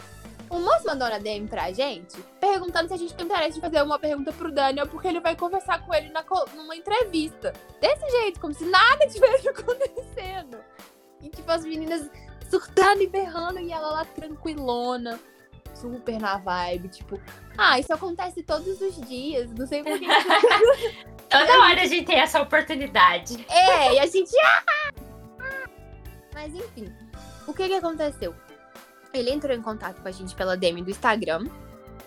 o 0.50 0.60
moço 0.60 0.86
mandou 0.86 1.10
na 1.10 1.18
DM 1.18 1.48
pra 1.48 1.72
gente, 1.72 2.22
perguntando 2.40 2.88
se 2.88 2.94
a 2.94 2.98
gente 2.98 3.14
tem 3.14 3.26
interesse 3.26 3.56
de 3.56 3.62
fazer 3.62 3.82
uma 3.82 4.00
pergunta 4.00 4.32
pro 4.32 4.52
Daniel, 4.52 4.88
porque 4.88 5.08
ele 5.08 5.20
vai 5.20 5.36
conversar 5.36 5.86
com 5.86 5.94
ele 5.94 6.10
na, 6.10 6.24
numa 6.56 6.76
entrevista. 6.76 7.54
Desse 7.82 8.10
jeito, 8.10 8.40
como 8.40 8.54
se 8.54 8.66
nada 8.66 9.08
tivesse 9.08 9.48
acontecendo. 9.50 10.58
E, 11.22 11.30
tipo, 11.30 11.52
as 11.52 11.66
meninas 11.66 12.10
surtando 12.50 13.02
e 13.02 13.08
berrando, 13.08 13.60
e 13.60 13.72
ela 13.72 13.92
lá 13.92 14.06
tranquilona, 14.06 15.20
super 15.76 16.20
na 16.20 16.38
vibe, 16.38 16.88
tipo, 16.90 17.20
ah, 17.58 17.80
isso 17.80 17.94
acontece 17.94 18.44
todos 18.44 18.82
os 18.82 19.00
dias, 19.08 19.52
não 19.54 19.68
sei 19.68 19.84
por 19.84 20.00
que. 20.00 20.06
Toda 21.30 21.60
hora 21.60 21.82
a 21.82 21.86
gente 21.86 22.06
tem 22.06 22.20
essa 22.20 22.42
oportunidade. 22.42 23.46
É, 23.50 23.96
e 23.96 24.00
a 24.00 24.06
gente. 24.06 24.32
Ah! 24.40 24.94
Mas 26.34 26.54
enfim, 26.54 26.94
o 27.48 27.54
que 27.54 27.68
que 27.68 27.74
aconteceu? 27.74 28.36
Ele 29.14 29.32
entrou 29.32 29.56
em 29.56 29.62
contato 29.62 30.02
com 30.02 30.08
a 30.08 30.12
gente 30.12 30.36
pela 30.36 30.58
DM 30.58 30.82
do 30.82 30.92
Instagram 30.92 31.48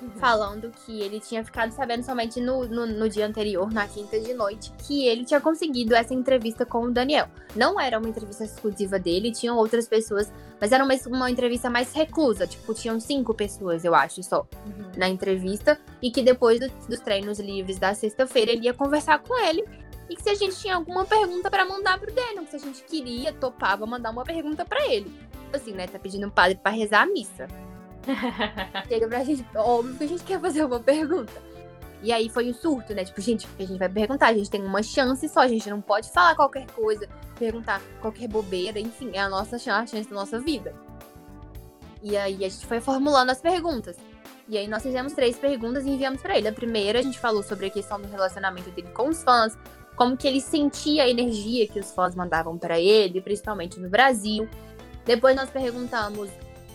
uhum. 0.00 0.10
falando 0.18 0.70
que 0.84 1.00
ele 1.00 1.20
tinha 1.20 1.44
ficado 1.44 1.72
sabendo 1.72 2.02
somente 2.02 2.40
no, 2.40 2.66
no, 2.66 2.86
no, 2.86 3.08
dia 3.08 3.26
anterior, 3.26 3.72
na 3.72 3.86
quinta 3.86 4.18
de 4.18 4.34
noite, 4.34 4.72
que 4.86 5.06
ele 5.06 5.24
tinha 5.24 5.40
conseguido 5.40 5.94
essa 5.94 6.14
entrevista 6.14 6.64
com 6.64 6.84
o 6.84 6.90
Daniel. 6.90 7.28
Não 7.54 7.78
era 7.80 7.98
uma 7.98 8.08
entrevista 8.08 8.44
exclusiva 8.44 8.98
dele, 8.98 9.32
tinham 9.32 9.56
outras 9.56 9.88
pessoas, 9.88 10.32
mas 10.60 10.72
era 10.72 10.84
uma, 10.84 10.94
uma 11.06 11.30
entrevista 11.30 11.68
mais 11.70 11.92
reclusa. 11.92 12.46
Tipo, 12.46 12.74
tinham 12.74 12.98
cinco 13.00 13.34
pessoas, 13.34 13.84
eu 13.84 13.94
acho, 13.94 14.22
só, 14.22 14.46
uhum. 14.66 14.90
na 14.96 15.08
entrevista. 15.08 15.78
E 16.02 16.10
que 16.10 16.22
depois 16.22 16.60
do, 16.60 16.68
dos 16.88 17.00
treinos 17.00 17.38
livres 17.38 17.78
da 17.78 17.94
sexta-feira, 17.94 18.52
ele 18.52 18.64
ia 18.64 18.74
conversar 18.74 19.18
com 19.20 19.36
ele. 19.46 19.64
E 20.08 20.16
que 20.16 20.22
se 20.22 20.30
a 20.30 20.34
gente 20.34 20.56
tinha 20.56 20.74
alguma 20.74 21.04
pergunta 21.04 21.50
para 21.50 21.66
mandar 21.66 21.98
pro 21.98 22.12
Daniel, 22.12 22.44
que 22.44 22.50
se 22.50 22.56
a 22.56 22.60
gente 22.60 22.82
queria, 22.84 23.32
topava 23.32 23.84
mandar 23.84 24.10
uma 24.10 24.24
pergunta 24.24 24.64
para 24.64 24.86
ele. 24.86 25.12
Assim, 25.52 25.72
né? 25.72 25.86
Tá 25.86 25.98
pedindo 25.98 26.26
um 26.26 26.30
padre 26.30 26.56
para 26.56 26.72
rezar 26.72 27.02
a 27.02 27.06
missa. 27.06 27.46
Chega 28.88 29.08
pra 29.08 29.24
gente, 29.24 29.44
óbvio 29.54 29.96
que 29.96 30.04
a 30.04 30.08
gente 30.08 30.24
quer 30.24 30.40
fazer 30.40 30.64
uma 30.64 30.80
pergunta. 30.80 31.32
E 32.02 32.12
aí 32.12 32.28
foi 32.28 32.48
um 32.48 32.54
surto, 32.54 32.94
né? 32.94 33.04
Tipo, 33.04 33.20
gente, 33.20 33.48
a 33.58 33.62
gente 33.62 33.78
vai 33.78 33.88
perguntar, 33.88 34.28
a 34.28 34.32
gente 34.32 34.48
tem 34.48 34.62
uma 34.62 34.82
chance 34.82 35.28
só, 35.28 35.40
a 35.40 35.48
gente 35.48 35.68
não 35.68 35.80
pode 35.80 36.10
falar 36.10 36.34
qualquer 36.36 36.66
coisa, 36.70 37.08
perguntar 37.38 37.82
qualquer 38.00 38.28
bobeira, 38.28 38.78
enfim, 38.78 39.10
é 39.14 39.20
a 39.20 39.28
nossa 39.28 39.58
chance, 39.58 39.94
a 39.94 39.98
chance 39.98 40.08
da 40.08 40.14
nossa 40.14 40.38
vida. 40.38 40.74
E 42.02 42.16
aí 42.16 42.44
a 42.44 42.48
gente 42.48 42.66
foi 42.66 42.80
formulando 42.80 43.30
as 43.30 43.40
perguntas. 43.40 43.96
E 44.48 44.56
aí 44.56 44.68
nós 44.68 44.82
fizemos 44.82 45.12
três 45.12 45.36
perguntas 45.36 45.84
e 45.84 45.90
enviamos 45.90 46.22
para 46.22 46.38
ele. 46.38 46.48
A 46.48 46.52
primeira 46.52 47.00
a 47.00 47.02
gente 47.02 47.18
falou 47.18 47.42
sobre 47.42 47.66
a 47.66 47.70
questão 47.70 48.00
do 48.00 48.08
relacionamento 48.08 48.70
dele 48.70 48.88
com 48.94 49.08
os 49.08 49.22
fãs, 49.22 49.58
como 49.96 50.16
que 50.16 50.28
ele 50.28 50.40
sentia 50.40 51.02
a 51.02 51.08
energia 51.08 51.66
que 51.66 51.80
os 51.80 51.90
fãs 51.92 52.14
mandavam 52.14 52.56
para 52.56 52.78
ele, 52.78 53.20
principalmente 53.20 53.80
no 53.80 53.90
Brasil. 53.90 54.48
Depois 55.04 55.34
nós 55.34 55.50
perguntamos 55.50 56.30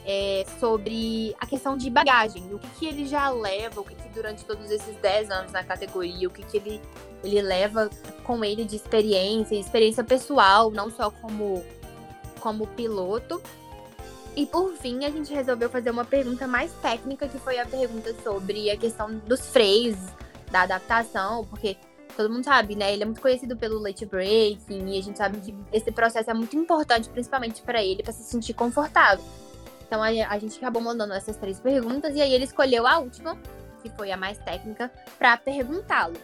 é, 0.05 0.45
sobre 0.59 1.35
a 1.39 1.45
questão 1.45 1.77
de 1.77 1.89
bagagem, 1.89 2.43
o 2.53 2.59
que, 2.59 2.67
que 2.79 2.85
ele 2.85 3.05
já 3.05 3.29
leva, 3.29 3.81
o 3.81 3.83
que, 3.83 3.95
que 3.95 4.09
durante 4.09 4.43
todos 4.43 4.69
esses 4.69 4.95
10 4.97 5.31
anos 5.31 5.51
na 5.51 5.63
categoria, 5.63 6.27
o 6.27 6.31
que, 6.31 6.43
que 6.43 6.57
ele, 6.57 6.81
ele 7.23 7.41
leva 7.41 7.89
com 8.23 8.43
ele 8.43 8.65
de 8.65 8.75
experiência, 8.75 9.55
experiência 9.55 10.03
pessoal, 10.03 10.71
não 10.71 10.89
só 10.89 11.09
como, 11.09 11.63
como 12.39 12.67
piloto. 12.67 13.41
E 14.35 14.45
por 14.45 14.73
fim, 14.73 15.05
a 15.05 15.11
gente 15.11 15.33
resolveu 15.33 15.69
fazer 15.69 15.91
uma 15.91 16.03
pergunta 16.03 16.47
mais 16.47 16.71
técnica, 16.81 17.27
que 17.27 17.37
foi 17.37 17.59
a 17.59 17.65
pergunta 17.65 18.13
sobre 18.23 18.69
a 18.71 18.77
questão 18.77 19.15
dos 19.27 19.47
freios, 19.47 19.97
da 20.51 20.63
adaptação, 20.63 21.45
porque 21.45 21.77
todo 22.15 22.31
mundo 22.31 22.43
sabe, 22.43 22.75
né? 22.75 22.93
Ele 22.93 23.03
é 23.03 23.05
muito 23.05 23.21
conhecido 23.21 23.55
pelo 23.55 23.79
late 23.79 24.05
breaking 24.05 24.89
e 24.89 24.99
a 24.99 25.01
gente 25.01 25.17
sabe 25.17 25.39
que 25.39 25.55
esse 25.71 25.91
processo 25.91 26.29
é 26.29 26.33
muito 26.33 26.55
importante, 26.55 27.09
principalmente 27.09 27.61
para 27.61 27.83
ele, 27.83 28.03
para 28.03 28.11
se 28.11 28.23
sentir 28.23 28.53
confortável. 28.53 29.23
Então 29.93 30.01
a, 30.01 30.07
a, 30.07 30.39
gente 30.39 30.57
acabou 30.57 30.81
mandando 30.81 31.13
essas 31.13 31.37
três 31.37 31.59
perguntas 31.59 32.15
e 32.15 32.21
aí 32.21 32.33
ele 32.33 32.45
escolheu 32.45 32.87
a 32.87 32.97
última, 32.97 33.37
que 33.83 33.91
foi 33.91 34.11
a 34.11 34.17
mais 34.17 34.39
técnica, 34.39 34.91
para 35.19 35.37
perguntá-lo. 35.37 36.15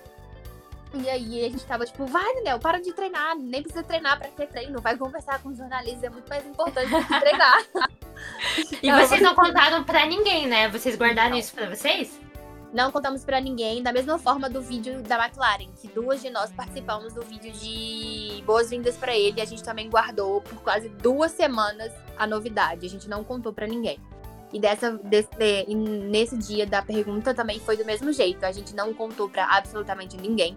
E 0.91 1.07
aí 1.07 1.45
a 1.45 1.49
gente 1.49 1.63
tava 1.67 1.85
tipo, 1.85 2.03
vai, 2.07 2.33
Daniel, 2.33 2.57
para 2.57 2.81
de 2.81 2.91
treinar, 2.93 3.37
nem 3.37 3.61
precisa 3.61 3.83
treinar 3.83 4.17
para 4.17 4.27
ter 4.29 4.47
treino, 4.47 4.81
vai 4.81 4.97
conversar 4.97 5.39
com 5.43 5.49
os 5.49 5.57
jornalistas, 5.59 6.03
é 6.03 6.09
muito 6.09 6.27
mais 6.27 6.43
importante 6.47 6.89
do 6.89 7.05
que 7.05 7.19
treinar. 7.19 7.63
e 8.81 8.91
vocês 8.91 9.21
não 9.21 9.35
contaram 9.35 9.83
para 9.83 10.03
ninguém, 10.07 10.47
né? 10.47 10.67
Vocês 10.69 10.95
guardaram 10.95 11.29
não. 11.29 11.37
isso 11.37 11.53
para 11.53 11.69
vocês? 11.69 12.19
Não 12.71 12.91
contamos 12.91 13.25
para 13.25 13.41
ninguém, 13.41 13.81
da 13.81 13.91
mesma 13.91 14.19
forma 14.19 14.47
do 14.47 14.61
vídeo 14.61 15.01
da 15.01 15.17
McLaren, 15.17 15.71
que 15.81 15.87
duas 15.87 16.21
de 16.21 16.29
nós 16.29 16.51
participamos 16.51 17.13
do 17.13 17.21
vídeo 17.23 17.51
de 17.51 18.43
boas-vindas 18.45 18.95
para 18.95 19.17
ele. 19.17 19.39
E 19.39 19.41
a 19.41 19.45
gente 19.45 19.63
também 19.63 19.89
guardou 19.89 20.41
por 20.41 20.61
quase 20.61 20.87
duas 20.87 21.31
semanas 21.31 21.91
a 22.15 22.27
novidade. 22.27 22.85
A 22.85 22.89
gente 22.89 23.09
não 23.09 23.23
contou 23.23 23.51
para 23.51 23.65
ninguém. 23.65 23.99
E 24.53 24.59
dessa, 24.59 24.91
desse, 24.91 25.29
nesse 25.75 26.37
dia 26.37 26.65
da 26.65 26.81
pergunta 26.81 27.33
também 27.33 27.59
foi 27.59 27.75
do 27.75 27.85
mesmo 27.85 28.11
jeito. 28.13 28.45
A 28.45 28.51
gente 28.51 28.75
não 28.75 28.93
contou 28.93 29.27
para 29.27 29.45
absolutamente 29.45 30.15
ninguém 30.15 30.55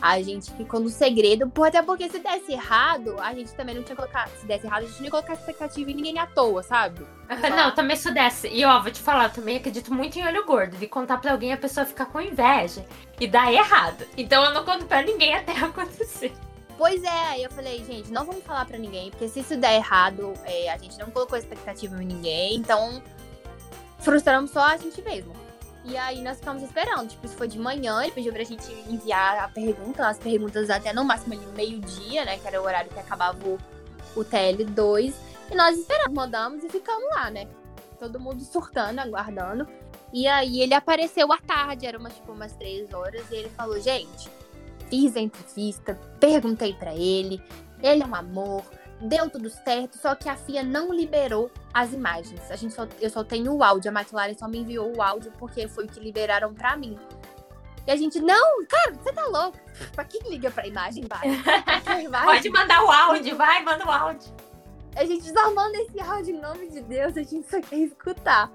a 0.00 0.20
gente 0.20 0.50
ficou 0.52 0.80
no 0.80 0.88
segredo, 0.88 1.50
até 1.64 1.82
porque 1.82 2.08
se 2.08 2.18
desse 2.18 2.52
errado, 2.52 3.16
a 3.20 3.34
gente 3.34 3.54
também 3.54 3.74
não 3.74 3.82
tinha 3.82 3.96
colocado. 3.96 4.30
Se 4.38 4.46
desse 4.46 4.66
errado, 4.66 4.84
a 4.84 4.86
gente 4.86 4.98
não 4.98 5.04
ia 5.04 5.10
colocar 5.10 5.34
expectativa 5.34 5.90
em 5.90 5.94
ninguém 5.94 6.18
à 6.18 6.26
toa, 6.26 6.62
sabe? 6.62 7.06
Não, 7.56 7.74
também 7.74 7.96
se 7.96 8.12
desse. 8.12 8.48
E 8.48 8.64
ó, 8.64 8.80
vou 8.80 8.90
te 8.90 9.00
falar, 9.00 9.24
eu 9.24 9.30
também 9.30 9.56
acredito 9.56 9.92
muito 9.92 10.16
em 10.16 10.24
olho 10.24 10.44
gordo, 10.44 10.76
de 10.76 10.86
contar 10.86 11.18
pra 11.18 11.32
alguém 11.32 11.52
a 11.52 11.56
pessoa 11.56 11.84
ficar 11.84 12.06
com 12.06 12.20
inveja 12.20 12.84
e 13.18 13.26
dar 13.26 13.52
errado. 13.52 14.06
Então 14.16 14.44
eu 14.44 14.54
não 14.54 14.64
conto 14.64 14.86
pra 14.86 15.02
ninguém 15.02 15.34
até 15.34 15.52
acontecer. 15.58 16.32
Pois 16.78 17.02
é, 17.02 17.28
aí 17.28 17.42
eu 17.42 17.50
falei, 17.50 17.82
gente, 17.84 18.12
não 18.12 18.24
vamos 18.24 18.44
falar 18.44 18.66
pra 18.66 18.78
ninguém, 18.78 19.10
porque 19.10 19.28
se 19.28 19.40
isso 19.40 19.56
der 19.56 19.76
errado, 19.76 20.34
é, 20.44 20.70
a 20.70 20.76
gente 20.76 20.98
não 20.98 21.10
colocou 21.10 21.38
expectativa 21.38 22.00
em 22.02 22.06
ninguém, 22.06 22.56
então 22.56 23.02
frustramos 23.98 24.50
só 24.50 24.60
a 24.60 24.76
gente 24.76 25.00
mesmo. 25.02 25.45
E 25.86 25.96
aí 25.96 26.20
nós 26.22 26.38
ficamos 26.38 26.62
esperando. 26.62 27.08
Tipo, 27.08 27.26
isso 27.26 27.36
foi 27.36 27.48
de 27.48 27.58
manhã, 27.58 28.02
ele 28.02 28.12
pediu 28.12 28.32
pra 28.32 28.42
gente 28.42 28.70
enviar 28.88 29.38
a 29.38 29.48
pergunta, 29.48 30.06
as 30.06 30.18
perguntas 30.18 30.68
até 30.68 30.92
no 30.92 31.04
máximo 31.04 31.34
ali 31.34 31.46
meio-dia, 31.54 32.24
né? 32.24 32.38
Que 32.38 32.48
era 32.48 32.60
o 32.60 32.64
horário 32.64 32.90
que 32.90 32.98
acabava 32.98 33.38
o, 33.46 33.58
o 34.16 34.24
TL2. 34.24 35.14
E 35.50 35.54
nós 35.54 35.78
esperamos, 35.78 36.14
mandamos 36.14 36.64
e 36.64 36.68
ficamos 36.68 37.08
lá, 37.14 37.30
né? 37.30 37.46
Todo 37.98 38.18
mundo 38.18 38.42
surtando, 38.42 38.98
aguardando. 38.98 39.66
E 40.12 40.26
aí 40.26 40.60
ele 40.60 40.74
apareceu 40.74 41.32
à 41.32 41.38
tarde, 41.38 41.86
era 41.86 41.98
umas, 41.98 42.14
tipo, 42.14 42.32
umas 42.32 42.52
três 42.52 42.92
horas, 42.92 43.24
e 43.30 43.36
ele 43.36 43.48
falou, 43.50 43.80
gente, 43.80 44.28
fiz 44.88 45.16
a 45.16 45.20
entrevista, 45.20 45.98
perguntei 46.18 46.72
para 46.74 46.94
ele, 46.94 47.42
ele 47.82 48.02
é 48.02 48.06
um 48.06 48.14
amor, 48.14 48.62
deu 49.00 49.28
tudo 49.28 49.50
certo, 49.50 49.98
só 49.98 50.14
que 50.14 50.28
a 50.28 50.36
FIA 50.36 50.62
não 50.62 50.92
liberou 50.92 51.50
as 51.72 51.92
imagens. 51.92 52.50
A 52.50 52.56
gente 52.56 52.74
só, 52.74 52.86
eu 53.00 53.10
só 53.10 53.22
tenho 53.22 53.52
o 53.54 53.62
áudio, 53.62 53.90
a 53.90 54.00
McLaren 54.00 54.34
só 54.34 54.48
me 54.48 54.58
enviou 54.58 54.96
o 54.96 55.02
áudio 55.02 55.32
porque 55.38 55.68
foi 55.68 55.84
o 55.84 55.88
que 55.88 56.00
liberaram 56.00 56.54
para 56.54 56.76
mim. 56.76 56.98
E 57.86 57.90
a 57.90 57.96
gente, 57.96 58.20
não, 58.20 58.64
cara, 58.66 58.94
você 58.94 59.12
tá 59.12 59.26
louco. 59.26 59.58
Pra 59.94 60.04
que 60.04 60.18
liga 60.28 60.50
pra 60.50 60.66
imagem, 60.66 61.04
vai? 61.08 62.24
Pode 62.24 62.50
mandar 62.50 62.82
o 62.84 62.90
áudio, 62.90 63.36
vai, 63.36 63.62
manda 63.62 63.86
o 63.86 63.90
áudio. 63.90 64.34
A 64.96 65.04
gente 65.04 65.30
só 65.30 65.54
manda 65.54 65.76
esse 65.78 66.00
áudio 66.00 66.34
em 66.34 66.40
nome 66.40 66.68
de 66.68 66.80
Deus, 66.80 67.16
a 67.16 67.22
gente 67.22 67.48
só 67.48 67.60
quer 67.60 67.76
escutar. 67.76 68.50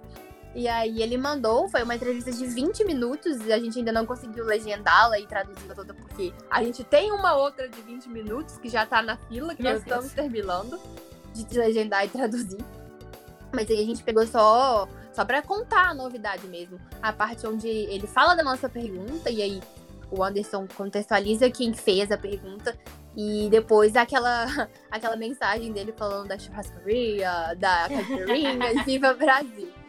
E 0.54 0.68
aí 0.68 1.02
ele 1.02 1.18
mandou, 1.18 1.70
foi 1.70 1.82
uma 1.84 1.96
entrevista 1.96 2.32
de 2.32 2.46
20 2.46 2.84
minutos, 2.84 3.40
e 3.46 3.54
a 3.54 3.60
gente 3.60 3.80
ainda 3.80 3.92
não 3.92 4.06
conseguiu 4.06 4.44
legendá-la 4.46 5.18
e 5.18 5.26
traduzi-la 5.26 5.74
toda, 5.74 5.94
porque 5.94 6.34
a 6.50 6.62
gente 6.62 6.84
tem 6.84 7.12
uma 7.12 7.36
outra 7.36 7.70
de 7.70 7.82
20 7.82 8.10
minutos 8.10 8.58
que 8.58 8.68
já 8.68 8.86
tá 8.86 9.02
na 9.02 9.16
fila, 9.16 9.56
que 9.56 9.64
Meu 9.64 9.74
nós 9.74 9.84
Deus. 9.84 10.06
estamos 10.06 10.14
terminando 10.14 10.80
de 11.34 11.58
legendar 11.58 12.06
e 12.06 12.10
traduzir. 12.10 12.60
Mas 13.54 13.70
aí 13.70 13.82
a 13.82 13.86
gente 13.86 14.04
pegou 14.04 14.26
só, 14.28 14.88
só 15.14 15.24
pra 15.24 15.42
contar 15.42 15.90
a 15.90 15.94
novidade 15.94 16.46
mesmo. 16.48 16.80
A 17.02 17.14
parte 17.14 17.48
onde 17.48 17.68
ele 17.68 18.08
fala 18.08 18.36
da 18.36 18.44
nossa 18.44 18.68
pergunta, 18.68 19.30
e 19.30 19.42
aí 19.42 19.62
o 20.10 20.22
Anderson 20.22 20.68
contextualiza 20.76 21.50
quem 21.50 21.74
fez 21.74 22.12
a 22.12 22.18
pergunta. 22.18 22.78
E 23.16 23.50
depois 23.50 23.96
aquela, 23.96 24.46
aquela 24.92 25.16
mensagem 25.16 25.72
dele 25.72 25.94
falando 25.98 26.28
da 26.28 26.38
churrascaria, 26.38 27.56
da 27.58 27.88
caipirinha, 27.90 28.74
e 28.74 28.84
Viva 28.84 29.14
Brasil. 29.14 29.81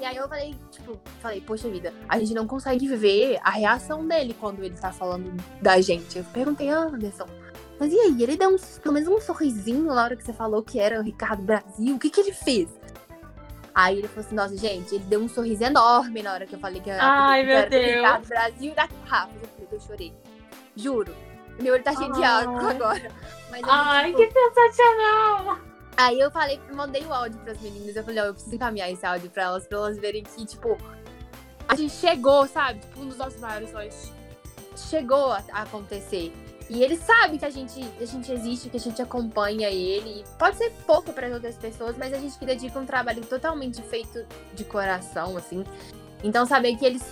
E 0.00 0.04
aí 0.04 0.16
eu 0.16 0.28
falei, 0.28 0.54
tipo, 0.70 0.98
falei, 1.20 1.40
poxa 1.40 1.68
vida, 1.68 1.92
a 2.08 2.18
gente 2.18 2.34
não 2.34 2.46
consegue 2.46 2.86
ver 2.96 3.38
a 3.42 3.50
reação 3.50 4.06
dele 4.06 4.36
quando 4.38 4.62
ele 4.62 4.76
tá 4.76 4.92
falando 4.92 5.34
da 5.60 5.80
gente. 5.80 6.18
Eu 6.18 6.24
perguntei, 6.24 6.68
ah, 6.68 6.80
Anderson, 6.80 7.26
mas 7.78 7.92
e 7.92 7.98
aí? 7.98 8.22
Ele 8.22 8.36
deu 8.36 8.50
um, 8.50 8.56
pelo 8.82 8.94
menos 8.94 9.08
um 9.08 9.20
sorrisinho 9.20 9.84
na 9.84 10.02
hora 10.02 10.16
que 10.16 10.24
você 10.24 10.32
falou 10.32 10.62
que 10.62 10.78
era 10.78 10.98
o 10.98 11.02
Ricardo 11.02 11.42
Brasil. 11.42 11.96
O 11.96 11.98
que 11.98 12.10
que 12.10 12.20
ele 12.20 12.32
fez? 12.32 12.68
Aí 13.74 13.98
ele 13.98 14.08
falou 14.08 14.24
assim, 14.24 14.34
nossa, 14.34 14.56
gente, 14.56 14.94
ele 14.94 15.04
deu 15.04 15.20
um 15.20 15.28
sorriso 15.28 15.62
enorme 15.62 16.22
na 16.22 16.32
hora 16.32 16.46
que 16.46 16.54
eu 16.54 16.58
falei 16.58 16.80
que, 16.80 16.90
Ai, 16.90 17.50
era 17.50 17.68
o 17.68 17.96
Ricardo 17.96 18.26
Brasil 18.26 18.74
da 18.74 18.88
Rafa. 19.04 19.32
Eu 19.42 19.48
falei, 19.48 19.68
eu 19.70 19.80
chorei. 19.80 20.14
Juro. 20.74 21.14
Meu 21.60 21.74
olho 21.74 21.82
tá 21.82 21.94
cheio 21.94 22.12
de 22.12 22.22
água 22.22 22.70
agora. 22.70 23.10
Ai, 23.62 24.14
tipo... 24.14 24.18
que 24.18 24.32
sensacional! 24.32 25.58
Aí 25.96 26.20
eu 26.20 26.30
falei, 26.30 26.60
mandei 26.72 27.02
o 27.04 27.12
áudio 27.12 27.38
pras 27.40 27.58
meninas. 27.60 27.96
Eu 27.96 28.04
falei, 28.04 28.20
ó, 28.20 28.24
oh, 28.24 28.26
eu 28.28 28.34
preciso 28.34 28.54
encaminhar 28.54 28.90
esse 28.90 29.06
áudio 29.06 29.30
pra 29.30 29.44
elas, 29.44 29.66
pra 29.66 29.78
elas 29.78 29.98
verem 29.98 30.22
que, 30.22 30.44
tipo, 30.44 30.76
a 31.66 31.74
gente 31.74 31.94
chegou, 31.94 32.46
sabe? 32.46 32.80
Tipo, 32.80 33.00
um 33.00 33.08
dos 33.08 33.16
nossos 33.16 33.40
maiores 33.40 33.70
sonhos 33.70 34.12
chegou 34.76 35.32
a, 35.32 35.42
acontecer. 35.52 36.32
E 36.68 36.82
ele 36.82 36.96
sabe 36.96 37.38
que 37.38 37.44
a 37.44 37.50
gente, 37.50 37.80
a 38.00 38.04
gente 38.04 38.30
existe, 38.30 38.68
que 38.68 38.76
a 38.76 38.80
gente 38.80 39.00
acompanha 39.00 39.70
ele. 39.70 40.24
Pode 40.38 40.56
ser 40.56 40.70
pouco 40.86 41.12
para 41.12 41.28
outras 41.28 41.56
pessoas, 41.56 41.96
mas 41.96 42.12
a 42.12 42.18
gente 42.18 42.38
que 42.38 42.44
dedica 42.44 42.78
um 42.78 42.84
trabalho 42.84 43.24
totalmente 43.24 43.80
feito 43.82 44.26
de 44.52 44.64
coração, 44.64 45.36
assim. 45.36 45.64
Então, 46.22 46.44
saber 46.44 46.76
que 46.76 46.84
eles. 46.84 47.02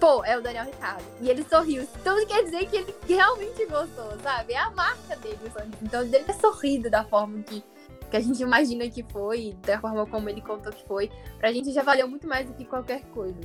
Pô, 0.00 0.24
é 0.24 0.38
o 0.38 0.40
Daniel 0.40 0.64
Ricardo. 0.64 1.04
E 1.20 1.28
ele 1.28 1.44
sorriu. 1.44 1.86
Então 2.00 2.26
quer 2.26 2.44
dizer 2.44 2.66
que 2.66 2.76
ele 2.76 2.94
realmente 3.06 3.66
gostou, 3.66 4.18
sabe? 4.20 4.52
É 4.52 4.58
a 4.58 4.70
marca 4.70 5.16
dele, 5.16 5.38
Então, 5.80 6.02
ele 6.02 6.18
ter 6.20 6.34
sorrido 6.34 6.90
da 6.90 7.04
forma 7.04 7.40
que 7.42 7.62
que 8.12 8.16
a 8.18 8.20
gente 8.20 8.42
imagina 8.42 8.86
que 8.90 9.02
foi, 9.02 9.56
da 9.66 9.80
forma 9.80 10.04
como 10.04 10.28
ele 10.28 10.42
contou 10.42 10.70
que 10.70 10.84
foi, 10.86 11.10
pra 11.38 11.50
gente 11.50 11.72
já 11.72 11.82
valeu 11.82 12.06
muito 12.06 12.28
mais 12.28 12.46
do 12.46 12.52
que 12.52 12.66
qualquer 12.66 13.00
coisa. 13.06 13.40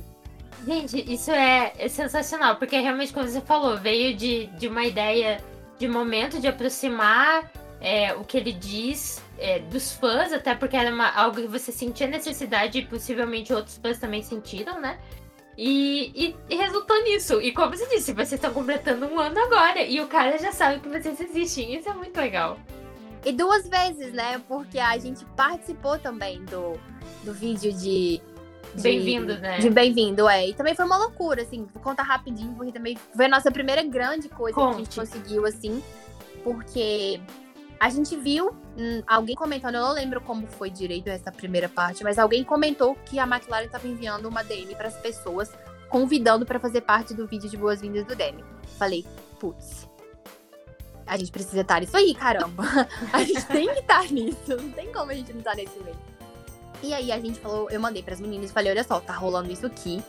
Gente, 0.66 1.10
isso 1.10 1.30
é, 1.30 1.72
é 1.78 1.88
sensacional, 1.88 2.56
porque 2.56 2.78
realmente, 2.78 3.10
como 3.10 3.26
você 3.26 3.40
falou, 3.40 3.78
veio 3.78 4.14
de, 4.14 4.46
de 4.58 4.68
uma 4.68 4.84
ideia 4.84 5.42
de 5.78 5.88
momento 5.88 6.38
de 6.38 6.46
aproximar 6.48 7.50
é, 7.80 8.12
o 8.12 8.24
que 8.24 8.36
ele 8.36 8.52
diz 8.52 9.22
é, 9.38 9.58
dos 9.60 9.92
fãs, 9.92 10.34
até 10.34 10.54
porque 10.54 10.76
era 10.76 10.92
uma, 10.92 11.08
algo 11.12 11.40
que 11.40 11.46
você 11.46 11.72
sentia 11.72 12.06
necessidade 12.06 12.78
e 12.78 12.84
possivelmente 12.84 13.54
outros 13.54 13.78
fãs 13.78 13.98
também 13.98 14.22
sentiram, 14.22 14.78
né? 14.78 14.98
E, 15.56 16.12
e, 16.14 16.36
e, 16.50 16.56
resultou 16.56 17.02
nisso. 17.04 17.40
E 17.40 17.52
como 17.52 17.74
você 17.74 17.86
disse, 17.86 18.12
vocês 18.12 18.34
estão 18.34 18.52
completando 18.52 19.06
um 19.06 19.18
ano 19.18 19.40
agora 19.40 19.80
e 19.80 19.98
o 20.00 20.06
cara 20.06 20.36
já 20.36 20.52
sabe 20.52 20.80
que 20.80 20.88
vocês 20.88 21.18
existem. 21.20 21.74
Isso 21.74 21.88
é 21.88 21.94
muito 21.94 22.16
legal. 22.16 22.58
E 23.24 23.32
duas 23.32 23.68
vezes, 23.68 24.12
né? 24.12 24.40
Porque 24.46 24.78
a 24.78 24.96
gente 24.98 25.24
participou 25.36 25.98
também 25.98 26.44
do, 26.44 26.78
do 27.24 27.32
vídeo 27.32 27.72
de. 27.72 28.20
de 28.74 28.82
bem-vindo, 28.82 29.38
né? 29.38 29.58
De 29.58 29.70
bem-vindo, 29.70 30.28
é. 30.28 30.48
E 30.48 30.54
também 30.54 30.74
foi 30.74 30.84
uma 30.84 30.96
loucura, 30.96 31.42
assim. 31.42 31.66
Vou 31.72 31.82
contar 31.82 32.04
rapidinho, 32.04 32.54
porque 32.54 32.72
também 32.72 32.96
foi 33.14 33.26
a 33.26 33.28
nossa 33.28 33.50
primeira 33.50 33.82
grande 33.82 34.28
coisa 34.28 34.54
Conte. 34.54 34.74
que 34.74 34.74
a 34.74 34.84
gente 34.84 34.96
conseguiu, 34.96 35.46
assim. 35.46 35.82
Porque 36.44 37.20
a 37.80 37.90
gente 37.90 38.16
viu 38.16 38.50
hum, 38.76 39.02
alguém 39.06 39.36
comentando, 39.36 39.76
eu 39.76 39.82
não 39.82 39.92
lembro 39.92 40.20
como 40.20 40.46
foi 40.46 40.70
direito 40.70 41.08
essa 41.08 41.30
primeira 41.30 41.68
parte, 41.68 42.02
mas 42.02 42.18
alguém 42.18 42.42
comentou 42.42 42.96
que 43.04 43.18
a 43.18 43.24
McLaren 43.24 43.66
estava 43.66 43.86
enviando 43.86 44.26
uma 44.26 44.42
DM 44.42 44.74
para 44.74 44.88
as 44.88 44.96
pessoas, 44.96 45.52
convidando 45.88 46.44
para 46.44 46.58
fazer 46.58 46.80
parte 46.80 47.14
do 47.14 47.26
vídeo 47.26 47.48
de 47.48 47.56
boas-vindas 47.56 48.04
do 48.04 48.16
Demi. 48.16 48.44
Falei, 48.78 49.04
putz, 49.38 49.87
a 51.08 51.16
gente 51.16 51.32
precisa 51.32 51.62
estar 51.62 51.80
nisso 51.80 51.96
aí, 51.96 52.14
caramba. 52.14 52.64
A 53.12 53.24
gente 53.24 53.44
tem 53.46 53.66
que 53.66 53.80
estar 53.80 54.04
nisso. 54.12 54.38
Não 54.48 54.70
tem 54.70 54.92
como 54.92 55.10
a 55.10 55.14
gente 55.14 55.32
não 55.32 55.38
estar 55.38 55.54
nesse 55.54 55.78
meio. 55.80 55.96
E 56.82 56.94
aí 56.94 57.10
a 57.10 57.18
gente 57.18 57.40
falou, 57.40 57.68
eu 57.70 57.80
mandei 57.80 58.02
pras 58.02 58.20
meninas 58.20 58.50
e 58.50 58.52
falei, 58.52 58.70
olha 58.70 58.84
só, 58.84 59.00
tá 59.00 59.14
rolando 59.14 59.50
isso 59.50 59.66
aqui. 59.66 60.02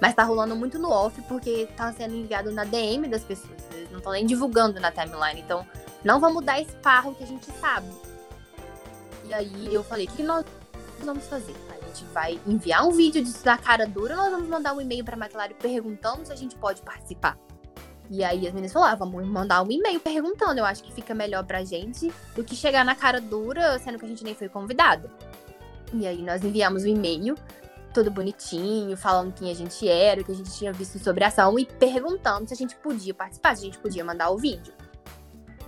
Mas 0.00 0.14
tá 0.14 0.22
rolando 0.22 0.56
muito 0.56 0.78
no 0.78 0.90
off, 0.90 1.20
porque 1.22 1.68
tá 1.76 1.92
sendo 1.92 2.14
enviado 2.14 2.50
na 2.50 2.64
DM 2.64 3.08
das 3.08 3.22
pessoas. 3.22 3.58
Eles 3.72 3.90
não 3.90 3.98
estão 3.98 4.12
nem 4.12 4.24
divulgando 4.24 4.80
na 4.80 4.90
timeline. 4.90 5.40
Então, 5.40 5.66
não 6.04 6.18
vamos 6.18 6.44
dar 6.44 6.60
esparro 6.60 7.14
que 7.14 7.24
a 7.24 7.26
gente 7.26 7.46
sabe. 7.60 7.88
E 9.24 9.34
aí 9.34 9.74
eu 9.74 9.84
falei, 9.84 10.06
o 10.06 10.10
que 10.10 10.22
nós 10.22 10.44
vamos 11.04 11.26
fazer? 11.26 11.54
A 11.70 11.86
gente 11.86 12.04
vai 12.12 12.40
enviar 12.46 12.86
um 12.86 12.90
vídeo 12.90 13.22
disso 13.22 13.44
da 13.44 13.58
cara 13.58 13.86
dura, 13.86 14.16
nós 14.16 14.30
vamos 14.30 14.48
mandar 14.48 14.72
um 14.72 14.80
e-mail 14.80 15.04
pra 15.04 15.16
McLaren 15.16 15.54
perguntando 15.54 16.24
se 16.26 16.32
a 16.32 16.36
gente 16.36 16.56
pode 16.56 16.82
participar. 16.82 17.36
E 18.10 18.24
aí 18.24 18.46
as 18.46 18.54
meninas 18.54 18.72
falaram, 18.72 18.94
ah, 18.94 18.96
vamos 18.96 19.26
mandar 19.26 19.62
um 19.62 19.70
e-mail 19.70 20.00
perguntando. 20.00 20.60
Eu 20.60 20.64
acho 20.64 20.82
que 20.82 20.92
fica 20.92 21.14
melhor 21.14 21.44
pra 21.44 21.64
gente 21.64 22.12
do 22.34 22.42
que 22.42 22.56
chegar 22.56 22.84
na 22.84 22.94
cara 22.94 23.20
dura, 23.20 23.78
sendo 23.78 23.98
que 23.98 24.04
a 24.04 24.08
gente 24.08 24.24
nem 24.24 24.34
foi 24.34 24.48
convidado. 24.48 25.10
E 25.92 26.06
aí 26.06 26.22
nós 26.22 26.42
enviamos 26.42 26.84
um 26.84 26.88
e-mail, 26.88 27.34
todo 27.92 28.10
bonitinho, 28.10 28.96
falando 28.96 29.32
quem 29.32 29.50
a 29.50 29.54
gente 29.54 29.88
era, 29.88 30.20
o 30.20 30.24
que 30.24 30.32
a 30.32 30.34
gente 30.34 30.52
tinha 30.52 30.72
visto 30.72 30.98
sobre 30.98 31.24
a 31.24 31.28
ação 31.28 31.58
e 31.58 31.66
perguntando 31.66 32.48
se 32.48 32.54
a 32.54 32.56
gente 32.56 32.76
podia 32.76 33.12
participar, 33.12 33.56
se 33.56 33.62
a 33.62 33.66
gente 33.66 33.78
podia 33.78 34.04
mandar 34.04 34.30
o 34.30 34.38
vídeo. 34.38 34.72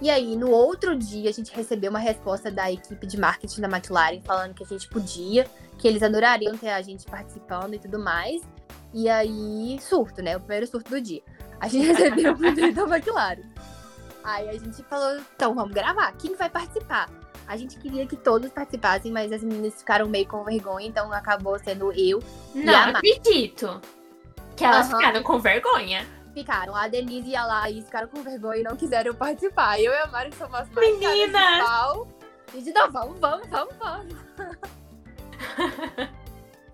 E 0.00 0.08
aí, 0.08 0.34
no 0.34 0.50
outro 0.50 0.96
dia, 0.96 1.28
a 1.28 1.32
gente 1.32 1.54
recebeu 1.54 1.90
uma 1.90 1.98
resposta 1.98 2.50
da 2.50 2.72
equipe 2.72 3.06
de 3.06 3.18
marketing 3.18 3.60
da 3.60 3.68
McLaren 3.68 4.20
falando 4.22 4.54
que 4.54 4.64
a 4.64 4.66
gente 4.66 4.88
podia, 4.88 5.46
que 5.76 5.86
eles 5.86 6.02
adorariam 6.02 6.56
ter 6.56 6.70
a 6.70 6.80
gente 6.80 7.04
participando 7.04 7.74
e 7.74 7.78
tudo 7.78 7.98
mais. 7.98 8.40
E 8.94 9.10
aí, 9.10 9.78
surto, 9.80 10.22
né? 10.22 10.36
O 10.38 10.40
primeiro 10.40 10.66
surto 10.66 10.90
do 10.90 11.00
dia. 11.00 11.22
A 11.60 11.68
gente 11.68 11.86
recebeu 11.86 12.32
o 12.32 12.36
vídeo 12.36 12.74
da 12.74 12.82
McLaren. 12.82 13.42
Aí 14.24 14.48
a 14.48 14.52
gente 14.52 14.82
falou, 14.84 15.20
então 15.34 15.54
vamos 15.54 15.72
gravar. 15.72 16.12
Quem 16.12 16.34
vai 16.34 16.48
participar? 16.48 17.08
A 17.46 17.56
gente 17.56 17.78
queria 17.78 18.06
que 18.06 18.16
todos 18.16 18.50
participassem, 18.50 19.10
mas 19.10 19.32
as 19.32 19.42
meninas 19.42 19.74
ficaram 19.74 20.08
meio 20.08 20.26
com 20.26 20.44
vergonha, 20.44 20.86
então 20.86 21.12
acabou 21.12 21.58
sendo 21.58 21.92
eu. 21.92 22.22
Não, 22.54 22.72
e 22.72 22.76
a 22.76 22.88
acredito. 22.90 23.80
Que 24.56 24.64
elas 24.64 24.88
Aham. 24.88 24.98
ficaram 24.98 25.22
com 25.22 25.38
vergonha. 25.38 26.06
Ficaram. 26.32 26.76
A 26.76 26.86
Denise 26.86 27.30
e 27.30 27.36
a 27.36 27.44
Laís 27.44 27.84
ficaram 27.84 28.08
com 28.08 28.22
vergonha 28.22 28.60
e 28.60 28.62
não 28.62 28.76
quiseram 28.76 29.14
participar. 29.14 29.80
Eu 29.80 29.92
e 29.92 29.98
a 29.98 30.06
Mari 30.06 30.32
somos 30.34 30.54
as 30.60 30.68
Meninas! 30.70 31.66
E 32.54 32.62
de 32.62 32.72
não, 32.72 32.90
vamos, 32.90 33.18
vamos, 33.18 33.48
vamos, 33.48 33.74
vamos. 33.76 34.14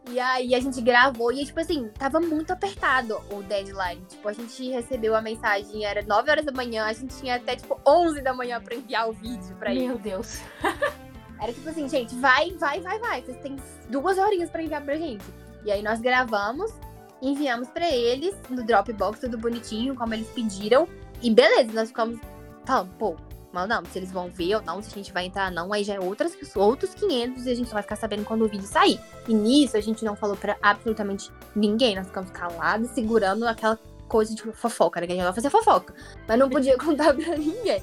E 0.08 0.20
aí 0.20 0.54
a 0.54 0.60
gente 0.60 0.80
gravou 0.80 1.32
e, 1.32 1.44
tipo 1.44 1.58
assim, 1.58 1.88
tava 1.98 2.20
muito 2.20 2.52
apertado 2.52 3.20
o 3.30 3.42
deadline. 3.42 4.00
Tipo, 4.08 4.28
a 4.28 4.32
gente 4.32 4.70
recebeu 4.70 5.16
a 5.16 5.20
mensagem, 5.20 5.84
era 5.84 6.02
9 6.02 6.30
horas 6.30 6.44
da 6.44 6.52
manhã, 6.52 6.84
a 6.84 6.92
gente 6.92 7.16
tinha 7.16 7.36
até, 7.36 7.56
tipo, 7.56 7.80
11 7.86 8.22
da 8.22 8.32
manhã 8.32 8.60
pra 8.60 8.74
enviar 8.74 9.08
o 9.08 9.12
vídeo 9.12 9.56
pra 9.58 9.72
eles. 9.72 9.88
Meu 9.88 9.98
Deus. 9.98 10.40
Era 11.40 11.52
tipo 11.52 11.68
assim, 11.68 11.88
gente, 11.88 12.14
vai, 12.14 12.50
vai, 12.52 12.80
vai, 12.80 12.98
vai. 12.98 13.22
Vocês 13.22 13.36
têm 13.42 13.56
duas 13.90 14.16
horinhas 14.16 14.48
pra 14.48 14.62
enviar 14.62 14.82
pra 14.82 14.96
gente. 14.96 15.24
E 15.64 15.70
aí 15.70 15.82
nós 15.82 16.00
gravamos, 16.00 16.72
enviamos 17.20 17.68
pra 17.68 17.90
eles 17.90 18.34
no 18.48 18.64
Dropbox, 18.64 19.20
tudo 19.20 19.36
bonitinho, 19.36 19.94
como 19.94 20.14
eles 20.14 20.28
pediram. 20.28 20.88
E 21.20 21.30
beleza, 21.30 21.72
nós 21.72 21.88
ficamos 21.88 22.18
falando, 22.64 22.90
pô, 22.98 23.16
mandamos, 23.56 23.90
se 23.90 23.98
eles 23.98 24.12
vão 24.12 24.28
ver 24.28 24.56
ou 24.56 24.62
não, 24.62 24.82
se 24.82 24.90
a 24.90 24.94
gente 24.94 25.12
vai 25.12 25.24
entrar 25.24 25.48
ou 25.48 25.54
não, 25.54 25.72
aí 25.72 25.82
já 25.82 25.94
é 25.94 26.00
outras, 26.00 26.36
outros 26.54 26.94
500 26.94 27.46
e 27.46 27.50
a 27.50 27.54
gente 27.54 27.68
só 27.68 27.74
vai 27.74 27.82
ficar 27.82 27.96
sabendo 27.96 28.24
quando 28.24 28.42
o 28.44 28.48
vídeo 28.48 28.66
sair. 28.66 29.00
E 29.26 29.34
nisso 29.34 29.76
a 29.76 29.80
gente 29.80 30.04
não 30.04 30.14
falou 30.14 30.36
pra 30.36 30.56
absolutamente 30.62 31.30
ninguém, 31.54 31.96
nós 31.96 32.06
ficamos 32.06 32.30
calados, 32.30 32.90
segurando 32.90 33.46
aquela 33.46 33.78
coisa 34.06 34.34
de 34.34 34.42
fofoca, 34.52 35.00
né? 35.00 35.06
Que 35.06 35.12
a 35.14 35.16
gente 35.16 35.24
vai 35.24 35.32
fazer 35.32 35.50
fofoca. 35.50 35.94
Mas 36.28 36.38
não 36.38 36.48
podia 36.48 36.76
contar 36.78 37.14
pra 37.14 37.36
ninguém. 37.36 37.82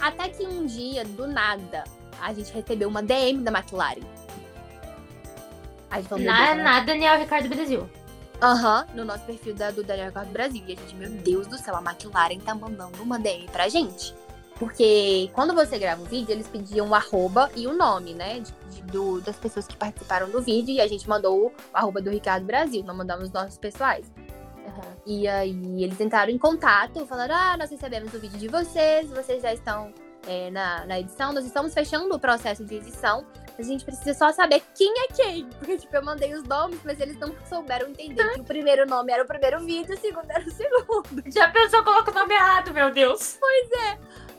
Até 0.00 0.28
que 0.28 0.46
um 0.46 0.66
dia, 0.66 1.04
do 1.04 1.26
nada, 1.26 1.84
a 2.20 2.32
gente 2.32 2.52
recebeu 2.52 2.88
uma 2.88 3.02
DM 3.02 3.42
da 3.42 3.50
McLaren. 3.50 4.02
A 5.90 5.96
gente 5.96 6.08
falou, 6.08 6.24
Na, 6.24 6.54
né? 6.54 6.62
na 6.62 6.80
Daniel 6.80 7.18
Ricardo 7.18 7.48
Brasil. 7.48 7.88
Aham, 8.42 8.86
no 8.94 9.04
nosso 9.04 9.24
perfil 9.24 9.54
da, 9.54 9.70
do 9.70 9.82
Daniel 9.82 10.08
Ricardo 10.08 10.30
Brasil. 10.30 10.62
E 10.66 10.72
a 10.72 10.76
gente, 10.76 10.94
meu 10.96 11.10
Deus 11.10 11.46
do 11.46 11.56
céu, 11.56 11.76
a 11.76 11.80
McLaren 11.80 12.38
tá 12.38 12.54
mandando 12.54 13.02
uma 13.02 13.18
DM 13.18 13.46
pra 13.50 13.68
gente. 13.68 14.14
Porque 14.58 15.28
quando 15.32 15.52
você 15.54 15.78
grava 15.78 16.02
o 16.02 16.04
vídeo, 16.04 16.32
eles 16.32 16.46
pediam 16.46 16.88
o 16.88 16.94
arroba 16.94 17.50
e 17.56 17.66
o 17.66 17.72
nome, 17.76 18.14
né? 18.14 18.40
de- 18.40 18.52
de- 18.70 18.82
do- 18.82 19.20
das 19.20 19.36
pessoas 19.36 19.66
que 19.66 19.76
participaram 19.76 20.30
do 20.30 20.40
vídeo. 20.40 20.72
E 20.74 20.80
a 20.80 20.86
gente 20.86 21.08
mandou 21.08 21.46
o 21.46 21.52
arroba 21.72 22.00
do 22.00 22.10
Ricardo 22.10 22.44
Brasil, 22.46 22.82
não 22.84 22.94
mandamos 22.94 23.24
os 23.24 23.32
nossos 23.32 23.58
pessoais. 23.58 24.10
E 25.06 25.28
aí 25.28 25.82
eles 25.82 26.00
entraram 26.00 26.30
em 26.32 26.38
contato, 26.38 27.04
falaram: 27.06 27.34
Ah, 27.34 27.56
nós 27.56 27.70
recebemos 27.70 28.12
o 28.14 28.18
vídeo 28.18 28.38
de 28.38 28.48
vocês, 28.48 29.08
vocês 29.10 29.42
já 29.42 29.52
estão 29.52 29.92
é, 30.26 30.50
na, 30.50 30.86
na 30.86 30.98
edição, 31.00 31.32
nós 31.32 31.44
estamos 31.44 31.74
fechando 31.74 32.12
o 32.14 32.18
processo 32.18 32.64
de 32.64 32.76
edição. 32.76 33.24
A 33.58 33.62
gente 33.62 33.84
precisa 33.84 34.14
só 34.14 34.32
saber 34.32 34.62
quem 34.74 34.92
é 35.04 35.06
quem. 35.12 35.44
Porque, 35.60 35.76
tipo, 35.78 35.94
eu 35.94 36.02
mandei 36.04 36.34
os 36.34 36.42
nomes, 36.44 36.80
mas 36.84 36.98
eles 36.98 37.16
não 37.18 37.32
souberam 37.48 37.88
entender 37.88 38.28
que 38.34 38.40
o 38.40 38.44
primeiro 38.44 38.84
nome 38.88 39.12
era 39.12 39.22
o 39.22 39.26
primeiro 39.26 39.60
vídeo, 39.60 39.94
o 39.94 39.98
segundo 40.00 40.28
era 40.30 40.42
o 40.44 40.50
segundo. 40.50 41.22
Já 41.30 41.48
pensou, 41.50 41.84
coloca 41.84 42.10
o 42.10 42.14
nome 42.14 42.34
errado, 42.34 42.72
meu 42.72 42.90
Deus. 42.92 43.38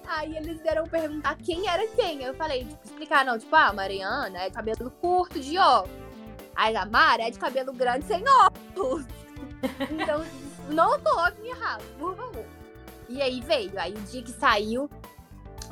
Aí 0.07 0.35
eles 0.37 0.61
vieram 0.61 0.85
perguntar 0.85 1.35
quem 1.37 1.67
era 1.67 1.85
quem. 1.87 2.21
Eu 2.21 2.33
falei, 2.35 2.65
tipo, 2.65 2.79
explicar, 2.85 3.25
não, 3.25 3.37
tipo, 3.37 3.55
ah, 3.55 3.67
a 3.67 3.73
Mariana 3.73 4.39
é 4.39 4.49
de 4.49 4.55
cabelo 4.55 4.91
curto, 4.91 5.39
de 5.39 5.57
óculos. 5.57 6.05
Aí 6.55 6.75
a 6.75 6.85
Mara 6.85 7.23
é 7.23 7.31
de 7.31 7.37
cabelo 7.37 7.73
grande, 7.73 8.05
sem 8.05 8.23
óculos. 8.27 9.05
então, 9.91 10.23
não 10.69 10.99
coloquem 10.99 11.49
errado, 11.49 11.83
por 11.97 12.15
favor. 12.15 12.45
E 13.09 13.21
aí 13.21 13.41
veio. 13.41 13.71
Aí 13.77 13.93
o 13.93 14.01
dia 14.01 14.23
que 14.23 14.31
saiu 14.31 14.89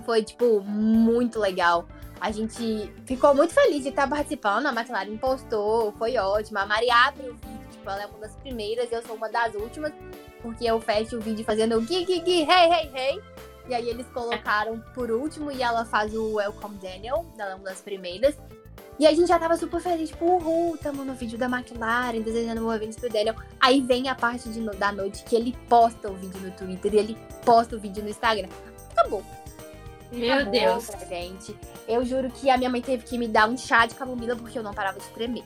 foi, 0.05 0.23
tipo, 0.23 0.61
muito 0.61 1.39
legal. 1.39 1.87
A 2.19 2.31
gente 2.31 2.91
ficou 3.05 3.33
muito 3.33 3.53
feliz 3.53 3.83
de 3.83 3.89
estar 3.89 4.07
participando. 4.07 4.67
A 4.67 4.71
McLaren 4.71 5.17
postou, 5.17 5.91
foi 5.93 6.17
ótimo. 6.17 6.59
A 6.59 6.65
Mari 6.65 6.89
abre 6.89 7.29
o 7.29 7.33
vídeo, 7.33 7.67
tipo, 7.71 7.89
ela 7.89 8.03
é 8.03 8.05
uma 8.05 8.19
das 8.19 8.35
primeiras 8.37 8.91
eu 8.91 9.01
sou 9.03 9.15
uma 9.15 9.29
das 9.29 9.53
últimas. 9.55 9.93
Porque 10.41 10.65
eu 10.65 10.79
fecho 10.81 11.17
o 11.17 11.21
vídeo 11.21 11.45
fazendo 11.45 11.79
gui, 11.81 12.03
gui, 12.05 12.19
gui, 12.19 12.41
hey, 12.41 12.69
hey, 12.69 12.91
hey. 12.93 13.32
E 13.67 13.73
aí 13.73 13.89
eles 13.89 14.05
colocaram 14.07 14.79
por 14.93 15.09
último 15.09 15.51
e 15.51 15.61
ela 15.61 15.85
faz 15.85 16.13
o 16.13 16.35
Welcome 16.35 16.77
Daniel, 16.77 17.25
é 17.37 17.55
uma 17.55 17.63
das 17.63 17.81
primeiras. 17.81 18.35
E 18.99 19.07
a 19.07 19.11
gente 19.11 19.27
já 19.27 19.39
tava 19.39 19.57
super 19.57 19.81
feliz, 19.81 20.09
tipo, 20.09 20.25
uhul, 20.25 20.77
tamo 20.77 21.03
no 21.03 21.13
vídeo 21.13 21.37
da 21.37 21.47
McLaren, 21.47 22.21
desejando 22.21 22.61
boas-vindas 22.61 22.95
pro 22.95 23.09
Daniel. 23.09 23.35
Aí 23.59 23.81
vem 23.81 24.07
a 24.07 24.15
parte 24.15 24.49
de 24.49 24.61
da 24.77 24.91
noite 24.91 25.23
que 25.23 25.35
ele 25.35 25.55
posta 25.67 26.11
o 26.11 26.13
vídeo 26.13 26.39
no 26.41 26.51
Twitter 26.51 26.93
e 26.93 26.97
ele 26.97 27.17
posta 27.43 27.75
o 27.75 27.79
vídeo 27.79 28.03
no 28.03 28.09
Instagram. 28.09 28.49
Acabou. 28.91 29.23
Meu 30.11 30.33
Acabou 30.33 30.51
Deus. 30.51 30.85
pra 30.85 31.05
gente. 31.05 31.55
Eu 31.87 32.05
juro 32.05 32.29
que 32.29 32.49
a 32.49 32.57
minha 32.57 32.69
mãe 32.69 32.81
teve 32.81 33.03
que 33.03 33.17
me 33.17 33.27
dar 33.27 33.49
um 33.49 33.57
chá 33.57 33.85
de 33.87 33.95
camomila 33.95 34.35
porque 34.35 34.59
eu 34.59 34.63
não 34.63 34.73
parava 34.73 34.99
de 34.99 35.07
tremer. 35.07 35.43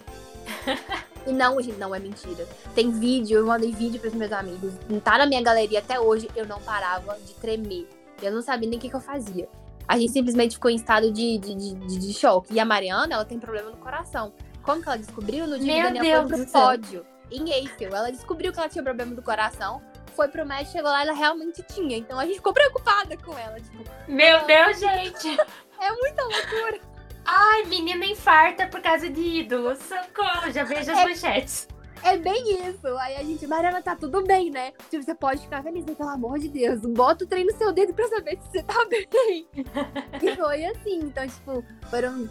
e 1.26 1.32
não, 1.32 1.62
gente, 1.62 1.78
não 1.78 1.96
é 1.96 2.00
mentira. 2.00 2.46
Tem 2.76 2.92
vídeo, 2.92 3.40
eu 3.40 3.46
mandei 3.46 3.72
vídeo 3.72 4.00
pros 4.00 4.14
meus 4.14 4.32
amigos. 4.32 4.74
Tá 5.04 5.18
na 5.18 5.26
minha 5.26 5.42
galeria 5.42 5.80
até 5.80 5.98
hoje, 6.00 6.30
eu 6.36 6.46
não 6.46 6.60
parava 6.62 7.18
de 7.26 7.34
tremer. 7.36 7.88
Eu 8.22 8.32
não 8.32 8.42
sabia 8.42 8.70
nem 8.70 8.78
o 8.78 8.82
que, 8.82 8.90
que 8.90 8.96
eu 8.96 9.00
fazia. 9.02 9.48
A 9.88 9.98
gente 9.98 10.12
simplesmente 10.12 10.56
ficou 10.56 10.70
em 10.70 10.76
estado 10.76 11.12
de, 11.12 11.38
de, 11.38 11.56
de, 11.56 11.74
de- 12.00 12.14
choque. 12.14 12.54
E 12.54 12.60
a 12.60 12.66
Mariana, 12.66 13.14
ela 13.16 13.26
tem 13.26 13.40
problema 13.40 13.70
no 13.70 13.78
coração. 13.78 14.34
Como 14.62 14.82
que 14.82 14.90
ela 14.90 14.98
descobriu? 14.98 15.48
No 15.48 15.58
dia 15.58 15.74
que 15.74 15.80
Meu 15.82 15.90
o 15.90 15.94
Daniel 15.94 16.04
Deus 16.28 16.30
foi 16.30 16.46
pro 16.46 16.52
pódio, 16.62 17.06
em 17.32 17.50
Eiffel. 17.52 17.96
Ela 17.96 18.12
descobriu 18.12 18.52
que 18.52 18.60
ela 18.60 18.68
tinha 18.68 18.84
problema 18.84 19.16
do 19.16 19.22
coração, 19.22 19.82
foi 20.14 20.28
pro 20.28 20.46
médico, 20.46 20.72
chegou 20.74 20.90
lá 20.92 21.00
e 21.06 21.08
ela 21.08 21.18
realmente 21.18 21.64
tinha. 21.64 21.96
Então 21.98 22.20
a 22.20 22.26
gente 22.26 22.36
ficou 22.36 22.52
preocupada 22.54 23.16
com 23.18 23.38
ela. 23.38 23.56
Tipo, 23.62 23.84
Meu 24.10 24.46
Deus, 24.46 24.78
gente. 24.80 25.30
é 25.80 25.92
muita 25.92 26.22
loucura. 26.24 26.80
Ai, 27.26 27.64
menina 27.66 28.06
infarta 28.06 28.68
por 28.68 28.82
causa 28.82 29.10
de 29.10 29.22
ídolos. 29.22 29.80
Socorro, 29.80 30.52
já 30.52 30.64
vejo 30.66 30.92
as 30.92 30.98
É- 30.98 31.04
manchetes. 31.06 31.68
É 32.08 32.18
bem 32.18 32.70
isso. 32.70 32.88
Aí 33.00 33.16
a 33.18 33.24
gente, 33.24 33.46
Mariana, 33.46 33.82
tá 33.82 33.96
tudo 33.96 34.24
bem, 34.24 34.50
né? 34.50 34.72
Tipo, 34.90 35.04
você 35.04 35.14
pode 35.14 35.42
ficar 35.42 35.62
feliz, 35.62 35.84
mas 35.86 35.98
pelo 35.98 36.10
amor 36.10 36.40
de 36.40 36.48
Deus, 36.48 36.80
bota 36.82 37.26
o 37.26 37.28
trem 37.28 37.46
no 37.46 37.52
seu 37.58 37.74
dedo 37.74 37.94
pra 37.94 38.08
saber 38.08 38.40
se 38.42 38.50
você 38.50 38.64
tá 38.64 38.86
bem. 38.90 39.48
e 40.24 40.36
foi 40.36 40.66
assim. 40.66 41.00
Então, 41.00 41.28
tipo, 41.28 41.64
foram. 41.90 42.30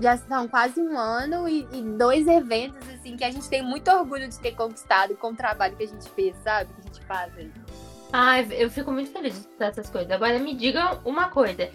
Já 0.00 0.16
são 0.16 0.46
quase 0.46 0.80
um 0.80 0.96
ano 0.96 1.48
e, 1.48 1.66
e 1.72 1.82
dois 1.82 2.26
eventos, 2.28 2.88
assim, 2.90 3.16
que 3.16 3.24
a 3.24 3.30
gente 3.32 3.48
tem 3.48 3.62
muito 3.62 3.90
orgulho 3.90 4.28
de 4.28 4.38
ter 4.38 4.54
conquistado 4.54 5.16
com 5.16 5.30
o 5.30 5.34
trabalho 5.34 5.76
que 5.76 5.82
a 5.82 5.88
gente 5.88 6.08
fez, 6.10 6.36
sabe? 6.44 6.72
Que 6.72 6.80
a 6.80 6.84
gente 6.84 7.04
faz 7.04 7.36
aí. 7.36 7.52
Ai, 8.12 8.46
eu 8.52 8.70
fico 8.70 8.92
muito 8.92 9.10
feliz 9.10 9.34
de 9.34 9.40
escutar 9.40 9.66
essas 9.66 9.90
coisas. 9.90 10.10
Agora 10.10 10.38
me 10.38 10.54
digam 10.54 11.00
uma 11.04 11.28
coisa. 11.28 11.68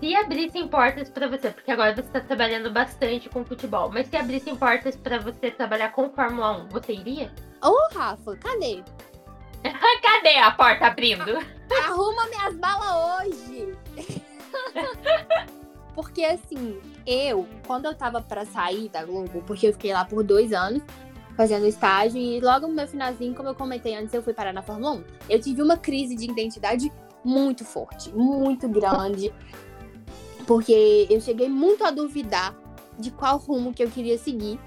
Se 0.00 0.14
abrissem 0.14 0.68
portas 0.68 1.10
pra 1.10 1.26
você, 1.26 1.50
porque 1.50 1.72
agora 1.72 1.94
você 1.94 2.08
tá 2.08 2.20
trabalhando 2.20 2.70
bastante 2.70 3.28
com 3.28 3.44
futebol, 3.44 3.90
mas 3.92 4.06
se 4.06 4.16
abrissem 4.16 4.54
portas 4.54 4.94
pra 4.96 5.18
você 5.18 5.50
trabalhar 5.50 5.90
com 5.90 6.08
Fórmula 6.10 6.58
1, 6.64 6.68
você 6.68 6.92
iria? 6.92 7.32
Ô, 7.62 7.74
Rafa, 7.92 8.36
cadê? 8.36 8.82
Cadê 10.02 10.36
a 10.36 10.52
porta 10.52 10.86
abrindo? 10.86 11.38
Arruma 11.84 12.26
minhas 12.28 12.56
balas 12.56 13.26
hoje! 13.26 13.76
porque 15.96 16.24
assim, 16.24 16.80
eu, 17.04 17.44
quando 17.66 17.86
eu 17.86 17.94
tava 17.94 18.22
pra 18.22 18.46
sair 18.46 18.88
da 18.88 19.04
Globo, 19.04 19.42
porque 19.44 19.66
eu 19.66 19.72
fiquei 19.72 19.92
lá 19.92 20.04
por 20.04 20.22
dois 20.22 20.52
anos 20.52 20.80
fazendo 21.36 21.66
estágio, 21.66 22.20
e 22.20 22.40
logo 22.40 22.66
no 22.66 22.74
meu 22.74 22.86
finalzinho, 22.86 23.34
como 23.34 23.48
eu 23.48 23.54
comentei 23.54 23.96
antes, 23.96 24.12
eu 24.12 24.22
fui 24.22 24.34
parar 24.34 24.52
na 24.52 24.62
Fórmula 24.62 24.92
1. 24.94 25.04
Eu 25.30 25.40
tive 25.40 25.62
uma 25.62 25.76
crise 25.76 26.16
de 26.16 26.24
identidade 26.24 26.92
muito 27.24 27.64
forte, 27.64 28.10
muito 28.12 28.68
grande, 28.68 29.32
porque 30.48 31.06
eu 31.10 31.20
cheguei 31.20 31.46
muito 31.46 31.84
a 31.84 31.90
duvidar 31.90 32.56
de 32.98 33.10
qual 33.10 33.36
rumo 33.36 33.74
que 33.74 33.84
eu 33.84 33.90
queria 33.90 34.16
seguir 34.16 34.58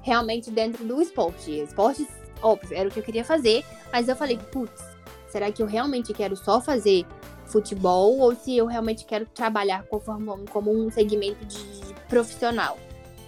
realmente 0.00 0.50
dentro 0.50 0.82
do 0.82 1.02
esporte. 1.02 1.60
Esporte, 1.60 2.08
óbvio, 2.40 2.74
era 2.74 2.88
o 2.88 2.90
que 2.90 3.00
eu 3.00 3.04
queria 3.04 3.22
fazer, 3.22 3.62
mas 3.92 4.08
eu 4.08 4.16
falei, 4.16 4.38
putz, 4.50 4.82
será 5.28 5.52
que 5.52 5.62
eu 5.62 5.66
realmente 5.66 6.14
quero 6.14 6.34
só 6.34 6.58
fazer 6.58 7.04
futebol 7.44 8.18
ou 8.18 8.34
se 8.34 8.56
eu 8.56 8.64
realmente 8.64 9.04
quero 9.04 9.26
trabalhar 9.26 9.82
com 9.88 10.00
Fórmula 10.00 10.38
1 10.38 10.46
como 10.46 10.72
um 10.72 10.90
segmento 10.90 11.44
de 11.44 11.94
profissional? 12.08 12.78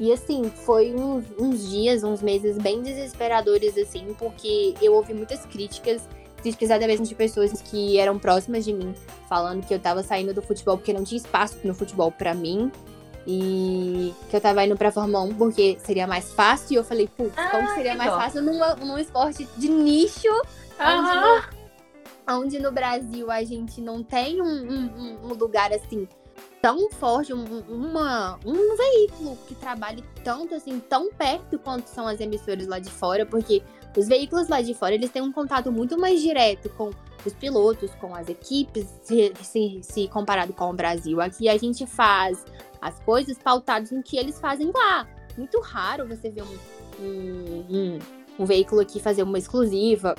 E 0.00 0.10
assim, 0.10 0.50
foi 0.64 0.94
uns, 0.94 1.26
uns 1.38 1.68
dias, 1.68 2.02
uns 2.02 2.22
meses 2.22 2.56
bem 2.56 2.80
desesperadores, 2.80 3.76
assim, 3.76 4.16
porque 4.18 4.74
eu 4.80 4.94
ouvi 4.94 5.12
muitas 5.12 5.44
críticas, 5.44 6.08
até 6.70 6.86
mesmo 6.86 7.06
de 7.06 7.14
pessoas 7.14 7.60
que 7.62 7.98
eram 7.98 8.18
próximas 8.18 8.64
de 8.64 8.72
mim, 8.72 8.94
falando 9.28 9.66
que 9.66 9.72
eu 9.74 9.78
tava 9.78 10.02
saindo 10.02 10.32
do 10.34 10.42
futebol 10.42 10.76
porque 10.76 10.92
não 10.92 11.04
tinha 11.04 11.18
espaço 11.18 11.56
no 11.64 11.74
futebol 11.74 12.10
pra 12.12 12.34
mim. 12.34 12.70
E 13.26 14.12
que 14.28 14.34
eu 14.36 14.40
tava 14.40 14.64
indo 14.64 14.76
pra 14.76 14.90
Fórmula 14.90 15.22
1 15.22 15.34
porque 15.34 15.78
seria 15.84 16.06
mais 16.08 16.32
fácil. 16.32 16.74
E 16.74 16.76
eu 16.76 16.84
falei, 16.84 17.08
putz, 17.08 17.32
Ah, 17.36 17.50
como 17.50 17.68
seria 17.74 17.94
mais 17.94 18.10
fácil 18.10 18.42
numa, 18.42 18.74
num 18.74 18.98
esporte 18.98 19.48
de 19.56 19.68
nicho 19.68 20.26
Aham. 20.80 21.42
onde 22.28 22.58
no 22.58 22.72
Brasil 22.72 23.30
a 23.30 23.44
gente 23.44 23.80
não 23.80 24.02
tem 24.02 24.42
um, 24.42 24.44
um- 24.46 25.18
um 25.24 25.34
lugar 25.34 25.72
assim 25.72 26.08
tão 26.62 26.88
forte, 26.90 27.34
um, 27.34 27.44
uma, 27.68 28.38
um 28.46 28.76
veículo 28.76 29.36
que 29.48 29.54
trabalhe 29.56 30.04
tanto 30.22 30.54
assim, 30.54 30.78
tão 30.78 31.12
perto 31.12 31.58
quanto 31.58 31.88
são 31.88 32.06
as 32.06 32.20
emissoras 32.20 32.68
lá 32.68 32.78
de 32.78 32.88
fora, 32.88 33.26
porque 33.26 33.60
os 33.96 34.06
veículos 34.06 34.48
lá 34.48 34.62
de 34.62 34.72
fora 34.72 34.94
eles 34.94 35.10
têm 35.10 35.20
um 35.20 35.32
contato 35.32 35.72
muito 35.72 35.98
mais 35.98 36.22
direto 36.22 36.70
com 36.70 36.90
os 37.26 37.32
pilotos, 37.32 37.90
com 37.96 38.14
as 38.14 38.28
equipes, 38.28 38.86
se, 39.02 39.32
se, 39.42 39.80
se 39.82 40.08
comparado 40.08 40.52
com 40.52 40.70
o 40.70 40.72
Brasil. 40.72 41.20
Aqui 41.20 41.48
a 41.48 41.56
gente 41.56 41.84
faz 41.84 42.44
as 42.80 42.96
coisas 43.00 43.36
pautadas 43.38 43.90
no 43.90 44.00
que 44.00 44.16
eles 44.16 44.38
fazem 44.38 44.70
lá. 44.72 45.08
Muito 45.36 45.60
raro 45.60 46.06
você 46.06 46.30
ver 46.30 46.42
um, 46.42 47.04
um, 47.04 47.66
um, 47.70 47.98
um 48.38 48.44
veículo 48.44 48.80
aqui 48.80 49.00
fazer 49.00 49.24
uma 49.24 49.38
exclusiva, 49.38 50.14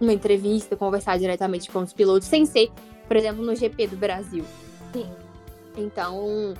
uma 0.00 0.12
entrevista, 0.12 0.76
conversar 0.76 1.18
diretamente 1.18 1.68
com 1.72 1.80
os 1.80 1.92
pilotos, 1.92 2.28
sem 2.28 2.46
ser, 2.46 2.70
por 3.08 3.16
exemplo, 3.16 3.44
no 3.44 3.56
GP 3.56 3.88
do 3.88 3.96
Brasil. 3.96 4.44
Sim. 4.92 5.27
Então, 5.78 6.54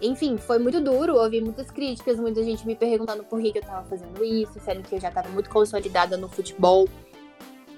enfim, 0.00 0.36
foi 0.36 0.58
muito 0.58 0.80
duro. 0.80 1.16
Ouvi 1.16 1.40
muitas 1.40 1.70
críticas, 1.70 2.20
muita 2.20 2.42
gente 2.42 2.66
me 2.66 2.76
perguntando 2.76 3.24
por 3.24 3.40
que, 3.40 3.56
eu 3.56 3.62
tava 3.62 3.86
fazendo 3.88 4.22
isso, 4.24 4.60
sendo 4.60 4.82
que 4.82 4.94
eu 4.94 5.00
já 5.00 5.10
tava 5.10 5.28
muito 5.30 5.48
consolidada 5.48 6.16
no 6.16 6.28
futebol. 6.28 6.86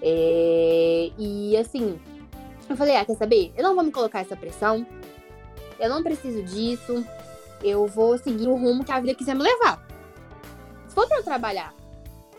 É, 0.03 1.11
E 1.17 1.57
assim, 1.57 1.99
eu 2.69 2.77
falei, 2.77 2.97
ah, 2.97 3.05
quer 3.05 3.17
saber? 3.17 3.53
Eu 3.57 3.63
não 3.63 3.75
vou 3.75 3.85
me 3.85 3.93
colocar 3.93 4.21
essa 4.21 4.37
pressão. 4.37 4.87
Eu 5.79 5.89
não 5.89 6.03
preciso 6.03 6.43
disso. 6.43 7.05
Eu 7.63 7.87
vou 7.87 8.19
seguir 8.19 8.49
o 8.49 8.57
rumo 8.57 8.85
que 8.85 8.93
a 8.93 9.01
vida 9.01 9.15
quiser 9.15 9.35
me 9.35 9.43
levar. 9.43 9.87
Se 10.89 10.95
for 10.95 11.07
pra 11.07 11.19
eu 11.19 11.25
trabalhar 11.25 11.75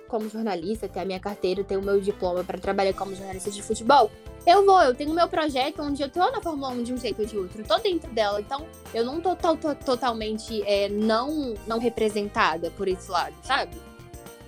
como 0.07 0.29
jornalista, 0.29 0.87
ter 0.87 0.99
a 0.99 1.05
minha 1.05 1.19
carteira, 1.19 1.63
ter 1.63 1.77
o 1.77 1.81
meu 1.81 1.99
diploma 1.99 2.43
pra 2.43 2.57
trabalhar 2.57 2.93
como 2.93 3.15
jornalista 3.15 3.49
de 3.49 3.61
futebol, 3.61 4.11
eu 4.45 4.65
vou, 4.65 4.81
eu 4.81 4.93
tenho 4.93 5.13
meu 5.13 5.27
projeto 5.27 5.81
onde 5.81 6.01
eu 6.03 6.09
tô 6.09 6.19
na 6.31 6.41
Fórmula 6.41 6.69
1 6.69 6.83
de 6.83 6.93
um 6.93 6.97
jeito 6.97 7.21
ou 7.21 7.27
de 7.27 7.37
outro, 7.37 7.61
eu 7.61 7.65
tô 7.65 7.77
dentro 7.79 8.11
dela, 8.11 8.39
então 8.39 8.65
eu 8.93 9.03
não 9.03 9.19
tô, 9.19 9.35
to- 9.35 9.57
to- 9.57 9.75
totalmente 9.85 10.61
é, 10.67 10.87
não, 10.89 11.55
não 11.67 11.79
representada 11.79 12.69
por 12.71 12.87
esse 12.87 13.09
lado, 13.09 13.33
sabe? 13.43 13.75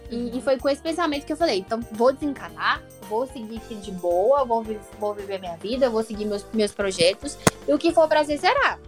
E, 0.09 0.37
e 0.37 0.41
foi 0.41 0.57
com 0.57 0.69
esse 0.69 0.81
pensamento 0.81 1.25
que 1.25 1.33
eu 1.33 1.37
falei, 1.37 1.59
então 1.59 1.79
vou 1.91 2.13
desencanar, 2.13 2.81
vou 3.09 3.27
seguir 3.27 3.57
aqui 3.57 3.75
de 3.75 3.91
boa, 3.91 4.45
vou, 4.45 4.63
vou 4.99 5.13
viver 5.13 5.39
minha 5.39 5.57
vida, 5.57 5.89
vou 5.89 6.03
seguir 6.03 6.25
meus, 6.25 6.45
meus 6.53 6.71
projetos, 6.71 7.37
e 7.67 7.73
o 7.73 7.77
que 7.77 7.91
for 7.91 8.07
prazer 8.07 8.39
será. 8.39 8.79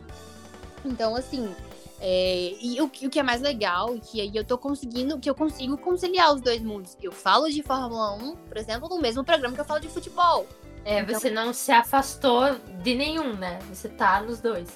Então, 0.85 1.15
assim, 1.15 1.53
é, 1.99 2.53
e 2.61 2.79
o, 2.81 2.87
que- 2.87 3.05
o 3.07 3.09
que 3.09 3.19
é 3.19 3.23
mais 3.23 3.41
legal, 3.41 3.95
que 4.01 4.21
aí 4.21 4.31
eu 4.33 4.45
tô 4.45 4.57
conseguindo, 4.57 5.19
que 5.19 5.29
eu 5.29 5.35
consigo 5.35 5.77
conciliar 5.77 6.33
os 6.33 6.39
dois 6.39 6.61
mundos. 6.61 6.95
Eu 7.01 7.11
falo 7.11 7.49
de 7.49 7.61
Fórmula 7.61 8.13
1, 8.13 8.35
por 8.47 8.55
exemplo, 8.57 8.87
no 8.87 9.01
mesmo 9.01 9.21
programa 9.23 9.53
que 9.55 9.59
eu 9.59 9.65
falo 9.65 9.81
de 9.81 9.89
futebol. 9.89 10.47
É, 10.85 11.01
Então- 11.01 11.19
você 11.19 11.29
não 11.29 11.53
se 11.53 11.71
afastou 11.71 12.55
de 12.81 12.95
nenhum, 12.95 13.33
né? 13.35 13.59
Você 13.71 13.89
tá 13.89 14.21
nos 14.21 14.39
dois. 14.39 14.67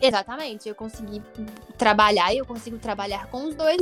Exatamente, 0.00 0.68
eu 0.68 0.74
consegui 0.74 1.22
trabalhar 1.78 2.32
e 2.34 2.38
eu 2.38 2.46
consigo 2.46 2.78
trabalhar 2.78 3.26
com 3.28 3.44
os 3.44 3.54
dois, 3.54 3.80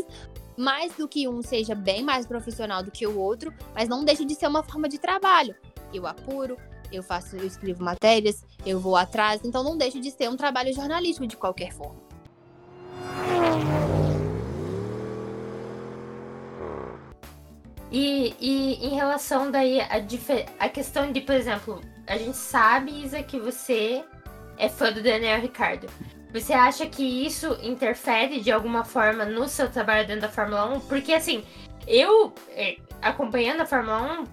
mais 0.57 0.93
do 0.95 1.09
que 1.09 1.27
um 1.27 1.41
seja 1.43 1.75
bem 1.75 2.03
mais 2.03 2.27
profissional 2.27 2.83
do 2.83 2.91
que 2.91 3.07
o 3.07 3.19
outro, 3.19 3.55
mas 3.75 3.89
não 3.89 4.05
deixa 4.05 4.25
de 4.25 4.35
ser 4.35 4.47
uma 4.47 4.63
forma 4.63 4.87
de 4.89 4.99
trabalho. 4.99 5.55
Eu 5.95 6.07
apuro, 6.07 6.59
eu 6.93 7.03
faço, 7.03 7.37
eu 7.37 7.47
escrevo 7.47 7.83
matérias, 7.83 8.45
eu 8.67 8.79
vou 8.79 8.97
atrás, 8.97 9.41
então 9.45 9.63
não 9.65 9.79
deixa 9.79 9.99
de 9.99 10.11
ser 10.11 10.29
um 10.29 10.37
trabalho 10.37 10.75
jornalístico 10.75 11.27
de 11.27 11.37
qualquer 11.39 11.73
forma. 11.73 12.10
E, 17.91 18.35
e 18.41 18.87
em 18.87 18.95
relação 18.95 19.51
daí 19.51 19.81
a, 19.81 19.89
a 20.59 20.69
questão 20.69 21.11
de, 21.11 21.21
por 21.21 21.35
exemplo, 21.35 21.81
a 22.07 22.17
gente 22.17 22.37
sabe, 22.37 23.05
Isa, 23.05 23.23
que 23.23 23.39
você 23.39 24.05
é 24.57 24.69
fã 24.69 24.93
do 24.93 25.03
Daniel 25.03 25.41
Ricardo. 25.41 25.89
Você 26.33 26.53
acha 26.53 26.87
que 26.87 27.03
isso 27.03 27.59
interfere 27.63 28.41
de 28.41 28.53
alguma 28.53 28.85
forma 28.85 29.25
no 29.25 29.49
seu 29.49 29.69
trabalho 29.69 30.07
dentro 30.07 30.23
da 30.23 30.29
Fórmula 30.29 30.77
1? 30.77 30.81
Porque 30.81 31.13
assim, 31.13 31.45
eu 31.87 32.33
eh, 32.51 32.77
acompanhando 33.03 33.63
a 33.63 33.67
Fórmula 33.67 34.23
1, 34.23 34.25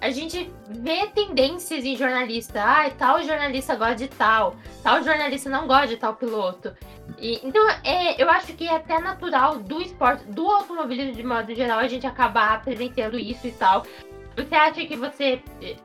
a 0.00 0.10
gente 0.10 0.52
vê 0.68 1.06
tendências 1.06 1.84
em 1.84 1.96
jornalista. 1.96 2.62
Ah, 2.62 2.90
tal 2.90 3.22
jornalista 3.22 3.74
gosta 3.74 3.96
de 3.96 4.08
tal, 4.08 4.56
tal 4.82 5.02
jornalista 5.02 5.48
não 5.48 5.66
gosta 5.66 5.88
de 5.88 5.96
tal 5.96 6.14
piloto. 6.14 6.74
E, 7.18 7.40
então, 7.42 7.66
é, 7.84 8.20
eu 8.22 8.28
acho 8.28 8.52
que 8.54 8.66
é 8.66 8.76
até 8.76 9.00
natural 9.00 9.58
do 9.58 9.80
esporte, 9.80 10.24
do 10.26 10.46
automobilismo 10.48 11.12
de 11.14 11.22
modo 11.22 11.54
geral, 11.54 11.78
a 11.78 11.88
gente 11.88 12.06
acabar 12.06 12.54
apresentando 12.54 13.18
isso 13.18 13.46
e 13.46 13.52
tal. 13.52 13.84
Você 14.36 14.54
acha 14.54 14.84
que 14.84 14.96
você, 14.96 15.40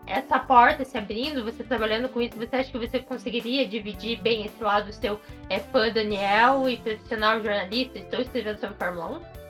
essa 0.05 0.37
porta 0.37 0.83
se 0.83 0.97
abrindo, 0.97 1.43
você 1.43 1.63
trabalhando 1.63 2.09
com 2.09 2.21
isso, 2.21 2.35
você 2.37 2.57
acha 2.57 2.69
que 2.69 2.77
você 2.77 2.99
conseguiria 2.99 3.65
dividir 3.65 4.21
bem 4.21 4.45
esse 4.45 4.61
lado 4.61 4.91
seu 4.91 5.21
é, 5.49 5.59
fã 5.59 5.89
Daniel 5.89 6.69
e 6.69 6.75
profissional 6.75 7.41
jornalista? 7.41 7.99
Estou 7.99 8.19
escrevendo 8.19 8.59
sobre 8.59 8.75
Fórmula 8.75 9.19
1? 9.37 9.41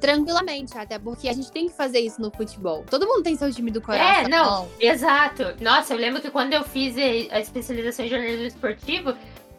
Tranquilamente, 0.00 0.76
até 0.76 0.98
porque 0.98 1.28
a 1.28 1.32
gente 1.32 1.50
tem 1.50 1.68
que 1.68 1.74
fazer 1.74 2.00
isso 2.00 2.20
no 2.20 2.30
futebol. 2.30 2.84
Todo 2.90 3.06
mundo 3.06 3.22
tem 3.22 3.36
seu 3.36 3.50
time 3.52 3.70
do 3.70 3.80
coração. 3.80 4.24
É, 4.24 4.28
não, 4.28 4.68
exato. 4.78 5.54
Nossa, 5.60 5.94
eu 5.94 5.98
lembro 5.98 6.20
que 6.20 6.30
quando 6.30 6.52
eu 6.52 6.64
fiz 6.64 6.96
eh, 6.98 7.28
a 7.30 7.40
especialização 7.40 8.04
em 8.04 8.08
jornalismo 8.08 8.46
esportivo, 8.46 9.14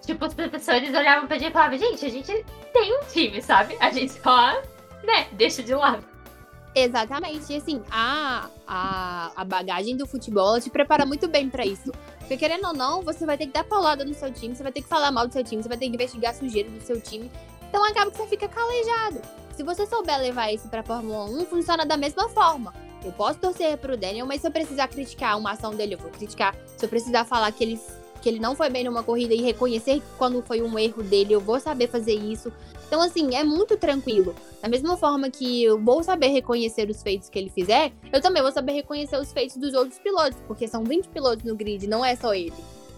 tipo, 0.08 0.26
os 0.26 0.34
professores 0.34 0.89
olhavam 0.93 1.28
pra 1.28 1.38
gente 1.38 1.49
e 1.49 1.53
falavam, 1.53 1.78
gente, 1.78 2.05
a 2.05 2.10
gente 2.10 2.45
tem 2.74 2.97
um 2.97 3.03
time, 3.12 3.41
sabe? 3.41 3.78
A 3.80 3.91
gente 3.91 4.14
só, 4.14 4.53
né, 5.03 5.28
deixa 5.34 5.62
de 5.62 5.76
lado. 5.76 6.03
Exatamente. 6.74 7.51
E 7.51 7.58
assim, 7.58 7.84
a, 7.91 8.49
a, 8.66 9.32
a 9.36 9.43
bagagem 9.43 9.97
do 9.97 10.08
futebol 10.08 10.60
te 10.62 10.70
prepara 10.70 11.05
muito 11.05 11.28
bem 11.28 11.49
pra 11.49 11.66
isso. 11.66 11.91
Porque 12.20 12.38
querendo 12.38 12.68
ou 12.68 12.74
não, 12.74 13.01
você 13.01 13.26
vai 13.26 13.38
ter 13.38 13.47
que 13.47 13.53
dar 13.53 13.64
paulada 13.64 14.05
no 14.05 14.14
seu 14.14 14.32
time, 14.32 14.55
você 14.55 14.64
vai 14.64 14.72
ter 14.72 14.82
que 14.82 14.88
falar 14.88 15.12
mal 15.12 15.28
do 15.28 15.34
seu 15.34 15.43
time, 15.43 15.62
você 15.62 15.70
vai 15.70 15.78
ter 15.78 15.88
que 15.88 15.95
investigar 15.95 16.34
sujeira 16.34 16.70
do 16.70 16.82
seu 16.82 17.01
time. 17.01 17.30
Então 17.68 17.84
acaba 17.84 18.10
que 18.12 18.18
você 18.18 18.28
fica 18.28 18.47
calejado. 18.47 19.22
Se 19.55 19.64
você 19.64 19.86
souber 19.88 20.20
levar 20.20 20.51
isso 20.53 20.70
pra 20.70 20.84
Fórmula 20.84 21.26
1, 21.26 21.45
funciona 21.47 21.86
da 21.86 21.97
mesma 21.97 22.30
forma. 22.30 22.74
Eu 23.03 23.12
posso 23.12 23.39
torcer 23.39 23.78
pro 23.78 23.97
Daniel, 23.97 24.26
mas 24.26 24.41
se 24.41 24.47
eu 24.47 24.51
precisar 24.51 24.88
criticar 24.88 25.38
uma 25.38 25.51
ação 25.51 25.74
dele, 25.74 25.95
eu 25.95 25.97
vou 25.97 26.12
criticar. 26.12 26.55
Se 26.76 26.86
eu 26.86 26.89
precisar 26.89 27.26
falar 27.26 27.51
que 27.51 27.64
ele, 27.64 27.82
que 28.22 28.30
ele 28.30 28.39
não 28.39 28.55
foi 28.55 28.70
bem 28.70 28.84
numa 28.84 29.03
corrida 29.03 29.34
e 29.34 29.41
reconhecer 29.41 30.01
quando 30.18 30.41
foi 30.41 30.61
um 30.61 30.78
erro 30.78 31.03
dele, 31.03 31.34
eu 31.34 31.39
vou 31.41 31.59
saber 31.59 31.88
fazer 31.88 32.13
isso. 32.13 32.51
Então, 32.88 33.01
assim, 33.01 33.36
é 33.36 33.43
muito 33.43 33.76
tranquilo. 33.78 34.34
Da 34.61 34.70
mesma 34.70 34.95
forma 34.95 35.30
que 35.30 35.63
eu 35.63 35.78
vou 35.80 36.01
saber 36.03 36.28
reconhecer 36.28 36.89
os 36.89 37.03
feitos 37.03 37.30
que 37.30 37.38
ele 37.38 37.49
fizer, 37.49 37.91
eu 38.13 38.22
também 38.22 38.41
vou 38.41 38.51
saber 38.51 38.72
reconhecer 38.74 39.18
os 39.20 39.32
feitos 39.34 39.57
dos 39.57 39.74
outros 39.74 39.99
pilotos, 39.99 40.38
porque 40.47 40.68
são 40.68 40.84
20 40.84 41.07
pilotos 41.09 41.43
no 41.43 41.55
grid, 41.55 41.86
não 41.88 42.03
é 42.03 42.15
só 42.15 42.34
ele. 42.34 42.53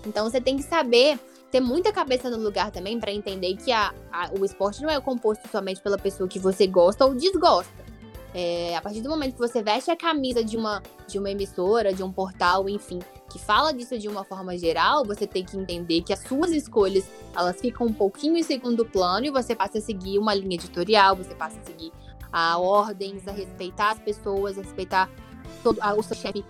Então 0.05 0.30
você 0.30 0.39
tem 0.39 0.57
que 0.57 0.63
saber 0.63 1.20
ter 1.51 1.59
muita 1.59 1.91
cabeça 1.91 2.30
no 2.30 2.38
lugar 2.38 2.70
também 2.70 2.99
para 2.99 3.11
entender 3.11 3.55
que 3.57 3.72
a, 3.72 3.91
a- 4.11 4.30
o 4.39 4.45
esporte 4.45 4.82
não 4.84 4.89
é 4.89 5.01
composto 5.01 5.47
somente 5.49 5.82
pela 5.82 5.97
pessoa 5.97 6.30
que 6.30 6.38
você 6.38 6.67
gosta 6.67 7.03
ou 7.05 7.15
desgosta. 7.15 7.89
É, 8.34 8.76
a 8.76 8.82
partir 8.82 9.02
do 9.02 9.10
momento 9.10 9.34
que 9.34 9.40
você 9.40 9.64
veste 9.64 9.90
a 9.90 9.96
camisa 9.96 10.44
de 10.44 10.56
uma, 10.56 10.84
de 11.08 11.18
uma 11.18 11.32
emissora, 11.32 11.92
de 11.92 12.04
um 12.04 12.12
portal, 12.12 12.70
enfim, 12.70 13.00
que 13.32 13.40
fala 13.40 13.74
disso 13.74 13.98
de 13.98 14.08
uma 14.08 14.24
forma 14.24 14.56
geral, 14.58 15.04
você 15.04 15.26
tem 15.26 15.44
que 15.44 15.58
entender 15.58 16.02
que 16.02 16.14
as 16.14 16.20
suas 16.20 16.52
escolhas 16.52 17.10
elas 17.36 17.60
ficam 17.60 17.88
um 17.88 17.94
pouquinho 17.94 18.38
em 18.38 18.44
segundo 18.44 18.86
plano 18.86 19.26
e 19.26 19.32
você 19.32 19.56
passa 19.56 19.80
a 19.80 19.82
seguir 19.82 20.20
uma 20.20 20.34
linha 20.36 20.56
editorial, 20.56 21.16
você 21.16 21.34
passa 21.34 21.60
a 21.60 21.64
seguir 21.64 21.92
a 22.32 22.60
ordens, 22.60 23.28
a 23.28 23.32
respeitar 23.32 23.92
as 23.92 24.00
pessoas, 24.00 24.58
a 24.58 24.62
respeitar 24.62 25.10
todo 25.64 25.80
a, 25.82 25.94
o 25.96 26.04
seu 26.04 26.16
chefe. 26.16 26.46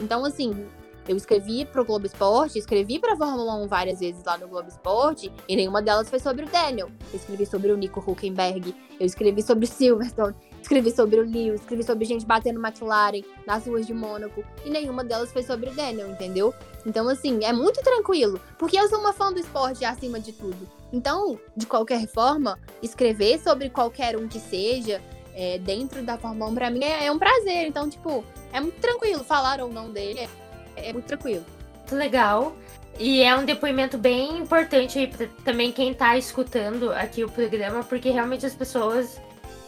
Então, 0.00 0.24
assim, 0.24 0.66
eu 1.06 1.16
escrevi 1.16 1.64
pro 1.64 1.84
Globo 1.84 2.06
Esporte, 2.06 2.58
escrevi 2.58 2.98
pra 2.98 3.16
Fórmula 3.16 3.54
1 3.56 3.68
várias 3.68 4.00
vezes 4.00 4.24
lá 4.24 4.38
no 4.38 4.48
Globo 4.48 4.68
Esporte, 4.68 5.32
e 5.48 5.56
nenhuma 5.56 5.82
delas 5.82 6.08
foi 6.08 6.18
sobre 6.18 6.44
o 6.44 6.48
Daniel. 6.48 6.88
Eu 7.12 7.18
escrevi 7.18 7.46
sobre 7.46 7.72
o 7.72 7.76
Nico 7.76 8.00
Huckenberg, 8.00 8.74
eu 8.98 9.06
escrevi 9.06 9.42
sobre 9.42 9.64
o 9.64 9.68
Silverstone, 9.68 10.34
escrevi 10.60 10.90
sobre 10.90 11.20
o 11.20 11.22
Lewis, 11.22 11.60
escrevi 11.60 11.82
sobre 11.82 12.04
gente 12.04 12.24
batendo 12.24 12.60
McLaren 12.64 13.22
nas 13.46 13.66
ruas 13.66 13.86
de 13.86 13.94
Mônaco, 13.94 14.44
e 14.64 14.70
nenhuma 14.70 15.04
delas 15.04 15.32
foi 15.32 15.42
sobre 15.42 15.70
o 15.70 15.74
Daniel, 15.74 16.10
entendeu? 16.10 16.54
Então, 16.86 17.08
assim, 17.08 17.44
é 17.44 17.52
muito 17.52 17.82
tranquilo, 17.82 18.40
porque 18.58 18.78
eu 18.78 18.88
sou 18.88 19.00
uma 19.00 19.12
fã 19.12 19.32
do 19.32 19.38
esporte 19.38 19.84
acima 19.84 20.18
de 20.18 20.32
tudo. 20.32 20.68
Então, 20.92 21.38
de 21.56 21.66
qualquer 21.66 22.06
forma, 22.06 22.58
escrever 22.82 23.38
sobre 23.38 23.70
qualquer 23.70 24.16
um 24.16 24.26
que 24.26 24.40
seja, 24.40 25.00
é, 25.34 25.58
dentro 25.58 26.02
da 26.02 26.18
Fórmula 26.18 26.50
1, 26.50 26.54
pra 26.54 26.70
mim 26.70 26.84
é, 26.84 27.06
é 27.06 27.12
um 27.12 27.18
prazer. 27.18 27.66
Então, 27.66 27.88
tipo, 27.88 28.24
é 28.52 28.60
muito 28.60 28.80
tranquilo 28.80 29.24
falar 29.24 29.60
ou 29.60 29.72
não 29.72 29.90
dele, 29.90 30.28
é, 30.76 30.90
é 30.90 30.92
muito 30.92 31.06
tranquilo. 31.06 31.44
Legal. 31.90 32.54
E 32.98 33.22
é 33.22 33.34
um 33.34 33.44
depoimento 33.44 33.96
bem 33.96 34.38
importante 34.38 34.98
aí 34.98 35.06
pra 35.06 35.26
também 35.44 35.72
quem 35.72 35.94
tá 35.94 36.18
escutando 36.18 36.92
aqui 36.92 37.24
o 37.24 37.28
programa, 37.30 37.82
porque 37.82 38.10
realmente 38.10 38.44
as 38.44 38.54
pessoas 38.54 39.18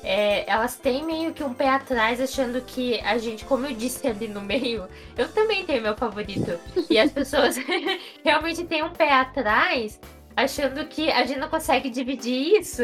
é, 0.02 0.50
elas 0.50 0.76
têm 0.76 1.04
meio 1.04 1.32
que 1.32 1.44
um 1.44 1.54
pé 1.54 1.68
atrás, 1.68 2.20
achando 2.20 2.60
que 2.60 3.00
a 3.00 3.18
gente, 3.18 3.44
como 3.44 3.66
eu 3.66 3.72
disse 3.72 4.06
ali 4.06 4.26
no 4.26 4.40
meio, 4.40 4.88
eu 5.16 5.28
também 5.32 5.64
tenho 5.64 5.82
meu 5.82 5.96
favorito. 5.96 6.58
E 6.90 6.98
as 6.98 7.12
pessoas 7.12 7.56
realmente 8.24 8.64
têm 8.64 8.82
um 8.82 8.90
pé 8.90 9.12
atrás, 9.12 10.00
achando 10.36 10.84
que 10.86 11.10
a 11.10 11.24
gente 11.24 11.38
não 11.38 11.48
consegue 11.48 11.88
dividir 11.88 12.58
isso. 12.58 12.82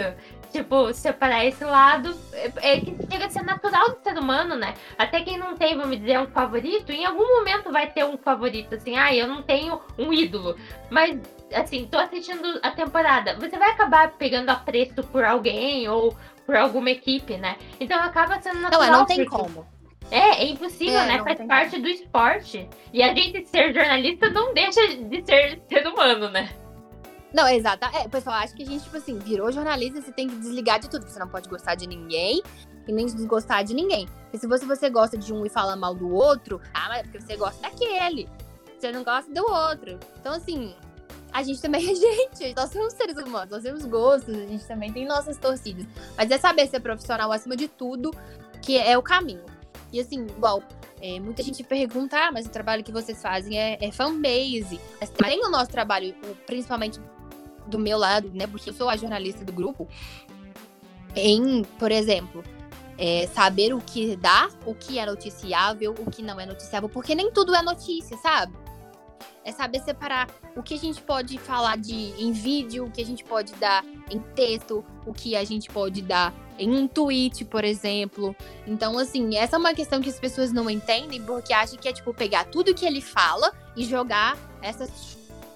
Tipo, 0.53 0.95
separar 0.95 1.45
esse 1.45 1.62
lado 1.62 2.16
é, 2.33 2.77
é 2.77 2.81
que 2.81 2.97
chega 3.11 3.27
a 3.27 3.31
ser 3.31 3.43
natural 3.43 3.91
do 3.91 4.03
ser 4.03 4.16
humano, 4.19 4.57
né? 4.57 4.73
Até 4.97 5.21
quem 5.21 5.37
não 5.37 5.55
tem, 5.55 5.77
vamos 5.77 5.99
dizer, 6.01 6.19
um 6.19 6.27
favorito, 6.27 6.91
em 6.91 7.05
algum 7.05 7.37
momento 7.37 7.71
vai 7.71 7.91
ter 7.91 8.05
um 8.05 8.16
favorito, 8.16 8.75
assim, 8.75 8.97
ah, 8.97 9.14
eu 9.14 9.27
não 9.27 9.43
tenho 9.43 9.79
um 9.99 10.11
ídolo. 10.11 10.57
Mas, 10.89 11.19
assim, 11.53 11.87
tô 11.87 11.99
assistindo 11.99 12.59
a 12.62 12.71
temporada. 12.71 13.35
Você 13.35 13.59
vai 13.59 13.73
acabar 13.73 14.12
pegando 14.12 14.49
apreço 14.49 15.03
por 15.12 15.23
alguém 15.23 15.87
ou 15.87 16.16
por 16.49 16.57
alguma 16.57 16.88
equipe, 16.88 17.36
né? 17.36 17.59
Então 17.78 18.01
acaba 18.01 18.40
sendo 18.40 18.61
natural. 18.61 18.90
Não, 18.90 18.99
não 19.01 19.05
tem 19.05 19.22
porque... 19.22 19.36
como. 19.36 19.66
É, 20.11 20.42
é 20.42 20.49
impossível, 20.49 21.01
É, 21.01 21.07
né? 21.07 21.22
Faz 21.22 21.46
parte 21.46 21.78
do 21.78 21.86
esporte. 21.86 22.66
E 22.90 23.03
a 23.03 23.14
gente 23.14 23.46
ser 23.46 23.74
jornalista 23.74 24.30
não 24.30 24.55
deixa 24.55 24.80
de 24.96 25.22
ser 25.26 25.61
ser 25.68 25.86
humano, 25.86 26.30
né? 26.30 26.49
Não, 27.34 27.46
exato. 27.46 27.84
É, 27.94 28.07
o 28.07 28.09
pessoal 28.09 28.36
acha 28.36 28.57
que 28.57 28.62
a 28.62 28.66
gente, 28.66 28.82
tipo 28.82 28.96
assim, 28.96 29.18
virou 29.18 29.53
jornalista, 29.53 30.01
você 30.01 30.11
tem 30.11 30.26
que 30.26 30.36
desligar 30.36 30.80
de 30.80 30.88
tudo. 30.88 31.07
Você 31.07 31.18
não 31.18 31.28
pode 31.28 31.51
gostar 31.51 31.74
de 31.74 31.86
ninguém 31.86 32.42
e 32.86 32.92
nem 32.92 33.05
desgostar 33.05 33.62
de 33.62 33.74
ninguém. 33.74 34.07
Porque 34.22 34.38
se 34.38 34.46
você, 34.46 34.64
você 34.64 34.88
gosta 34.88 35.18
de 35.18 35.34
um 35.34 35.44
e 35.44 35.51
fala 35.51 35.76
mal 35.76 35.94
do 35.94 36.11
outro, 36.11 36.59
ah, 36.72 36.88
mas 36.88 37.01
é 37.01 37.03
porque 37.03 37.20
você 37.20 37.36
gosta 37.36 37.61
daquele. 37.61 38.26
Você 38.78 38.90
não 38.90 39.05
gosta 39.05 39.30
do 39.30 39.44
outro. 39.53 40.01
Então, 40.18 40.32
assim, 40.32 40.74
a 41.39 41.43
gente 41.43 41.62
também 41.62 41.89
é 41.89 41.95
gente. 41.95 42.55
Nós 42.55 42.70
somos 42.70 42.93
seres 42.95 43.16
humanos, 43.16 43.51
nós 43.51 43.62
temos 43.62 43.84
gostos, 43.84 44.34
a 44.34 44.47
gente 44.47 44.66
também 44.66 44.93
tem 44.93 45.07
nossas 45.07 45.39
torcidas. 45.39 45.86
Mas 46.16 46.30
é 46.30 46.39
saber 46.39 46.66
ser 46.66 46.80
profissional 46.80 47.30
acima 47.30 47.57
de 47.57 47.68
tudo, 47.68 48.11
que 48.61 48.76
é 48.76 48.99
o 48.99 49.03
caminho. 49.03 49.45
E 49.93 50.01
assim, 50.01 50.26
igual, 50.26 50.62
é, 51.01 51.20
muita 51.20 51.43
gente 51.43 51.62
pergunta, 51.62 52.18
ah, 52.18 52.32
mas 52.32 52.47
o 52.47 52.51
trabalho 52.51 52.82
que 52.82 52.91
vocês 52.91 53.22
fazem 53.22 53.59
é, 53.59 53.78
é 53.80 53.93
fanbase. 53.93 54.80
Mas 55.01 55.11
tem 55.11 55.45
o 55.45 55.49
nosso 55.49 55.70
trabalho, 55.70 56.12
principalmente 56.45 57.01
do 57.68 57.78
meu 57.78 57.99
lado, 57.99 58.30
né? 58.34 58.47
Porque 58.47 58.70
eu 58.70 58.74
sou 58.74 58.89
a 58.89 58.97
jornalista 58.97 59.45
do 59.45 59.53
grupo. 59.53 59.89
Em, 61.14 61.62
por 61.78 61.93
exemplo, 61.93 62.43
é, 62.99 63.28
saber 63.28 63.72
o 63.72 63.80
que 63.80 64.16
dá, 64.16 64.49
o 64.66 64.74
que 64.74 64.99
é 64.99 65.07
noticiável, 65.07 65.95
o 65.99 66.11
que 66.11 66.20
não 66.20 66.41
é 66.41 66.45
noticiável, 66.45 66.89
porque 66.89 67.14
nem 67.14 67.30
tudo 67.30 67.55
é 67.55 67.62
notícia, 67.62 68.16
sabe? 68.18 68.53
É 69.45 69.53
saber 69.53 69.81
separar 69.81 70.29
o 70.57 70.62
que 70.62 70.75
a 70.75 70.79
gente 70.79 71.01
pode 71.01 71.39
falar 71.39 71.77
de 71.79 71.95
em 71.95 72.33
vídeo, 72.33 72.87
o 72.87 72.91
que 72.91 73.01
a 73.01 73.05
gente 73.05 73.25
pode 73.25 73.55
dar 73.55 73.85
em 74.11 74.19
texto, 74.35 74.85
o 75.07 75.12
que 75.12 75.35
a 75.35 75.45
gente 75.45 75.71
pode 75.71 76.03
dar 76.03 76.35
em 76.59 76.71
um 76.71 76.87
tweet, 76.87 77.45
por 77.45 77.64
exemplo. 77.64 78.35
Então, 78.66 78.99
assim, 78.99 79.37
essa 79.37 79.57
é 79.57 79.59
uma 79.59 79.73
questão 79.73 80.01
que 80.03 80.09
as 80.11 80.19
pessoas 80.19 80.53
não 80.53 80.69
entendem, 80.69 81.23
porque 81.23 81.53
acham 81.53 81.79
que 81.79 81.89
é 81.89 81.93
tipo 81.93 82.12
pegar 82.12 82.45
tudo 82.45 82.75
que 82.75 82.85
ele 82.85 83.01
fala 83.01 83.53
e 83.77 83.85
jogar 83.85 84.37
essa, 84.61 84.89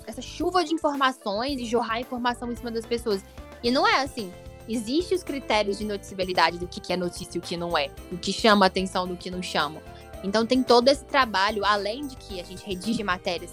essa 0.06 0.22
chuva 0.22 0.64
de 0.64 0.72
informações 0.72 1.60
e 1.60 1.64
jorrar 1.64 2.00
informação 2.00 2.50
em 2.50 2.56
cima 2.56 2.70
das 2.70 2.86
pessoas. 2.86 3.24
E 3.62 3.70
não 3.70 3.86
é 3.86 4.02
assim. 4.02 4.32
Existem 4.68 5.16
os 5.16 5.24
critérios 5.24 5.78
de 5.78 5.84
noticiabilidade 5.84 6.58
do 6.58 6.68
que 6.68 6.92
é 6.92 6.96
notícia 6.96 7.36
e 7.36 7.38
o 7.38 7.42
que 7.42 7.56
não 7.56 7.76
é, 7.76 7.90
o 8.12 8.16
que 8.16 8.32
chama 8.32 8.66
atenção 8.66 9.08
do 9.08 9.16
que 9.16 9.30
não 9.30 9.42
chama. 9.42 9.82
Então 10.22 10.46
tem 10.46 10.62
todo 10.62 10.88
esse 10.88 11.04
trabalho, 11.04 11.64
além 11.64 12.06
de 12.06 12.16
que 12.16 12.40
a 12.40 12.44
gente 12.44 12.64
redige 12.64 13.02
matérias, 13.02 13.50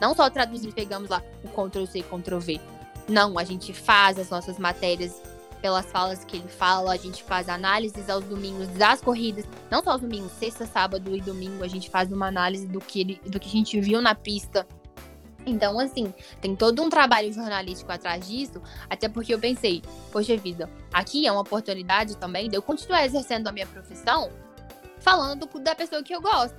não 0.00 0.14
só 0.14 0.28
traduzir, 0.30 0.72
pegamos 0.72 1.08
lá 1.08 1.22
o 1.42 1.48
Ctrl 1.48 1.86
C 1.86 2.00
e 2.00 2.02
Ctrl 2.02 2.38
V. 2.38 2.60
Não, 3.08 3.38
a 3.38 3.44
gente 3.44 3.72
faz 3.72 4.18
as 4.18 4.30
nossas 4.30 4.58
matérias 4.58 5.20
pelas 5.60 5.86
falas 5.86 6.24
que 6.24 6.36
ele 6.36 6.48
fala, 6.48 6.92
a 6.92 6.96
gente 6.96 7.22
faz 7.22 7.48
análises 7.48 8.10
aos 8.10 8.22
domingos 8.24 8.68
das 8.68 9.00
corridas, 9.00 9.46
não 9.70 9.82
só 9.82 9.92
aos 9.92 10.02
domingos, 10.02 10.30
sexta, 10.32 10.66
sábado 10.66 11.16
e 11.16 11.22
domingo, 11.22 11.64
a 11.64 11.68
gente 11.68 11.88
faz 11.88 12.12
uma 12.12 12.26
análise 12.26 12.66
do 12.66 12.80
que, 12.80 13.00
ele, 13.00 13.20
do 13.26 13.40
que 13.40 13.48
a 13.48 13.52
gente 13.52 13.80
viu 13.80 14.02
na 14.02 14.14
pista. 14.14 14.66
Então, 15.46 15.78
assim, 15.78 16.12
tem 16.38 16.54
todo 16.54 16.82
um 16.82 16.90
trabalho 16.90 17.32
jornalístico 17.32 17.90
atrás 17.90 18.28
disso, 18.28 18.60
até 18.90 19.08
porque 19.08 19.32
eu 19.32 19.38
pensei, 19.38 19.82
poxa 20.12 20.36
vida, 20.36 20.68
aqui 20.92 21.26
é 21.26 21.32
uma 21.32 21.40
oportunidade 21.40 22.16
também 22.18 22.50
de 22.50 22.56
eu 22.56 22.62
continuar 22.62 23.04
exercendo 23.06 23.48
a 23.48 23.52
minha 23.52 23.66
profissão 23.66 24.30
falando 25.04 25.46
do- 25.46 25.60
da 25.60 25.74
pessoa 25.74 26.02
que 26.02 26.14
eu 26.14 26.20
gosto. 26.20 26.56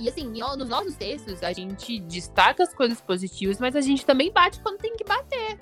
E 0.00 0.08
assim, 0.08 0.24
nos 0.24 0.68
nossos 0.68 0.96
textos, 0.96 1.42
a 1.42 1.52
gente 1.52 2.00
destaca 2.00 2.64
as 2.64 2.74
coisas 2.74 3.00
positivas, 3.00 3.60
mas 3.60 3.76
a 3.76 3.80
gente 3.80 4.04
também 4.04 4.32
bate 4.32 4.58
quando 4.60 4.78
tem 4.78 4.96
que 4.96 5.04
bater. 5.04 5.58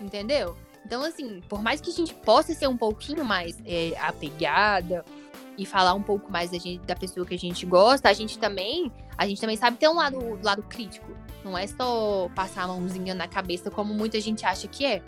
Entendeu? 0.00 0.56
Então, 0.84 1.02
assim, 1.02 1.40
por 1.48 1.62
mais 1.62 1.80
que 1.80 1.88
a 1.88 1.92
gente 1.92 2.12
possa 2.12 2.52
ser 2.52 2.66
um 2.66 2.76
pouquinho 2.76 3.24
mais 3.24 3.56
é, 3.64 3.96
apegada 3.98 5.04
e 5.56 5.64
falar 5.64 5.94
um 5.94 6.02
pouco 6.02 6.30
mais 6.30 6.50
da, 6.50 6.58
gente, 6.58 6.84
da 6.84 6.96
pessoa 6.96 7.24
que 7.24 7.34
a 7.34 7.38
gente 7.38 7.64
gosta, 7.64 8.08
a 8.10 8.12
gente 8.12 8.38
também, 8.38 8.90
a 9.16 9.26
gente 9.26 9.40
também 9.40 9.56
sabe 9.56 9.76
ter 9.78 9.88
um 9.88 9.94
lado, 9.94 10.38
lado 10.42 10.62
crítico. 10.64 11.10
Não 11.44 11.56
é 11.56 11.66
só 11.66 12.28
passar 12.34 12.64
a 12.64 12.66
mãozinha 12.66 13.14
na 13.14 13.28
cabeça 13.28 13.70
como 13.70 13.94
muita 13.94 14.20
gente 14.20 14.44
acha 14.44 14.66
que 14.68 14.84
é. 14.84 15.02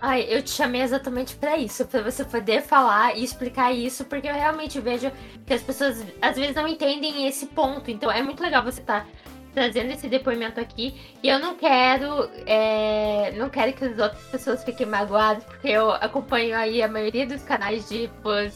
Ai, 0.00 0.26
eu 0.28 0.40
te 0.42 0.50
chamei 0.50 0.82
exatamente 0.82 1.34
pra 1.34 1.56
isso, 1.56 1.84
pra 1.86 2.02
você 2.02 2.24
poder 2.24 2.62
falar 2.62 3.16
e 3.16 3.24
explicar 3.24 3.72
isso, 3.72 4.04
porque 4.04 4.28
eu 4.28 4.34
realmente 4.34 4.80
vejo 4.80 5.10
que 5.44 5.52
as 5.52 5.62
pessoas 5.62 6.04
às 6.22 6.36
vezes 6.36 6.54
não 6.54 6.68
entendem 6.68 7.26
esse 7.26 7.46
ponto. 7.46 7.90
Então 7.90 8.10
é 8.10 8.22
muito 8.22 8.40
legal 8.40 8.62
você 8.62 8.80
estar 8.80 9.06
trazendo 9.52 9.90
esse 9.90 10.08
depoimento 10.08 10.60
aqui. 10.60 10.94
E 11.20 11.28
eu 11.28 11.40
não 11.40 11.56
quero, 11.56 12.30
é, 12.46 13.32
não 13.36 13.50
quero 13.50 13.72
que 13.72 13.84
as 13.84 13.98
outras 13.98 14.22
pessoas 14.26 14.62
fiquem 14.62 14.86
magoadas, 14.86 15.42
porque 15.42 15.68
eu 15.68 15.90
acompanho 15.90 16.56
aí 16.56 16.80
a 16.80 16.86
maioria 16.86 17.26
dos 17.26 17.42
canais 17.42 17.88
de 17.88 18.08
fãs 18.22 18.54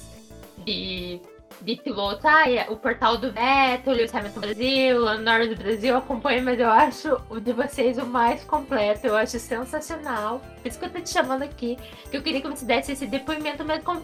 de 0.64 1.20
de 1.63 1.77
piloto, 1.77 2.27
ah, 2.27 2.49
é 2.51 2.69
o 2.69 2.77
portal 2.77 3.17
do 3.17 3.33
Vettel, 3.33 3.95
Lewis 3.95 4.15
Hamilton 4.15 4.41
Brasil, 4.41 5.05
o 5.05 5.19
Norte 5.19 5.55
do 5.55 5.57
Brasil, 5.57 5.91
eu 5.91 5.99
acompanho, 5.99 6.45
mas 6.45 6.59
eu 6.59 6.71
acho 6.71 7.21
o 7.31 7.41
de 7.41 7.53
vocês 7.53 7.99
o 7.99 8.07
mais 8.07 8.43
completo, 8.45 9.07
eu 9.07 9.17
acho 9.17 9.39
sensacional. 9.39 10.41
Por 10.61 10.69
isso 10.69 10.79
que 10.79 10.85
eu 10.85 10.91
tô 10.91 11.01
te 11.01 11.11
chamando 11.11 11.43
aqui, 11.43 11.79
que 12.11 12.17
eu 12.17 12.23
queria 12.23 12.41
que 12.41 12.49
você 12.49 12.65
desse 12.65 12.93
esse 12.93 13.07
depoimento 13.07 13.65
como 13.85 14.01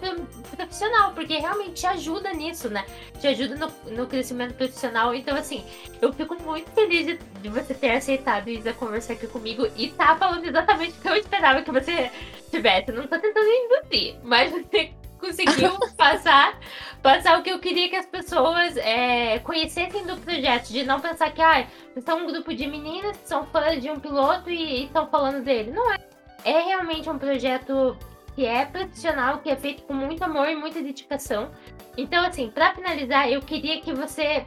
profissional, 0.56 1.12
porque 1.12 1.36
realmente 1.36 1.74
te 1.74 1.86
ajuda 1.86 2.32
nisso, 2.32 2.68
né? 2.68 2.84
Te 3.20 3.28
ajuda 3.28 3.56
no, 3.56 3.92
no 3.94 4.06
crescimento 4.06 4.54
profissional. 4.54 5.14
Então, 5.14 5.36
assim, 5.36 5.64
eu 6.00 6.12
fico 6.12 6.40
muito 6.42 6.70
feliz 6.72 7.06
de, 7.06 7.18
de 7.40 7.48
você 7.48 7.74
ter 7.74 7.90
aceitado, 7.90 8.48
Isa, 8.48 8.72
conversar 8.72 9.14
aqui 9.14 9.26
comigo 9.26 9.66
e 9.76 9.88
tá 9.88 10.16
falando 10.16 10.44
exatamente 10.44 10.98
o 10.98 11.00
que 11.00 11.08
eu 11.08 11.16
esperava 11.16 11.62
que 11.62 11.70
você 11.70 12.10
tivesse. 12.50 12.92
Não 12.92 13.06
tô 13.06 13.18
tentando 13.18 13.46
induzir, 13.46 14.16
mas 14.22 14.50
você 14.70 14.90
conseguiu 15.18 15.78
passar, 15.96 16.58
passar 17.02 17.38
o 17.38 17.42
que 17.42 17.50
eu 17.50 17.58
queria 17.58 17.88
que 17.88 17.96
as 17.96 18.06
pessoas 18.06 18.76
é, 18.76 19.38
conhecessem 19.40 20.06
do 20.06 20.16
projeto, 20.16 20.68
de 20.68 20.84
não 20.84 21.00
pensar 21.00 21.32
que 21.32 21.42
ah, 21.42 21.66
são 22.04 22.24
um 22.24 22.26
grupo 22.26 22.54
de 22.54 22.66
meninas 22.66 23.16
que 23.16 23.28
são 23.28 23.44
fãs 23.46 23.82
de 23.82 23.90
um 23.90 23.98
piloto 23.98 24.50
e 24.50 24.84
estão 24.84 25.06
falando 25.08 25.42
dele. 25.42 25.72
Não 25.72 25.92
é. 25.92 25.98
É 26.44 26.60
realmente 26.60 27.10
um 27.10 27.18
projeto 27.18 27.96
que 28.34 28.46
é 28.46 28.64
profissional, 28.64 29.38
que 29.38 29.50
é 29.50 29.56
feito 29.56 29.82
com 29.82 29.92
muito 29.92 30.22
amor 30.22 30.48
e 30.48 30.54
muita 30.54 30.80
dedicação. 30.80 31.50
Então, 31.96 32.24
assim, 32.24 32.48
para 32.48 32.72
finalizar, 32.72 33.28
eu 33.28 33.42
queria 33.42 33.80
que 33.80 33.92
você, 33.92 34.46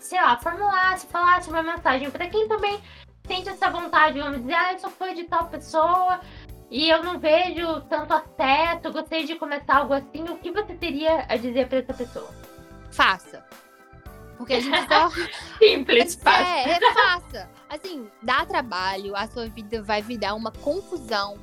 sei 0.00 0.20
lá, 0.20 0.36
formulasse, 0.38 1.06
falasse 1.06 1.48
uma 1.48 1.62
mensagem 1.62 2.10
para 2.10 2.26
quem 2.26 2.48
também 2.48 2.80
sente 3.24 3.48
essa 3.48 3.70
vontade, 3.70 4.18
vamos 4.18 4.40
dizer, 4.40 4.54
ah, 4.54 4.72
eu 4.72 4.78
sou 4.80 4.90
fã 4.90 5.14
de 5.14 5.24
tal 5.24 5.46
pessoa, 5.46 6.20
e 6.72 6.88
eu 6.88 7.04
não 7.04 7.20
vejo 7.20 7.82
tanto 7.82 8.14
afeto, 8.14 8.90
gostei 8.90 9.26
de 9.26 9.34
começar 9.34 9.76
algo 9.76 9.92
assim, 9.92 10.22
o 10.22 10.38
que 10.38 10.50
você 10.50 10.72
teria 10.74 11.26
a 11.28 11.36
dizer 11.36 11.68
para 11.68 11.80
essa 11.80 11.92
pessoa? 11.92 12.30
Faça. 12.90 13.44
Porque 14.38 14.54
a 14.54 14.60
gente 14.60 14.88
só. 14.88 15.10
Simples, 15.60 16.14
fácil. 16.14 16.46
É, 16.46 16.78
é, 16.78 16.94
faça. 16.94 17.50
Assim, 17.68 18.08
dá 18.22 18.46
trabalho, 18.46 19.14
a 19.14 19.26
sua 19.26 19.48
vida 19.48 19.82
vai 19.82 20.00
virar 20.00 20.34
uma 20.34 20.50
confusão. 20.50 21.36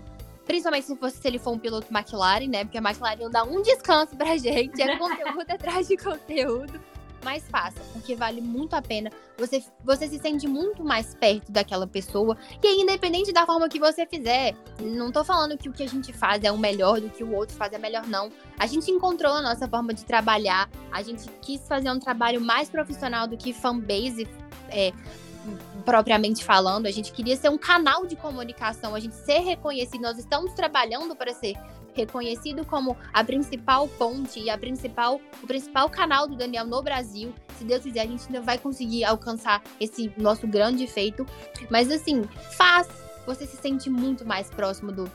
Principalmente 0.47 0.87
se, 0.87 0.95
fosse, 0.95 1.17
se 1.17 1.27
ele 1.27 1.37
for 1.37 1.51
um 1.51 1.59
piloto 1.59 1.93
McLaren, 1.95 2.47
né? 2.47 2.63
Porque 2.63 2.79
a 2.79 2.81
McLaren 2.81 3.19
não 3.19 3.29
dá 3.29 3.43
um 3.43 3.61
descanso 3.61 4.17
pra 4.17 4.35
gente. 4.35 4.81
É 4.81 4.97
conteúdo 4.97 5.45
atrás 5.47 5.87
de 5.87 5.95
conteúdo. 5.95 6.81
Mas 7.23 7.43
faça, 7.49 7.79
porque 7.93 8.15
vale 8.15 8.41
muito 8.41 8.75
a 8.75 8.81
pena. 8.81 9.11
Você, 9.37 9.63
você 9.83 10.07
se 10.07 10.19
sente 10.19 10.47
muito 10.47 10.83
mais 10.83 11.13
perto 11.15 11.51
daquela 11.51 11.85
pessoa. 11.85 12.37
E 12.63 12.67
aí, 12.67 12.79
independente 12.79 13.33
da 13.33 13.45
forma 13.45 13.67
que 13.67 13.79
você 13.79 14.05
fizer, 14.05 14.55
não 14.79 15.11
tô 15.11 15.23
falando 15.23 15.57
que 15.57 15.67
o 15.67 15.73
que 15.73 15.83
a 15.83 15.87
gente 15.87 16.13
faz 16.13 16.43
é 16.43 16.51
o 16.51 16.57
melhor 16.57 17.01
do 17.01 17.09
que 17.09 17.23
o 17.23 17.33
outro 17.33 17.55
faz 17.55 17.73
é 17.73 17.77
melhor, 17.77 18.07
não. 18.07 18.31
A 18.57 18.65
gente 18.65 18.89
encontrou 18.89 19.33
a 19.33 19.41
nossa 19.41 19.67
forma 19.67 19.93
de 19.93 20.05
trabalhar. 20.05 20.69
A 20.91 21.01
gente 21.01 21.29
quis 21.41 21.67
fazer 21.67 21.91
um 21.91 21.99
trabalho 21.99 22.39
mais 22.41 22.69
profissional 22.69 23.27
do 23.27 23.37
que 23.37 23.53
fanbase. 23.53 24.27
É, 24.69 24.93
propriamente 25.83 26.43
falando, 26.43 26.85
a 26.85 26.91
gente 26.91 27.11
queria 27.11 27.35
ser 27.35 27.49
um 27.49 27.57
canal 27.57 28.05
de 28.05 28.15
comunicação, 28.15 28.93
a 28.93 28.99
gente 28.99 29.15
ser 29.15 29.39
reconhecido, 29.39 30.01
nós 30.01 30.19
estamos 30.19 30.53
trabalhando 30.53 31.15
para 31.15 31.33
ser 31.33 31.55
reconhecido 31.93 32.65
como 32.65 32.95
a 33.13 33.23
principal 33.23 33.87
ponte 33.87 34.39
e 34.39 34.49
a 34.49 34.57
principal, 34.57 35.19
o 35.41 35.47
principal 35.47 35.89
canal 35.89 36.27
do 36.27 36.35
Daniel 36.35 36.65
no 36.65 36.81
Brasil. 36.81 37.33
Se 37.57 37.63
Deus 37.63 37.83
quiser, 37.83 38.01
a 38.01 38.05
gente 38.05 38.25
ainda 38.27 38.41
vai 38.41 38.57
conseguir 38.57 39.03
alcançar 39.03 39.61
esse 39.79 40.11
nosso 40.17 40.47
grande 40.47 40.87
feito. 40.87 41.25
Mas 41.69 41.91
assim, 41.91 42.23
faz, 42.57 42.87
você 43.25 43.45
se 43.45 43.57
sente 43.57 43.89
muito 43.89 44.25
mais 44.25 44.49
próximo 44.49 44.91
do, 44.91 45.11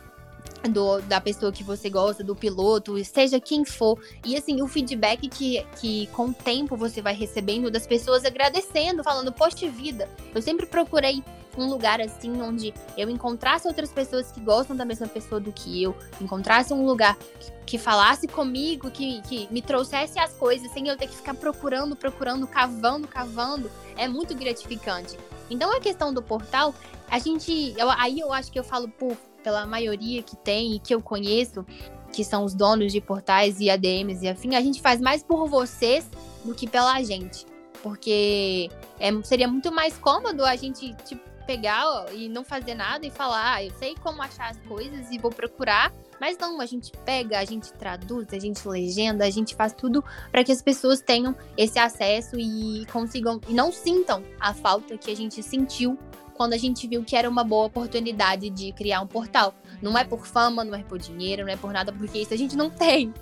do, 0.71 1.01
da 1.03 1.21
pessoa 1.21 1.53
que 1.53 1.63
você 1.63 1.91
gosta, 1.91 2.23
do 2.23 2.35
piloto, 2.35 3.03
seja 3.05 3.41
quem 3.41 3.65
for. 3.65 3.99
E 4.25 4.37
assim, 4.37 4.63
o 4.63 4.67
feedback 4.67 5.29
que, 5.29 5.65
que 5.81 6.07
com 6.09 6.27
o 6.27 6.35
tempo 6.35 6.77
você 6.77 7.01
vai 7.03 7.15
recebendo 7.15 7.71
das 7.71 7.87
pessoas 7.87 8.25
agradecendo, 8.25 9.03
falando, 9.03 9.33
poxa 9.33 9.69
vida, 9.69 10.09
eu 10.35 10.43
sempre 10.43 10.67
procurei 10.67 11.23
um 11.57 11.69
lugar 11.69 12.01
assim 12.01 12.41
onde 12.41 12.75
eu 12.97 13.09
encontrasse 13.09 13.67
outras 13.67 13.91
pessoas 13.91 14.31
que 14.31 14.41
gostam 14.41 14.77
da 14.77 14.85
mesma 14.85 15.07
pessoa 15.07 15.41
do 15.41 15.53
que 15.53 15.83
eu, 15.83 15.97
encontrasse 16.21 16.73
um 16.73 16.85
lugar 16.85 17.17
que, 17.17 17.53
que 17.67 17.79
falasse 17.79 18.27
comigo, 18.27 18.91
que, 18.91 19.21
que 19.23 19.49
me 19.51 19.63
trouxesse 19.63 20.19
as 20.19 20.33
coisas 20.35 20.71
sem 20.73 20.89
eu 20.89 20.97
ter 20.97 21.07
que 21.07 21.17
ficar 21.17 21.35
procurando, 21.35 21.97
procurando, 21.97 22.47
cavando, 22.47 23.07
cavando, 23.09 23.71
é 23.97 24.09
muito 24.09 24.35
gratificante. 24.35 25.17
Então 25.51 25.75
a 25.75 25.81
questão 25.81 26.13
do 26.13 26.23
portal, 26.23 26.75
a 27.11 27.19
gente, 27.19 27.75
eu, 27.77 27.91
aí 27.91 28.21
eu 28.21 28.33
acho 28.33 28.51
que 28.51 28.59
eu 28.59 28.65
falo 28.65 28.89
por 28.89 29.17
pela 29.45 29.67
maioria 29.67 30.23
que 30.23 30.35
tem 30.35 30.75
e 30.75 30.79
que 30.79 30.95
eu 30.95 31.03
conheço, 31.03 31.67
que 32.11 32.25
são 32.25 32.45
os 32.45 32.55
donos 32.55 32.91
de 32.91 33.01
portais 33.01 33.61
e 33.61 33.69
ADMs 33.69 34.25
e 34.25 34.29
afim, 34.29 34.55
a 34.55 34.61
gente 34.61 34.81
faz 34.81 35.01
mais 35.01 35.23
por 35.23 35.47
vocês 35.47 36.09
do 36.43 36.55
que 36.55 36.67
pela 36.67 37.01
gente. 37.03 37.45
Porque 37.83 38.71
é, 38.99 39.11
seria 39.23 39.47
muito 39.47 39.71
mais 39.71 39.99
cômodo 39.99 40.43
a 40.45 40.57
gente 40.57 40.95
tipo, 41.05 41.23
pegar 41.45 42.07
e 42.13 42.29
não 42.29 42.45
fazer 42.45 42.75
nada 42.75 43.07
e 43.07 43.11
falar, 43.11 43.55
ah, 43.55 43.65
eu 43.65 43.71
sei 43.73 43.95
como 44.03 44.23
achar 44.23 44.51
as 44.51 44.59
coisas 44.61 45.11
e 45.11 45.19
vou 45.19 45.31
procurar. 45.31 45.93
Mas 46.21 46.39
não, 46.39 46.61
a 46.61 46.67
gente 46.67 46.93
pega, 47.05 47.39
a 47.39 47.45
gente 47.45 47.73
traduz, 47.73 48.29
a 48.33 48.39
gente 48.39 48.67
legenda, 48.67 49.25
a 49.25 49.31
gente 49.31 49.55
faz 49.55 49.73
tudo 49.73 50.03
para 50.31 50.45
que 50.45 50.53
as 50.53 50.63
pessoas 50.63 51.01
tenham 51.01 51.35
esse 51.57 51.79
acesso 51.79 52.37
e 52.39 52.87
consigam 52.93 53.41
e 53.49 53.53
não 53.53 53.73
sintam 53.73 54.23
a 54.41 54.55
falta 54.55 54.97
que 54.97 55.11
a 55.11 55.17
gente 55.17 55.43
sentiu 55.43 55.99
quando 56.35 56.53
a 56.53 56.59
gente 56.59 56.87
viu 56.87 57.03
que 57.05 57.17
era 57.17 57.29
uma 57.29 57.45
boa 57.45 57.67
oportunidade 57.67 58.51
de 58.51 58.73
criar 58.73 59.01
um 59.01 59.07
portal. 59.07 59.55
Não 59.81 59.97
é 59.97 60.05
por 60.05 60.27
fama, 60.27 60.65
não 60.65 60.75
é 60.75 60.83
por 60.83 60.99
dinheiro, 60.99 61.45
não 61.45 61.53
é 61.53 61.57
por 61.57 61.73
nada, 61.73 61.93
porque 61.93 62.19
isso 62.19 62.35
a 62.35 62.37
gente 62.37 62.57
não 62.57 62.69
tem. 62.69 63.13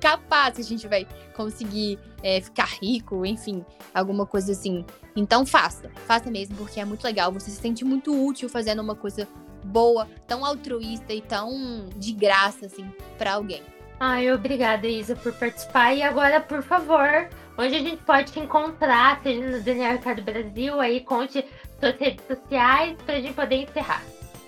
Capaz 0.00 0.56
que 0.56 0.62
a 0.62 0.64
gente 0.64 0.86
vai 0.86 1.06
conseguir 1.34 1.98
é, 2.22 2.40
ficar 2.40 2.68
rico, 2.80 3.24
enfim, 3.24 3.64
alguma 3.94 4.26
coisa 4.26 4.52
assim. 4.52 4.84
Então 5.16 5.46
faça, 5.46 5.90
faça 6.06 6.30
mesmo, 6.30 6.56
porque 6.56 6.80
é 6.80 6.84
muito 6.84 7.04
legal. 7.04 7.32
Você 7.32 7.50
se 7.50 7.60
sente 7.60 7.84
muito 7.84 8.12
útil 8.12 8.48
fazendo 8.48 8.80
uma 8.80 8.94
coisa 8.94 9.26
boa, 9.64 10.08
tão 10.26 10.44
altruísta 10.44 11.12
e 11.12 11.20
tão 11.20 11.88
de 11.96 12.12
graça, 12.12 12.66
assim, 12.66 12.90
para 13.16 13.34
alguém. 13.34 13.62
Ai, 14.00 14.32
obrigada, 14.32 14.86
Isa, 14.88 15.14
por 15.14 15.32
participar. 15.32 15.94
E 15.94 16.02
agora, 16.02 16.40
por 16.40 16.62
favor, 16.62 17.28
onde 17.56 17.76
a 17.76 17.78
gente 17.78 18.02
pode 18.02 18.32
te 18.32 18.40
encontrar, 18.40 19.20
seja 19.22 19.46
no 19.46 19.62
Daniel 19.62 19.92
Ricardo 19.92 20.22
Brasil, 20.22 20.80
aí 20.80 21.00
conte 21.00 21.44
suas 21.78 21.96
redes 21.96 22.26
sociais 22.26 22.96
pra 23.06 23.20
gente 23.20 23.34
poder 23.34 23.62
encerrar. 23.62 24.02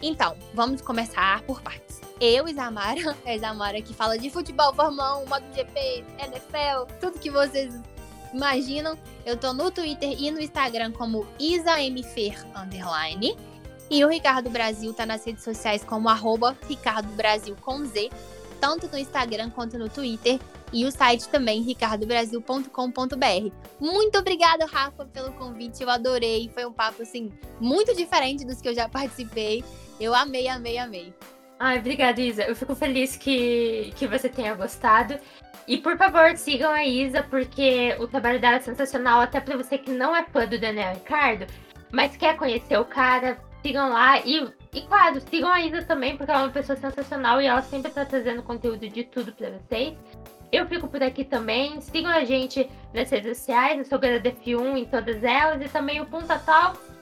Então, 0.07 0.37
vamos 0.53 0.83
começar 0.83 1.41
por 1.45 1.63
partes. 1.63 2.03
Eu, 2.21 2.47
Isamara, 2.47 3.17
a 3.25 3.35
Isamara 3.35 3.81
que 3.81 3.95
fala 3.95 4.19
de 4.19 4.29
futebol, 4.29 4.71
1, 4.71 5.27
MotoGP, 5.27 6.05
NFL, 6.19 6.93
tudo 7.01 7.19
que 7.19 7.31
vocês 7.31 7.75
imaginam. 8.31 8.99
Eu 9.25 9.35
tô 9.39 9.55
no 9.55 9.71
Twitter 9.71 10.15
e 10.21 10.31
no 10.31 10.43
Instagram 10.43 10.93
como 10.93 11.27
IsaMfer 11.39 12.45
underline. 12.55 13.35
E 13.91 14.05
o 14.05 14.09
Ricardo 14.09 14.51
Brasil 14.51 14.93
tá 14.93 15.07
nas 15.07 15.25
redes 15.25 15.43
sociais 15.43 15.83
como 15.83 16.11
arroba 16.11 16.55
Ricardo 16.69 17.09
Brasil 17.15 17.57
com 17.63 17.83
Z, 17.87 18.11
tanto 18.61 18.87
no 18.89 18.99
Instagram 18.99 19.49
quanto 19.49 19.79
no 19.79 19.89
Twitter 19.89 20.39
e 20.71 20.85
o 20.85 20.91
site 20.91 21.29
também 21.29 21.63
ricardobrasil.com.br. 21.63 23.51
Muito 23.81 24.19
obrigada, 24.19 24.67
Rafa, 24.67 25.07
pelo 25.07 25.33
convite. 25.33 25.83
Eu 25.83 25.89
adorei. 25.89 26.51
Foi 26.53 26.67
um 26.67 26.73
papo 26.73 27.01
assim 27.01 27.33
muito 27.59 27.95
diferente 27.95 28.45
dos 28.45 28.61
que 28.61 28.69
eu 28.69 28.75
já 28.75 28.87
participei. 28.89 29.65
Eu 30.01 30.15
amei, 30.15 30.49
amei, 30.49 30.79
amei. 30.79 31.15
Ai, 31.59 31.79
obrigada, 31.79 32.21
Isa. 32.21 32.43
Eu 32.43 32.57
fico 32.57 32.75
feliz 32.75 33.17
que, 33.17 33.93
que 33.97 34.07
você 34.07 34.29
tenha 34.29 34.55
gostado. 34.55 35.19
E 35.67 35.79
por 35.79 35.97
favor, 35.97 36.37
sigam 36.37 36.71
a 36.71 36.85
Isa, 36.85 37.23
porque 37.23 37.97
o 37.99 38.07
trabalho 38.07 38.41
dela 38.41 38.57
é 38.57 38.61
sensacional, 38.61 39.21
até 39.21 39.41
para 39.41 39.57
você 39.57 39.79
que 39.79 39.91
não 39.91 40.15
é 40.15 40.23
fã 40.25 40.47
do 40.47 40.59
Daniel 40.59 40.95
Ricardo, 40.95 41.47
mas 41.91 42.17
quer 42.17 42.37
conhecer 42.37 42.79
o 42.79 42.85
cara, 42.85 43.39
sigam 43.63 43.89
lá. 43.89 44.21
E, 44.21 44.47
e 44.75 44.83
claro, 44.83 45.21
sigam 45.23 45.51
a 45.51 45.61
Isa 45.61 45.83
também, 45.83 46.17
porque 46.17 46.31
ela 46.31 46.43
é 46.43 46.45
uma 46.45 46.53
pessoa 46.53 46.77
sensacional 46.77 47.41
e 47.41 47.47
ela 47.47 47.63
sempre 47.63 47.91
tá 47.91 48.05
trazendo 48.05 48.43
conteúdo 48.43 48.87
de 48.87 49.05
tudo 49.05 49.33
para 49.33 49.51
vocês. 49.51 49.97
Eu 50.53 50.67
fico 50.67 50.87
por 50.87 51.03
aqui 51.03 51.25
também. 51.25 51.81
Sigam 51.81 52.13
a 52.13 52.25
gente 52.25 52.71
nas 52.93 53.11
redes 53.11 53.39
sociais. 53.39 53.77
Eu 53.77 53.85
sou 53.85 53.99
GaraDF1 53.99 54.77
em 54.77 54.85
todas 54.85 55.25
elas. 55.25 55.61
E 55.61 55.69
também 55.69 56.01
o 56.01 56.07
Punta 56.07 56.39
Talks. 56.39 56.94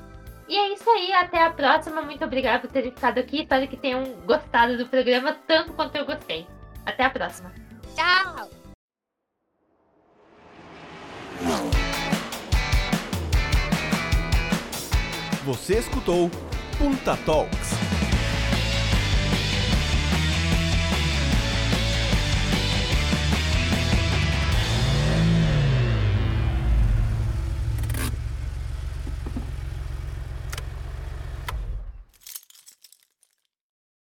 E 0.53 0.55
é 0.55 0.75
isso 0.75 0.89
aí. 0.91 1.11
Até 1.15 1.43
a 1.43 1.51
próxima. 1.51 2.03
Muito 2.03 2.23
obrigada 2.23 2.59
por 2.59 2.71
terem 2.71 2.91
ficado 2.91 3.17
aqui. 3.17 3.41
Espero 3.41 3.67
que 3.67 3.77
tenham 3.77 4.05
gostado 4.27 4.77
do 4.77 4.87
programa 4.87 5.35
tanto 5.47 5.73
quanto 5.73 5.97
eu 5.97 6.05
gostei. 6.05 6.47
Até 6.85 7.05
a 7.05 7.11
próxima. 7.11 7.51
Tchau! 7.97 8.51
Você 15.47 15.79
escutou 15.79 16.31
Punta 16.79 17.17
Talks. 17.25 17.92